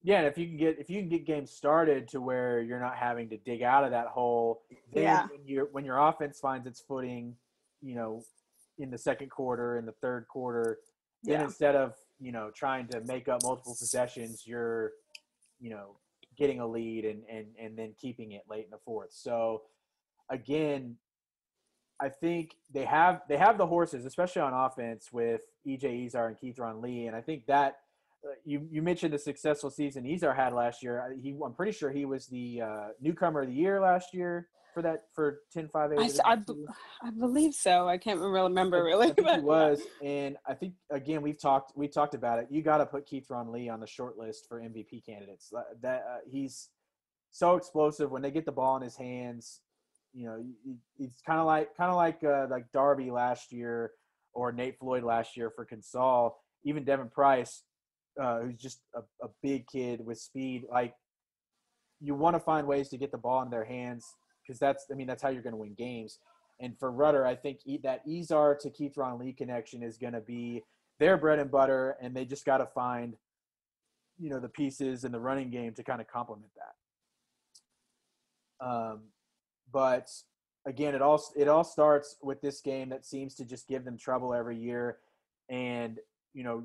Yeah, 0.03 0.18
and 0.18 0.27
if 0.27 0.37
you 0.37 0.46
can 0.46 0.59
get 0.59 0.79
if 0.79 0.90
you 0.90 1.00
can 1.00 1.09
get 1.09 1.24
games 1.24 1.50
started 1.50 2.07
to 2.09 2.20
where 2.20 2.61
you're 2.61 2.79
not 2.79 2.96
having 2.96 3.31
to 3.31 3.38
dig 3.38 3.62
out 3.62 3.85
of 3.85 3.90
that 3.92 4.09
hole, 4.09 4.62
then 4.92 5.03
Yeah. 5.05 5.29
when 5.29 5.46
your 5.46 5.64
when 5.72 5.85
your 5.87 5.96
offense 5.98 6.38
finds 6.38 6.66
its 6.66 6.81
footing, 6.81 7.35
you 7.81 7.94
know, 7.94 8.22
in 8.77 8.90
the 8.90 8.98
second 8.98 9.31
quarter, 9.31 9.79
in 9.79 9.87
the 9.87 9.92
third 10.03 10.29
quarter, 10.29 10.81
then 11.22 11.40
Yeah. 11.40 11.44
instead 11.44 11.74
of 11.74 11.96
you 12.20 12.33
know 12.33 12.50
trying 12.50 12.87
to 12.88 13.00
make 13.00 13.29
up 13.29 13.42
multiple 13.42 13.74
possessions, 13.79 14.46
you're 14.46 14.92
you 15.59 15.70
know 15.70 15.96
getting 16.37 16.61
a 16.61 16.66
lead 16.66 17.05
and 17.05 17.23
and 17.31 17.47
and 17.59 17.79
then 17.79 17.94
keeping 18.01 18.33
it 18.33 18.42
late 18.49 18.64
in 18.64 18.70
the 18.70 18.79
fourth. 18.85 19.12
So 19.12 19.62
again, 20.31 20.97
I 22.01 22.09
think 22.09 22.57
they 22.73 22.85
have 22.85 23.23
they 23.29 23.37
have 23.37 23.59
the 23.59 23.66
horses, 23.66 24.05
especially 24.05 24.42
on 24.42 24.53
offense 24.53 25.12
with 25.12 25.42
EJ 25.66 26.07
Ezar 26.07 26.29
and 26.29 26.37
Keithron 26.38 26.83
Lee, 26.83 27.07
and 27.07 27.16
I 27.16 27.20
think 27.20 27.47
that 27.47 27.79
uh, 28.25 28.33
you 28.44 28.66
you 28.70 28.83
mentioned 28.83 29.14
the 29.14 29.18
successful 29.18 29.70
season 29.70 30.05
Ezar 30.05 30.35
had 30.35 30.53
last 30.53 30.83
year. 30.83 31.16
He 31.20 31.37
I'm 31.44 31.55
pretty 31.55 31.73
sure 31.73 31.90
he 31.90 32.05
was 32.05 32.27
the 32.27 32.62
uh, 32.62 32.88
newcomer 33.01 33.42
of 33.42 33.49
the 33.49 33.55
year 33.55 33.81
last 33.81 34.12
year 34.12 34.49
for 34.75 34.83
that 34.83 35.05
for 35.15 35.41
10 35.53 35.69
5 35.69 35.93
I, 35.93 36.05
s- 36.05 36.21
I 36.25 36.35
b- 36.37 36.67
I 37.03 37.11
believe 37.11 37.55
so. 37.55 37.89
I 37.89 37.97
can't 37.97 38.21
remember 38.21 38.83
really. 38.85 39.09
I 39.09 39.13
but 39.13 39.35
he 39.37 39.41
was, 39.41 39.81
and 40.03 40.37
I 40.47 40.55
think 40.55 40.75
again 40.91 41.23
we've 41.23 41.41
talked 41.41 41.73
we 41.77 41.89
talked 41.89 42.15
about 42.15 42.41
it. 42.41 42.49
You 42.51 42.61
got 42.61 42.79
to 42.79 42.87
put 42.87 43.07
Keithron 43.09 43.51
Lee 43.53 43.69
on 43.69 43.81
the 43.81 43.87
short 43.87 44.19
list 44.19 44.47
for 44.49 44.61
MVP 44.61 45.07
candidates. 45.07 45.53
That- 45.81 46.05
uh, 46.09 46.19
he's 46.29 46.69
so 47.31 47.57
explosive 47.57 48.11
when 48.11 48.21
they 48.23 48.31
get 48.31 48.45
the 48.45 48.53
ball 48.53 48.77
in 48.77 48.83
his 48.83 48.97
hands. 48.97 49.61
You 50.13 50.27
know, 50.27 50.45
he's 50.97 51.17
kind 51.27 51.41
of 51.41 51.47
like 51.47 51.77
kind 51.77 51.91
of 51.91 51.97
like 51.97 52.23
uh, 52.25 52.47
like 52.51 52.71
Darby 52.73 53.11
last 53.11 53.53
year 53.53 53.93
or 54.33 54.53
Nate 54.53 54.79
Floyd 54.79 55.05
last 55.05 55.37
year 55.37 55.51
for 55.51 55.65
Consol. 55.65 56.33
Even 56.65 56.85
Devin 56.85 57.09
Price, 57.11 57.63
uh, 58.21 58.41
who's 58.41 58.57
just 58.57 58.81
a, 58.95 59.01
a 59.25 59.29
big 59.43 59.67
kid 59.67 60.05
with 60.05 60.19
speed. 60.19 60.65
Like 60.71 60.95
you 62.01 62.15
want 62.15 62.35
to 62.37 62.41
find 62.41 62.67
ways 62.67 62.89
to 62.91 62.97
get 62.99 63.11
the 63.13 63.19
ball 63.19 63.43
in 63.43 63.51
their 63.51 63.65
hands 63.65 64.05
because 64.44 64.59
that's 64.59 64.87
I 64.90 64.94
mean 64.94 65.07
that's 65.07 65.22
how 65.22 65.28
you're 65.30 65.42
going 65.42 65.52
to 65.52 65.59
win 65.59 65.74
games. 65.74 66.18
And 66.61 66.78
for 66.78 66.90
Rudder, 66.90 67.26
I 67.26 67.35
think 67.35 67.61
that 67.83 68.02
Ezar 68.07 68.54
to 68.61 68.70
Keithron 68.70 69.18
Lee 69.18 69.33
connection 69.33 69.83
is 69.83 69.98
going 69.98 70.12
to 70.12 70.20
be 70.20 70.62
their 71.00 71.16
bread 71.16 71.38
and 71.38 71.50
butter, 71.50 71.96
and 72.00 72.14
they 72.14 72.24
just 72.24 72.44
got 72.44 72.59
to 72.59 72.66
find, 72.66 73.16
you 74.18 74.30
know, 74.30 74.38
the 74.38 74.48
pieces 74.48 75.04
in 75.04 75.11
the 75.11 75.18
running 75.18 75.50
game 75.50 75.74
to 75.74 75.83
kind 75.83 76.00
of 76.00 76.07
complement 76.07 76.52
that. 78.61 78.66
Um, 78.66 79.00
but 79.72 80.09
again, 80.66 80.94
it 80.94 81.02
all 81.02 81.20
it 81.37 81.48
all 81.48 81.64
starts 81.64 82.16
with 82.22 82.40
this 82.40 82.61
game 82.61 82.88
that 82.90 83.04
seems 83.04 83.35
to 83.37 83.44
just 83.44 83.66
give 83.66 83.85
them 83.85 83.98
trouble 83.98 84.33
every 84.33 84.57
year, 84.57 84.98
and 85.50 85.98
you 86.33 86.44
know, 86.44 86.64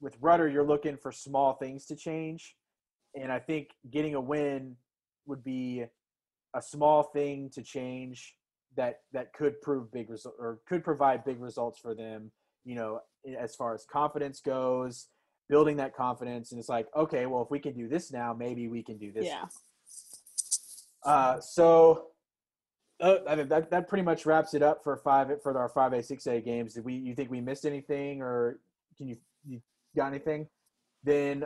with 0.00 0.16
Rudder, 0.20 0.48
you're 0.48 0.66
looking 0.66 0.96
for 0.96 1.12
small 1.12 1.52
things 1.54 1.84
to 1.86 1.96
change, 1.96 2.56
and 3.14 3.30
I 3.30 3.38
think 3.38 3.68
getting 3.90 4.14
a 4.14 4.20
win 4.20 4.76
would 5.26 5.44
be 5.44 5.84
a 6.54 6.62
small 6.62 7.02
thing 7.02 7.50
to 7.50 7.62
change 7.62 8.34
that 8.76 9.00
that 9.12 9.32
could 9.32 9.60
prove 9.60 9.90
big 9.92 10.10
result 10.10 10.34
or 10.38 10.60
could 10.66 10.84
provide 10.84 11.24
big 11.24 11.40
results 11.40 11.78
for 11.78 11.94
them 11.94 12.30
you 12.64 12.74
know 12.74 13.00
as 13.38 13.54
far 13.54 13.74
as 13.74 13.84
confidence 13.84 14.40
goes 14.40 15.08
building 15.48 15.76
that 15.76 15.94
confidence 15.94 16.52
and 16.52 16.58
it's 16.58 16.68
like 16.68 16.86
okay 16.96 17.26
well 17.26 17.42
if 17.42 17.50
we 17.50 17.58
can 17.58 17.72
do 17.72 17.88
this 17.88 18.12
now 18.12 18.34
maybe 18.34 18.68
we 18.68 18.82
can 18.82 18.98
do 18.98 19.10
this 19.12 19.26
yeah. 19.26 19.44
uh, 21.04 21.40
so 21.40 22.08
uh, 23.00 23.18
I 23.28 23.36
mean, 23.36 23.48
that 23.48 23.70
that 23.70 23.88
pretty 23.88 24.02
much 24.02 24.26
wraps 24.26 24.54
it 24.54 24.62
up 24.62 24.82
for 24.82 24.96
five 24.96 25.30
for 25.42 25.56
our 25.56 25.68
five 25.68 25.92
A 25.92 26.02
six 26.02 26.26
A 26.26 26.40
games. 26.40 26.74
Did 26.74 26.84
we 26.84 26.94
you 26.94 27.14
think 27.14 27.30
we 27.30 27.40
missed 27.40 27.64
anything 27.64 28.22
or 28.22 28.58
can 28.96 29.06
you 29.06 29.16
you 29.46 29.60
got 29.96 30.08
anything? 30.08 30.48
Then 31.04 31.44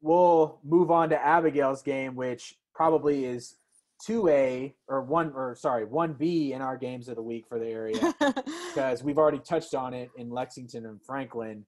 we'll 0.00 0.58
move 0.64 0.90
on 0.90 1.10
to 1.10 1.24
Abigail's 1.24 1.82
game, 1.82 2.16
which 2.16 2.56
probably 2.74 3.24
is 3.24 3.56
two 4.04 4.28
A 4.28 4.74
or 4.86 5.02
one 5.02 5.32
or 5.34 5.54
sorry 5.56 5.84
one 5.84 6.12
B 6.12 6.52
in 6.52 6.62
our 6.62 6.76
games 6.76 7.08
of 7.08 7.16
the 7.16 7.22
week 7.22 7.46
for 7.48 7.58
the 7.58 7.66
area 7.66 8.14
because 8.74 9.02
we've 9.02 9.18
already 9.18 9.40
touched 9.40 9.74
on 9.74 9.94
it 9.94 10.10
in 10.16 10.30
Lexington 10.30 10.86
and 10.86 11.00
Franklin. 11.04 11.66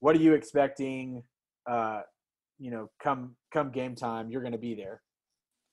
What 0.00 0.16
are 0.16 0.20
you 0.20 0.34
expecting? 0.34 1.22
Uh, 1.68 2.00
you 2.58 2.70
know, 2.70 2.90
come 3.02 3.36
come 3.52 3.70
game 3.70 3.94
time, 3.94 4.30
you're 4.30 4.42
going 4.42 4.52
to 4.52 4.58
be 4.58 4.74
there. 4.74 5.02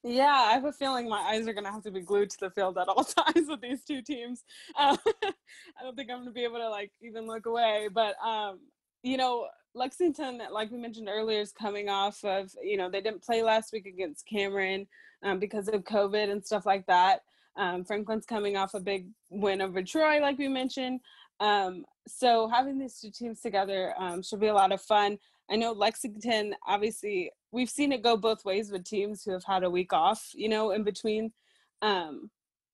Yeah, 0.03 0.25
I 0.25 0.53
have 0.53 0.65
a 0.65 0.71
feeling 0.71 1.09
my 1.09 1.19
eyes 1.19 1.47
are 1.47 1.53
going 1.53 1.65
to 1.65 1.71
have 1.71 1.83
to 1.83 1.91
be 1.91 2.01
glued 2.01 2.29
to 2.29 2.37
the 2.39 2.51
field 2.51 2.77
at 2.77 2.87
all 2.87 3.03
times 3.03 3.47
with 3.49 3.61
these 3.61 3.83
two 3.83 4.01
teams. 4.01 4.43
Uh, 4.77 4.95
I 5.23 5.83
don't 5.83 5.95
think 5.95 6.09
I'm 6.09 6.17
going 6.17 6.27
to 6.27 6.31
be 6.31 6.43
able 6.43 6.59
to 6.59 6.69
like 6.69 6.91
even 7.01 7.27
look 7.27 7.45
away. 7.45 7.89
But 7.93 8.15
um, 8.23 8.59
you 9.03 9.17
know, 9.17 9.47
Lexington, 9.77 10.41
like 10.51 10.71
we 10.71 10.77
mentioned 10.77 11.09
earlier, 11.09 11.39
is 11.39 11.51
coming 11.51 11.89
off 11.89 12.23
of 12.23 12.51
you 12.61 12.77
know 12.77 12.89
they 12.89 13.01
didn't 13.01 13.23
play 13.23 13.43
last 13.43 13.71
week 13.71 13.85
against 13.85 14.27
Cameron 14.27 14.87
um, 15.23 15.39
because 15.39 15.67
of 15.67 15.83
COVID 15.83 16.29
and 16.31 16.45
stuff 16.45 16.65
like 16.65 16.85
that. 16.87 17.21
Um, 17.55 17.83
Franklin's 17.83 18.25
coming 18.25 18.55
off 18.55 18.73
a 18.73 18.79
big 18.79 19.07
win 19.29 19.61
over 19.61 19.81
Troy, 19.81 20.19
like 20.19 20.37
we 20.37 20.47
mentioned. 20.47 20.99
Um, 21.39 21.85
so 22.07 22.47
having 22.47 22.77
these 22.77 22.99
two 22.99 23.11
teams 23.11 23.41
together 23.41 23.93
um, 23.97 24.21
should 24.21 24.39
be 24.39 24.47
a 24.47 24.53
lot 24.53 24.71
of 24.71 24.81
fun. 24.81 25.17
I 25.49 25.55
know 25.55 25.71
Lexington, 25.71 26.55
obviously, 26.67 27.31
we've 27.51 27.69
seen 27.69 27.91
it 27.91 28.03
go 28.03 28.17
both 28.17 28.45
ways 28.45 28.71
with 28.71 28.83
teams 28.83 29.23
who 29.23 29.31
have 29.31 29.43
had 29.43 29.63
a 29.63 29.69
week 29.69 29.93
off, 29.93 30.31
you 30.33 30.49
know, 30.49 30.71
in 30.71 30.83
between, 30.83 31.31
um, 31.81 32.29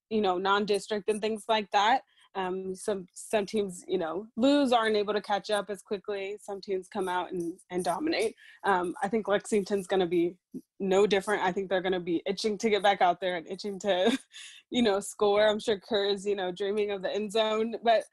you 0.10 0.22
know, 0.22 0.38
non-district 0.38 1.10
and 1.10 1.22
things 1.22 1.46
like 1.48 1.70
that. 1.72 2.02
Um, 2.36 2.76
some 2.76 3.08
some 3.14 3.46
teams, 3.46 3.84
you 3.88 3.98
know, 3.98 4.26
lose, 4.38 4.72
aren't 4.72 4.96
able 4.96 5.14
to 5.14 5.22
catch 5.22 5.50
up 5.50 5.70
as 5.70 5.82
quickly. 5.82 6.38
Some 6.42 6.62
teams 6.62 6.88
come 6.88 7.08
out 7.08 7.32
and, 7.32 7.54
and 7.70 7.84
dominate. 7.84 8.36
Um, 8.64 8.96
I 9.04 9.08
think 9.08 9.28
Lexington's 9.28 9.88
going 9.88 10.00
to 10.00 10.06
be 10.06 10.36
no 10.80 11.06
different. 11.06 11.44
I 11.44 11.52
think 11.52 11.70
they're 11.70 11.82
going 11.82 11.94
to 11.94 12.00
be 12.00 12.22
itching 12.26 12.58
to 12.60 12.70
get 12.70 12.84
back 12.84 13.02
out 13.02 13.22
there 13.22 13.36
and 13.36 13.48
itching 13.48 13.80
to, 13.80 14.18
you 14.70 14.82
know, 14.82 15.00
score. 15.00 15.48
I'm 15.48 15.60
sure 15.60 15.80
Kerr 15.80 16.06
is, 16.06 16.26
you 16.26 16.36
know, 16.36 16.52
dreaming 16.52 16.92
of 16.92 17.02
the 17.02 17.14
end 17.14 17.32
zone, 17.32 17.76
but 17.84 18.04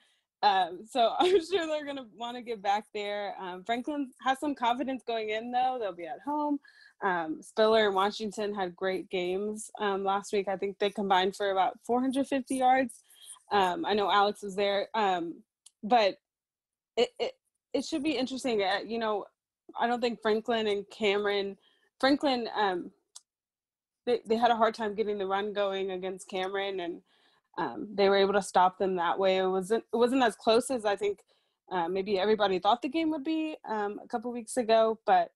um, 0.43 0.81
so 0.89 1.13
I'm 1.19 1.45
sure 1.45 1.67
they're 1.67 1.85
going 1.85 1.97
to 1.97 2.07
want 2.17 2.37
to 2.37 2.43
get 2.43 2.63
back 2.63 2.85
there. 2.95 3.35
Um, 3.41 3.65
Franklin 3.65 4.11
has 4.23 4.39
some 4.39 4.55
confidence 4.55 5.03
going 5.07 5.31
in, 5.31 5.51
though. 5.51 5.79
They'll 5.81 5.93
be 5.93 6.07
at 6.07 6.21
home. 6.25 6.59
Um, 7.03 7.41
Spiller 7.43 7.87
and 7.87 7.95
Washington 7.95 8.55
had 8.55 8.77
great 8.77 9.09
games 9.09 9.71
um, 9.81 10.05
last 10.05 10.33
week. 10.33 10.49
I 10.49 10.57
think 10.57 10.79
they 10.79 10.91
combined 10.91 11.35
for 11.35 11.51
about 11.51 11.79
450 11.87 12.57
yards. 12.57 13.03
Um, 13.51 13.85
I 13.85 13.95
know 13.95 14.11
Alex 14.11 14.43
was 14.43 14.55
there, 14.55 14.89
um, 14.95 15.43
but 15.83 16.19
it, 16.97 17.11
it 17.19 17.33
it 17.73 17.85
should 17.85 18.03
be 18.03 18.17
interesting. 18.17 18.63
Uh, 18.63 18.81
you 18.85 18.99
know, 18.99 19.27
I 19.79 19.87
don't 19.87 20.01
think 20.01 20.21
Franklin 20.23 20.67
and 20.67 20.89
Cameron, 20.91 21.57
Franklin, 21.99 22.49
um, 22.57 22.91
they 24.07 24.21
they 24.27 24.37
had 24.37 24.51
a 24.51 24.57
hard 24.57 24.75
time 24.75 24.95
getting 24.95 25.19
the 25.19 25.27
run 25.27 25.53
going 25.53 25.91
against 25.91 26.29
Cameron 26.29 26.81
and 26.81 27.03
um, 27.59 27.89
they 27.95 28.09
were 28.09 28.17
able 28.17 28.33
to 28.33 28.43
stop 28.43 28.79
them 28.79 28.97
that 28.97 29.19
way. 29.19 29.39
It 29.39 29.47
wasn't 29.47 29.85
it 29.93 29.97
wasn't 29.97 30.23
as 30.23 30.37
close 30.37 30.71
as 30.71 30.85
I 30.85 30.97
think 30.97 31.21
uh, 31.71 31.89
maybe 31.89 32.19
everybody 32.19 32.59
thought 32.59 32.83
the 32.83 32.89
game 32.89 33.11
would 33.11 33.25
be 33.25 33.57
um, 33.69 34.01
a 34.03 34.09
couple 34.09 34.33
weeks 34.33 34.57
ago, 34.57 34.99
but 35.07 35.31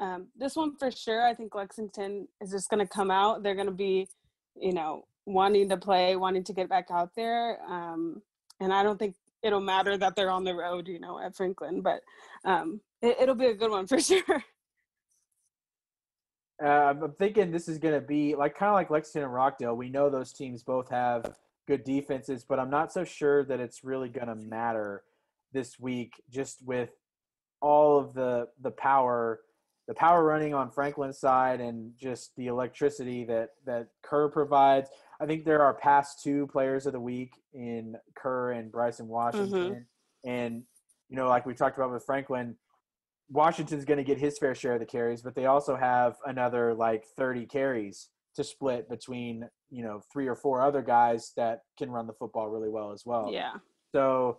um, 0.00 0.28
this 0.36 0.56
one 0.56 0.76
for 0.76 0.90
sure, 0.90 1.26
I 1.26 1.34
think 1.34 1.54
Lexington 1.54 2.28
is 2.40 2.50
just 2.50 2.70
going 2.70 2.84
to 2.84 2.92
come 2.92 3.10
out. 3.10 3.42
They're 3.42 3.54
going 3.54 3.66
to 3.66 3.72
be, 3.72 4.08
you 4.54 4.72
know, 4.72 5.04
wanting 5.28 5.68
to 5.68 5.76
play, 5.76 6.16
wanting 6.16 6.44
to 6.44 6.52
get 6.52 6.68
back 6.68 6.86
out 6.90 7.14
there, 7.14 7.58
um, 7.68 8.22
and 8.60 8.72
I 8.72 8.82
don't 8.82 8.98
think 8.98 9.14
it'll 9.42 9.60
matter 9.60 9.96
that 9.96 10.16
they're 10.16 10.30
on 10.30 10.44
the 10.44 10.54
road, 10.54 10.88
you 10.88 10.98
know, 10.98 11.20
at 11.20 11.36
Franklin, 11.36 11.80
but 11.80 12.00
um, 12.44 12.80
it, 13.02 13.16
it'll 13.20 13.34
be 13.34 13.46
a 13.46 13.54
good 13.54 13.70
one 13.70 13.86
for 13.88 14.00
sure. 14.00 14.44
Uh, 16.62 16.66
I'm 16.66 17.12
thinking 17.18 17.52
this 17.52 17.68
is 17.68 17.78
going 17.78 17.94
to 17.94 18.00
be 18.00 18.34
like 18.34 18.56
kind 18.56 18.70
of 18.70 18.74
like 18.74 18.90
Lexington 18.90 19.22
and 19.22 19.32
Rockdale. 19.32 19.76
We 19.76 19.90
know 19.90 20.10
those 20.10 20.32
teams 20.32 20.64
both 20.64 20.90
have 20.90 21.36
good 21.68 21.84
defenses, 21.84 22.44
but 22.48 22.58
I'm 22.58 22.70
not 22.70 22.92
so 22.92 23.04
sure 23.04 23.44
that 23.44 23.60
it's 23.60 23.84
really 23.84 24.08
going 24.08 24.26
to 24.26 24.34
matter 24.34 25.04
this 25.52 25.78
week. 25.78 26.14
Just 26.30 26.66
with 26.66 26.90
all 27.60 27.98
of 27.98 28.12
the 28.14 28.48
the 28.60 28.72
power 28.72 29.40
the 29.88 29.94
power 29.94 30.22
running 30.22 30.52
on 30.52 30.70
Franklin's 30.70 31.18
side 31.18 31.60
and 31.60 31.92
just 31.96 32.36
the 32.36 32.46
electricity 32.48 33.24
that 33.24 33.50
that 33.64 33.88
Kerr 34.02 34.28
provides. 34.28 34.90
I 35.20 35.26
think 35.26 35.44
there 35.44 35.62
are 35.62 35.74
past 35.74 36.22
two 36.22 36.46
players 36.48 36.86
of 36.86 36.92
the 36.92 37.00
week 37.00 37.32
in 37.52 37.96
Kerr 38.14 38.52
and 38.52 38.70
Bryson 38.70 39.08
Washington, 39.08 39.86
mm-hmm. 40.24 40.28
and 40.28 40.62
you 41.08 41.16
know, 41.16 41.28
like 41.28 41.46
we 41.46 41.54
talked 41.54 41.76
about 41.76 41.92
with 41.92 42.04
Franklin, 42.04 42.56
Washington's 43.30 43.84
going 43.84 43.98
to 43.98 44.04
get 44.04 44.18
his 44.18 44.38
fair 44.38 44.54
share 44.54 44.74
of 44.74 44.80
the 44.80 44.86
carries, 44.86 45.22
but 45.22 45.34
they 45.34 45.46
also 45.46 45.76
have 45.76 46.16
another 46.26 46.74
like 46.74 47.04
30 47.16 47.46
carries 47.46 48.08
to 48.36 48.44
split 48.44 48.88
between 48.88 49.48
you 49.70 49.82
know 49.82 50.00
three 50.12 50.28
or 50.28 50.36
four 50.36 50.62
other 50.62 50.82
guys 50.82 51.32
that 51.36 51.62
can 51.76 51.90
run 51.90 52.06
the 52.06 52.12
football 52.12 52.48
really 52.48 52.70
well 52.70 52.92
as 52.92 53.04
well. 53.04 53.30
Yeah. 53.32 53.54
So 53.92 54.38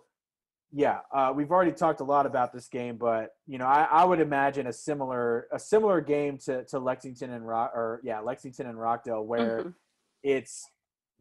yeah, 0.72 1.00
uh, 1.12 1.34
we've 1.36 1.52
already 1.52 1.72
talked 1.72 2.00
a 2.00 2.04
lot 2.04 2.26
about 2.26 2.54
this 2.54 2.68
game, 2.68 2.98
but 2.98 3.32
you 3.48 3.58
know, 3.58 3.66
I, 3.66 3.88
I, 3.90 4.06
would 4.06 4.20
imagine 4.20 4.68
a 4.68 4.74
similar 4.74 5.48
a 5.52 5.58
similar 5.58 6.00
game 6.00 6.38
to, 6.46 6.64
to 6.66 6.80
Lexington 6.80 7.34
and 7.34 7.48
Rock 7.48 7.72
or 7.74 8.02
yeah, 8.04 8.20
Lexington 8.20 8.68
and 8.68 8.80
Rockdale, 8.80 9.26
where 9.26 9.60
mm-hmm. 9.60 9.70
It's 10.24 10.68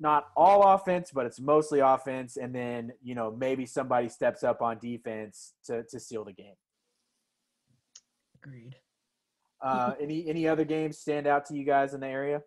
not 0.01 0.29
all 0.37 0.63
offense, 0.75 1.11
but 1.13 1.27
it's 1.27 1.41
mostly 1.41 1.81
offense, 1.81 2.37
and 2.37 2.55
then 2.55 2.93
you 3.03 3.15
know 3.15 3.31
maybe 3.31 3.67
somebody 3.67 4.09
steps 4.09 4.45
up 4.45 4.63
on 4.63 4.79
defense 4.79 5.55
to 5.67 5.85
to 5.85 6.01
seal 6.01 6.25
the 6.25 6.33
game. 6.33 6.55
Agreed. 8.43 8.77
Uh, 9.61 9.95
any 10.01 10.29
any 10.29 10.47
other 10.47 10.65
games 10.65 10.99
stand 10.99 11.27
out 11.27 11.47
to 11.47 11.55
you 11.55 11.65
guys 11.65 11.95
in 11.95 12.01
the 12.01 12.07
area? 12.07 12.43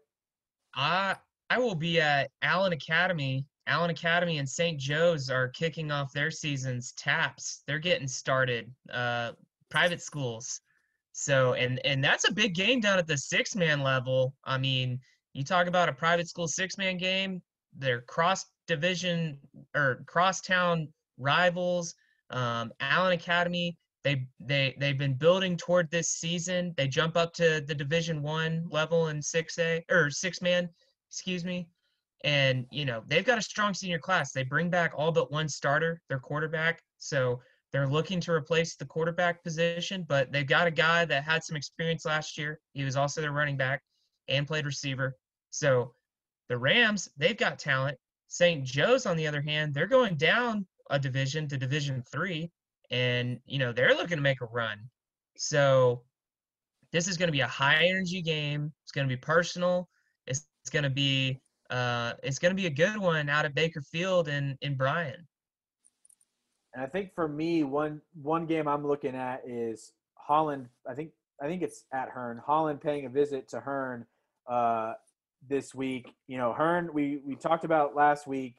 I 0.75 1.15
I 1.49 1.59
will 1.59 1.75
be 1.75 1.99
at 1.99 2.29
Allen 2.41 2.71
Academy 2.71 3.45
Allen 3.67 3.89
Academy 3.91 4.37
and 4.37 4.49
St. 4.49 4.79
Joe's 4.79 5.29
are 5.29 5.47
kicking 5.47 5.91
off 5.91 6.11
their 6.13 6.31
seasons. 6.31 6.93
taps. 6.93 7.63
they're 7.67 7.79
getting 7.79 8.07
started. 8.07 8.71
Uh, 8.91 9.31
private 9.69 10.01
schools. 10.01 10.61
So, 11.13 11.53
and 11.53 11.79
and 11.85 12.03
that's 12.03 12.27
a 12.27 12.33
big 12.33 12.55
game 12.55 12.79
down 12.79 12.97
at 12.97 13.07
the 13.07 13.17
six 13.17 13.55
man 13.55 13.81
level. 13.81 14.33
I 14.43 14.57
mean, 14.57 14.99
you 15.33 15.43
talk 15.43 15.67
about 15.67 15.89
a 15.89 15.93
private 15.93 16.27
school 16.27 16.47
six 16.47 16.77
man 16.77 16.97
game. 16.97 17.41
They're 17.77 18.01
cross 18.01 18.45
division 18.67 19.37
or 19.75 20.03
cross 20.07 20.41
town 20.41 20.89
rivals. 21.17 21.95
Um, 22.29 22.71
Allen 22.79 23.13
Academy, 23.13 23.77
they 24.03 24.25
they 24.39 24.75
they've 24.79 24.97
been 24.97 25.13
building 25.13 25.57
toward 25.57 25.89
this 25.89 26.09
season. 26.09 26.73
They 26.77 26.87
jump 26.87 27.15
up 27.17 27.33
to 27.33 27.61
the 27.65 27.75
Division 27.75 28.21
One 28.21 28.65
level 28.69 29.07
in 29.07 29.21
six 29.21 29.57
A 29.59 29.83
or 29.89 30.09
six 30.09 30.41
man, 30.41 30.69
excuse 31.09 31.45
me. 31.45 31.67
And, 32.23 32.65
you 32.71 32.85
know, 32.85 33.03
they've 33.07 33.25
got 33.25 33.39
a 33.39 33.41
strong 33.41 33.73
senior 33.73 33.97
class. 33.97 34.31
They 34.31 34.43
bring 34.43 34.69
back 34.69 34.93
all 34.95 35.11
but 35.11 35.31
one 35.31 35.49
starter, 35.49 35.99
their 36.07 36.19
quarterback. 36.19 36.79
So 36.99 37.41
they're 37.73 37.87
looking 37.87 38.19
to 38.21 38.31
replace 38.31 38.75
the 38.75 38.85
quarterback 38.85 39.43
position, 39.43 40.05
but 40.07 40.31
they've 40.31 40.45
got 40.45 40.67
a 40.67 40.71
guy 40.71 41.05
that 41.05 41.23
had 41.23 41.43
some 41.43 41.55
experience 41.55 42.05
last 42.05 42.37
year. 42.37 42.59
He 42.73 42.83
was 42.83 42.95
also 42.95 43.21
their 43.21 43.31
running 43.31 43.57
back 43.57 43.81
and 44.27 44.45
played 44.45 44.65
receiver. 44.65 45.15
So 45.51 45.93
the 46.49 46.57
Rams, 46.57 47.09
they've 47.17 47.37
got 47.37 47.59
talent. 47.59 47.97
St. 48.27 48.63
Joe's, 48.63 49.05
on 49.05 49.17
the 49.17 49.27
other 49.27 49.41
hand, 49.41 49.73
they're 49.73 49.87
going 49.87 50.15
down 50.15 50.65
a 50.89 50.97
division 50.97 51.47
to 51.49 51.57
Division 51.57 52.03
Three, 52.11 52.49
and 52.89 53.39
you 53.45 53.59
know 53.59 53.71
they're 53.71 53.93
looking 53.93 54.17
to 54.17 54.23
make 54.23 54.41
a 54.41 54.45
run. 54.45 54.79
So 55.37 56.03
this 56.91 57.07
is 57.07 57.17
going 57.17 57.27
to 57.27 57.33
be 57.33 57.41
a 57.41 57.47
high 57.47 57.85
energy 57.85 58.21
game. 58.21 58.71
It's 58.83 58.91
going 58.91 59.07
to 59.07 59.13
be 59.13 59.19
personal. 59.19 59.87
It's, 60.27 60.47
it's 60.61 60.69
going 60.69 60.83
to 60.83 60.89
be 60.89 61.39
uh, 61.69 62.13
it's 62.23 62.39
going 62.39 62.51
to 62.51 62.61
be 62.61 62.67
a 62.67 62.71
good 62.71 62.97
one 62.97 63.29
out 63.29 63.45
of 63.45 63.53
Baker 63.53 63.81
Field 63.81 64.27
in 64.27 64.57
in 64.61 64.75
Bryan. 64.75 65.27
And 66.73 66.83
I 66.83 66.87
think 66.87 67.13
for 67.13 67.27
me, 67.27 67.63
one 67.63 68.01
one 68.21 68.45
game 68.45 68.67
I'm 68.67 68.85
looking 68.85 69.15
at 69.15 69.41
is 69.45 69.93
Holland. 70.15 70.67
I 70.89 70.93
think 70.93 71.11
I 71.41 71.47
think 71.47 71.61
it's 71.61 71.85
at 71.93 72.09
Hearne. 72.09 72.41
Holland 72.45 72.81
paying 72.81 73.05
a 73.05 73.09
visit 73.09 73.47
to 73.49 73.59
Hearne 73.59 74.05
uh, 74.49 74.93
this 75.47 75.73
week. 75.73 76.13
You 76.27 76.37
know, 76.37 76.53
Hearne. 76.53 76.93
We 76.93 77.21
we 77.25 77.35
talked 77.35 77.63
about 77.63 77.95
last 77.95 78.27
week. 78.27 78.55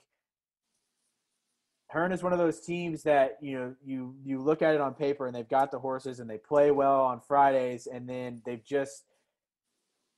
Hearne 1.93 2.13
is 2.13 2.23
one 2.23 2.33
of 2.33 2.39
those 2.39 2.61
teams 2.61 3.03
that 3.03 3.39
you 3.41 3.59
know 3.59 3.75
you 3.85 4.15
you 4.25 4.41
look 4.41 4.63
at 4.63 4.75
it 4.75 4.81
on 4.81 4.95
paper 4.95 5.27
and 5.27 5.35
they've 5.37 5.49
got 5.49 5.71
the 5.71 5.79
horses 5.79 6.21
and 6.21 6.29
they 6.29 6.39
play 6.39 6.71
well 6.71 7.03
on 7.03 7.21
Fridays 7.21 7.87
and 7.87 8.09
then 8.09 8.41
they've 8.47 8.65
just 8.65 9.05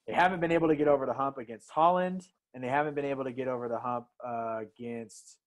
they 0.06 0.12
haven't 0.12 0.40
been 0.40 0.52
able 0.52 0.68
to 0.68 0.76
get 0.76 0.86
over 0.86 1.06
the 1.06 1.14
hump 1.14 1.38
against 1.38 1.70
Holland 1.70 2.26
and 2.54 2.62
they 2.62 2.68
haven't 2.68 2.94
been 2.94 3.04
able 3.04 3.24
to 3.24 3.32
get 3.32 3.48
over 3.48 3.68
the 3.68 3.78
hump 3.78 4.06
uh, 4.24 4.60
against. 4.60 5.38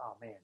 Oh 0.00 0.16
man, 0.20 0.34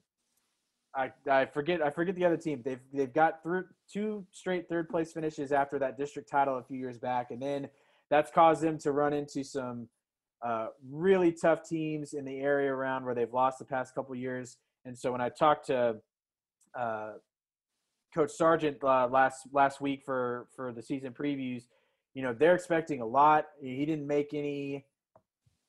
I 0.95 1.11
I 1.29 1.45
forget 1.45 1.81
I 1.81 1.89
forget 1.89 2.15
the 2.15 2.25
other 2.25 2.37
team. 2.37 2.61
They've 2.63 2.79
they've 2.93 3.13
got 3.13 3.43
through 3.43 3.65
two 3.91 4.25
straight 4.31 4.69
third 4.69 4.89
place 4.89 5.11
finishes 5.11 5.51
after 5.51 5.77
that 5.79 5.97
district 5.97 6.29
title 6.29 6.57
a 6.57 6.63
few 6.63 6.77
years 6.77 6.97
back, 6.97 7.31
and 7.31 7.41
then 7.41 7.67
that's 8.09 8.31
caused 8.31 8.61
them 8.61 8.77
to 8.79 8.91
run 8.91 9.13
into 9.13 9.43
some 9.43 9.87
uh, 10.45 10.67
really 10.89 11.31
tough 11.31 11.67
teams 11.67 12.13
in 12.13 12.25
the 12.25 12.39
area 12.39 12.71
around 12.71 13.05
where 13.05 13.15
they've 13.15 13.33
lost 13.33 13.59
the 13.59 13.65
past 13.65 13.95
couple 13.95 14.15
years. 14.15 14.57
And 14.85 14.97
so 14.97 15.11
when 15.11 15.21
I 15.21 15.29
talked 15.29 15.67
to 15.67 15.97
uh, 16.77 17.13
Coach 18.13 18.31
Sargent 18.31 18.83
uh, 18.83 19.07
last 19.07 19.47
last 19.51 19.81
week 19.81 20.03
for 20.05 20.47
for 20.55 20.71
the 20.71 20.81
season 20.81 21.13
previews, 21.13 21.63
you 22.13 22.21
know 22.21 22.33
they're 22.33 22.55
expecting 22.55 23.01
a 23.01 23.05
lot. 23.05 23.45
He 23.61 23.85
didn't 23.85 24.07
make 24.07 24.33
any 24.33 24.85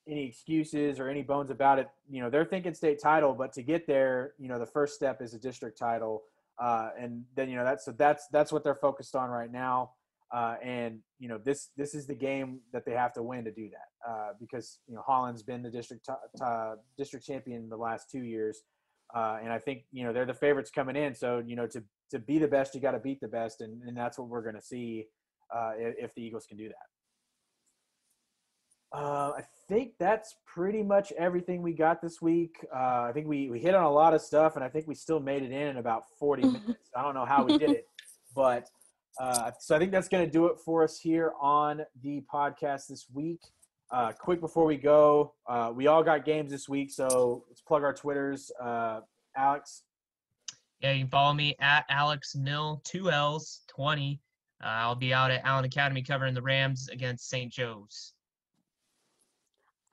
any 0.09 0.26
excuses 0.26 1.01
or 1.01 1.09
any 1.09 1.22
bones 1.22 1.51
about 1.51 1.78
it. 1.78 1.89
You 2.09 2.22
know, 2.22 2.30
they're 2.30 2.45
thinking 2.45 2.74
state 2.74 3.01
title, 3.03 3.34
but 3.34 3.53
to 3.55 3.62
get 3.62 3.87
there, 3.87 4.32
you 4.39 4.49
know, 4.49 4.59
the 4.59 4.66
first 4.66 4.95
step 4.95 5.20
is 5.20 5.34
a 5.34 5.39
district 5.39 5.78
title. 5.78 6.22
Uh, 6.59 6.91
and 6.99 7.24
then, 7.34 7.51
you 7.51 7.57
know, 7.57 7.64
that's, 7.64 7.84
so 7.84 7.93
that's, 7.93 8.28
that's 8.28 8.53
what 8.53 8.64
they're 8.64 8.74
focused 8.74 9.16
on 9.16 9.30
right 9.30 9.51
now. 9.51 9.91
Uh, 10.34 10.56
and, 10.62 10.98
you 11.18 11.28
know, 11.28 11.38
this, 11.38 11.70
this 11.76 11.94
is 11.94 12.06
the 12.06 12.14
game 12.14 12.60
that 12.72 12.84
they 12.84 12.92
have 12.92 13.12
to 13.12 13.22
win 13.22 13.44
to 13.44 13.52
do 13.52 13.68
that. 13.70 14.10
Uh, 14.10 14.28
because, 14.40 14.78
you 14.88 14.94
know, 14.94 15.02
Holland's 15.06 15.42
been 15.42 15.62
the 15.62 15.70
district, 15.70 16.06
t- 16.06 16.12
t- 16.38 16.44
district 16.98 17.24
champion 17.24 17.68
the 17.68 17.76
last 17.76 18.10
two 18.10 18.24
years. 18.24 18.62
Uh, 19.14 19.38
and 19.42 19.52
I 19.52 19.58
think, 19.58 19.84
you 19.92 20.04
know, 20.04 20.12
they're 20.12 20.26
the 20.26 20.34
favorites 20.34 20.70
coming 20.70 20.96
in. 20.96 21.14
So, 21.14 21.42
you 21.46 21.54
know, 21.54 21.66
to, 21.68 21.82
to 22.10 22.18
be 22.18 22.38
the 22.38 22.48
best, 22.48 22.74
you 22.74 22.80
got 22.80 22.92
to 22.92 22.98
beat 22.98 23.20
the 23.20 23.28
best. 23.28 23.60
And, 23.60 23.82
and 23.82 23.96
that's 23.96 24.18
what 24.18 24.28
we're 24.28 24.42
going 24.42 24.56
to 24.56 24.62
see 24.62 25.06
uh, 25.54 25.72
if, 25.76 26.14
the 26.14 26.22
Eagles 26.22 26.46
can 26.46 26.56
do 26.56 26.68
that. 26.68 26.74
Uh, 28.92 29.32
I 29.36 29.42
think 29.68 29.92
that's 29.98 30.36
pretty 30.46 30.82
much 30.82 31.12
everything 31.18 31.62
we 31.62 31.72
got 31.72 32.00
this 32.00 32.20
week. 32.22 32.56
Uh, 32.74 33.02
I 33.02 33.10
think 33.12 33.26
we, 33.26 33.48
we 33.50 33.60
hit 33.60 33.74
on 33.74 33.84
a 33.84 33.90
lot 33.90 34.14
of 34.14 34.22
stuff, 34.22 34.56
and 34.56 34.64
I 34.64 34.68
think 34.68 34.86
we 34.86 34.94
still 34.94 35.20
made 35.20 35.42
it 35.42 35.52
in 35.52 35.68
in 35.68 35.76
about 35.76 36.04
40 36.18 36.42
minutes. 36.46 36.90
I 36.96 37.02
don't 37.02 37.14
know 37.14 37.26
how 37.26 37.44
we 37.44 37.58
did 37.58 37.70
it, 37.70 37.86
but 38.34 38.68
uh, 39.18 39.50
so 39.58 39.76
I 39.76 39.78
think 39.78 39.92
that's 39.92 40.08
going 40.08 40.24
to 40.24 40.30
do 40.30 40.46
it 40.46 40.58
for 40.64 40.82
us 40.84 40.98
here 40.98 41.32
on 41.40 41.82
the 42.02 42.22
podcast 42.32 42.86
this 42.88 43.06
week. 43.12 43.40
Uh, 43.90 44.12
quick 44.12 44.40
before 44.40 44.64
we 44.64 44.76
go, 44.76 45.34
uh, 45.46 45.72
we 45.74 45.86
all 45.86 46.02
got 46.02 46.24
games 46.24 46.50
this 46.50 46.68
week, 46.68 46.90
so 46.90 47.44
let's 47.48 47.60
plug 47.60 47.84
our 47.84 47.94
Twitters. 47.94 48.50
Uh, 48.60 49.00
Alex. 49.36 49.82
Yeah, 50.80 50.92
you 50.92 51.02
can 51.02 51.10
follow 51.10 51.32
me 51.32 51.54
at 51.60 51.84
Alex 51.88 52.34
Mill, 52.34 52.82
two 52.84 53.10
L's, 53.10 53.62
20. 53.68 54.20
I'll 54.60 54.94
be 54.94 55.12
out 55.14 55.30
at 55.30 55.44
Allen 55.44 55.64
Academy 55.64 56.02
covering 56.02 56.34
the 56.34 56.42
Rams 56.42 56.88
against 56.88 57.28
St. 57.28 57.52
Joe's. 57.52 58.14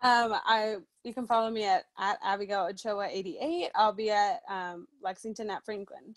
Um, 0.02 0.34
I 0.46 0.78
you 1.06 1.14
can 1.14 1.26
follow 1.26 1.50
me 1.50 1.64
at 1.64 1.86
at 1.98 2.18
Abigail 2.24 2.68
Ochoa 2.70 3.08
eighty 3.10 3.38
eight. 3.40 3.70
I'll 3.74 3.94
be 3.94 4.12
at 4.12 4.42
um, 4.50 4.86
Lexington 5.02 5.50
at 5.50 5.64
Franklin. 5.64 6.14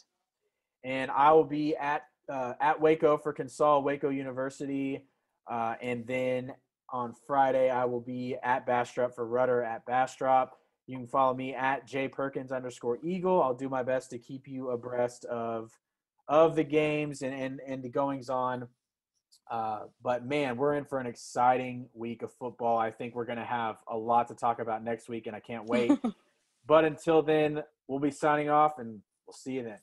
And 0.82 1.10
I 1.10 1.32
will 1.32 1.44
be 1.44 1.76
at 1.76 2.02
uh, 2.28 2.54
at 2.60 2.80
Waco 2.80 3.16
for 3.16 3.32
Consol 3.32 3.82
Waco 3.82 4.08
University, 4.08 5.06
uh, 5.50 5.74
and 5.80 6.06
then 6.06 6.52
on 6.90 7.14
Friday 7.26 7.70
I 7.70 7.84
will 7.84 8.00
be 8.00 8.36
at 8.42 8.66
Bastrop 8.66 9.14
for 9.14 9.26
Rudder 9.26 9.62
at 9.62 9.84
Bastrop. 9.86 10.58
You 10.86 10.96
can 10.98 11.08
follow 11.08 11.34
me 11.34 11.54
at 11.54 11.86
J 11.86 12.08
Perkins 12.08 12.52
underscore 12.52 12.98
Eagle. 13.02 13.42
I'll 13.42 13.54
do 13.54 13.68
my 13.68 13.82
best 13.82 14.10
to 14.10 14.18
keep 14.18 14.46
you 14.46 14.70
abreast 14.70 15.24
of 15.26 15.72
of 16.28 16.56
the 16.56 16.64
games 16.64 17.22
and 17.22 17.34
and, 17.34 17.60
and 17.66 17.82
the 17.82 17.88
goings 17.88 18.28
on 18.28 18.68
uh, 19.50 19.82
but 20.02 20.26
man, 20.26 20.56
we're 20.56 20.74
in 20.74 20.84
for 20.84 20.98
an 20.98 21.06
exciting 21.06 21.88
week 21.94 22.22
of 22.22 22.32
football. 22.32 22.78
I 22.78 22.90
think 22.90 23.14
we're 23.14 23.26
going 23.26 23.38
to 23.38 23.44
have 23.44 23.76
a 23.88 23.96
lot 23.96 24.28
to 24.28 24.34
talk 24.34 24.58
about 24.58 24.82
next 24.82 25.08
week, 25.08 25.26
and 25.26 25.36
I 25.36 25.40
can't 25.40 25.66
wait. 25.66 25.92
but 26.66 26.84
until 26.84 27.22
then, 27.22 27.62
we'll 27.86 28.00
be 28.00 28.10
signing 28.10 28.48
off, 28.50 28.78
and 28.78 29.00
we'll 29.26 29.34
see 29.34 29.52
you 29.52 29.62
then. 29.62 29.78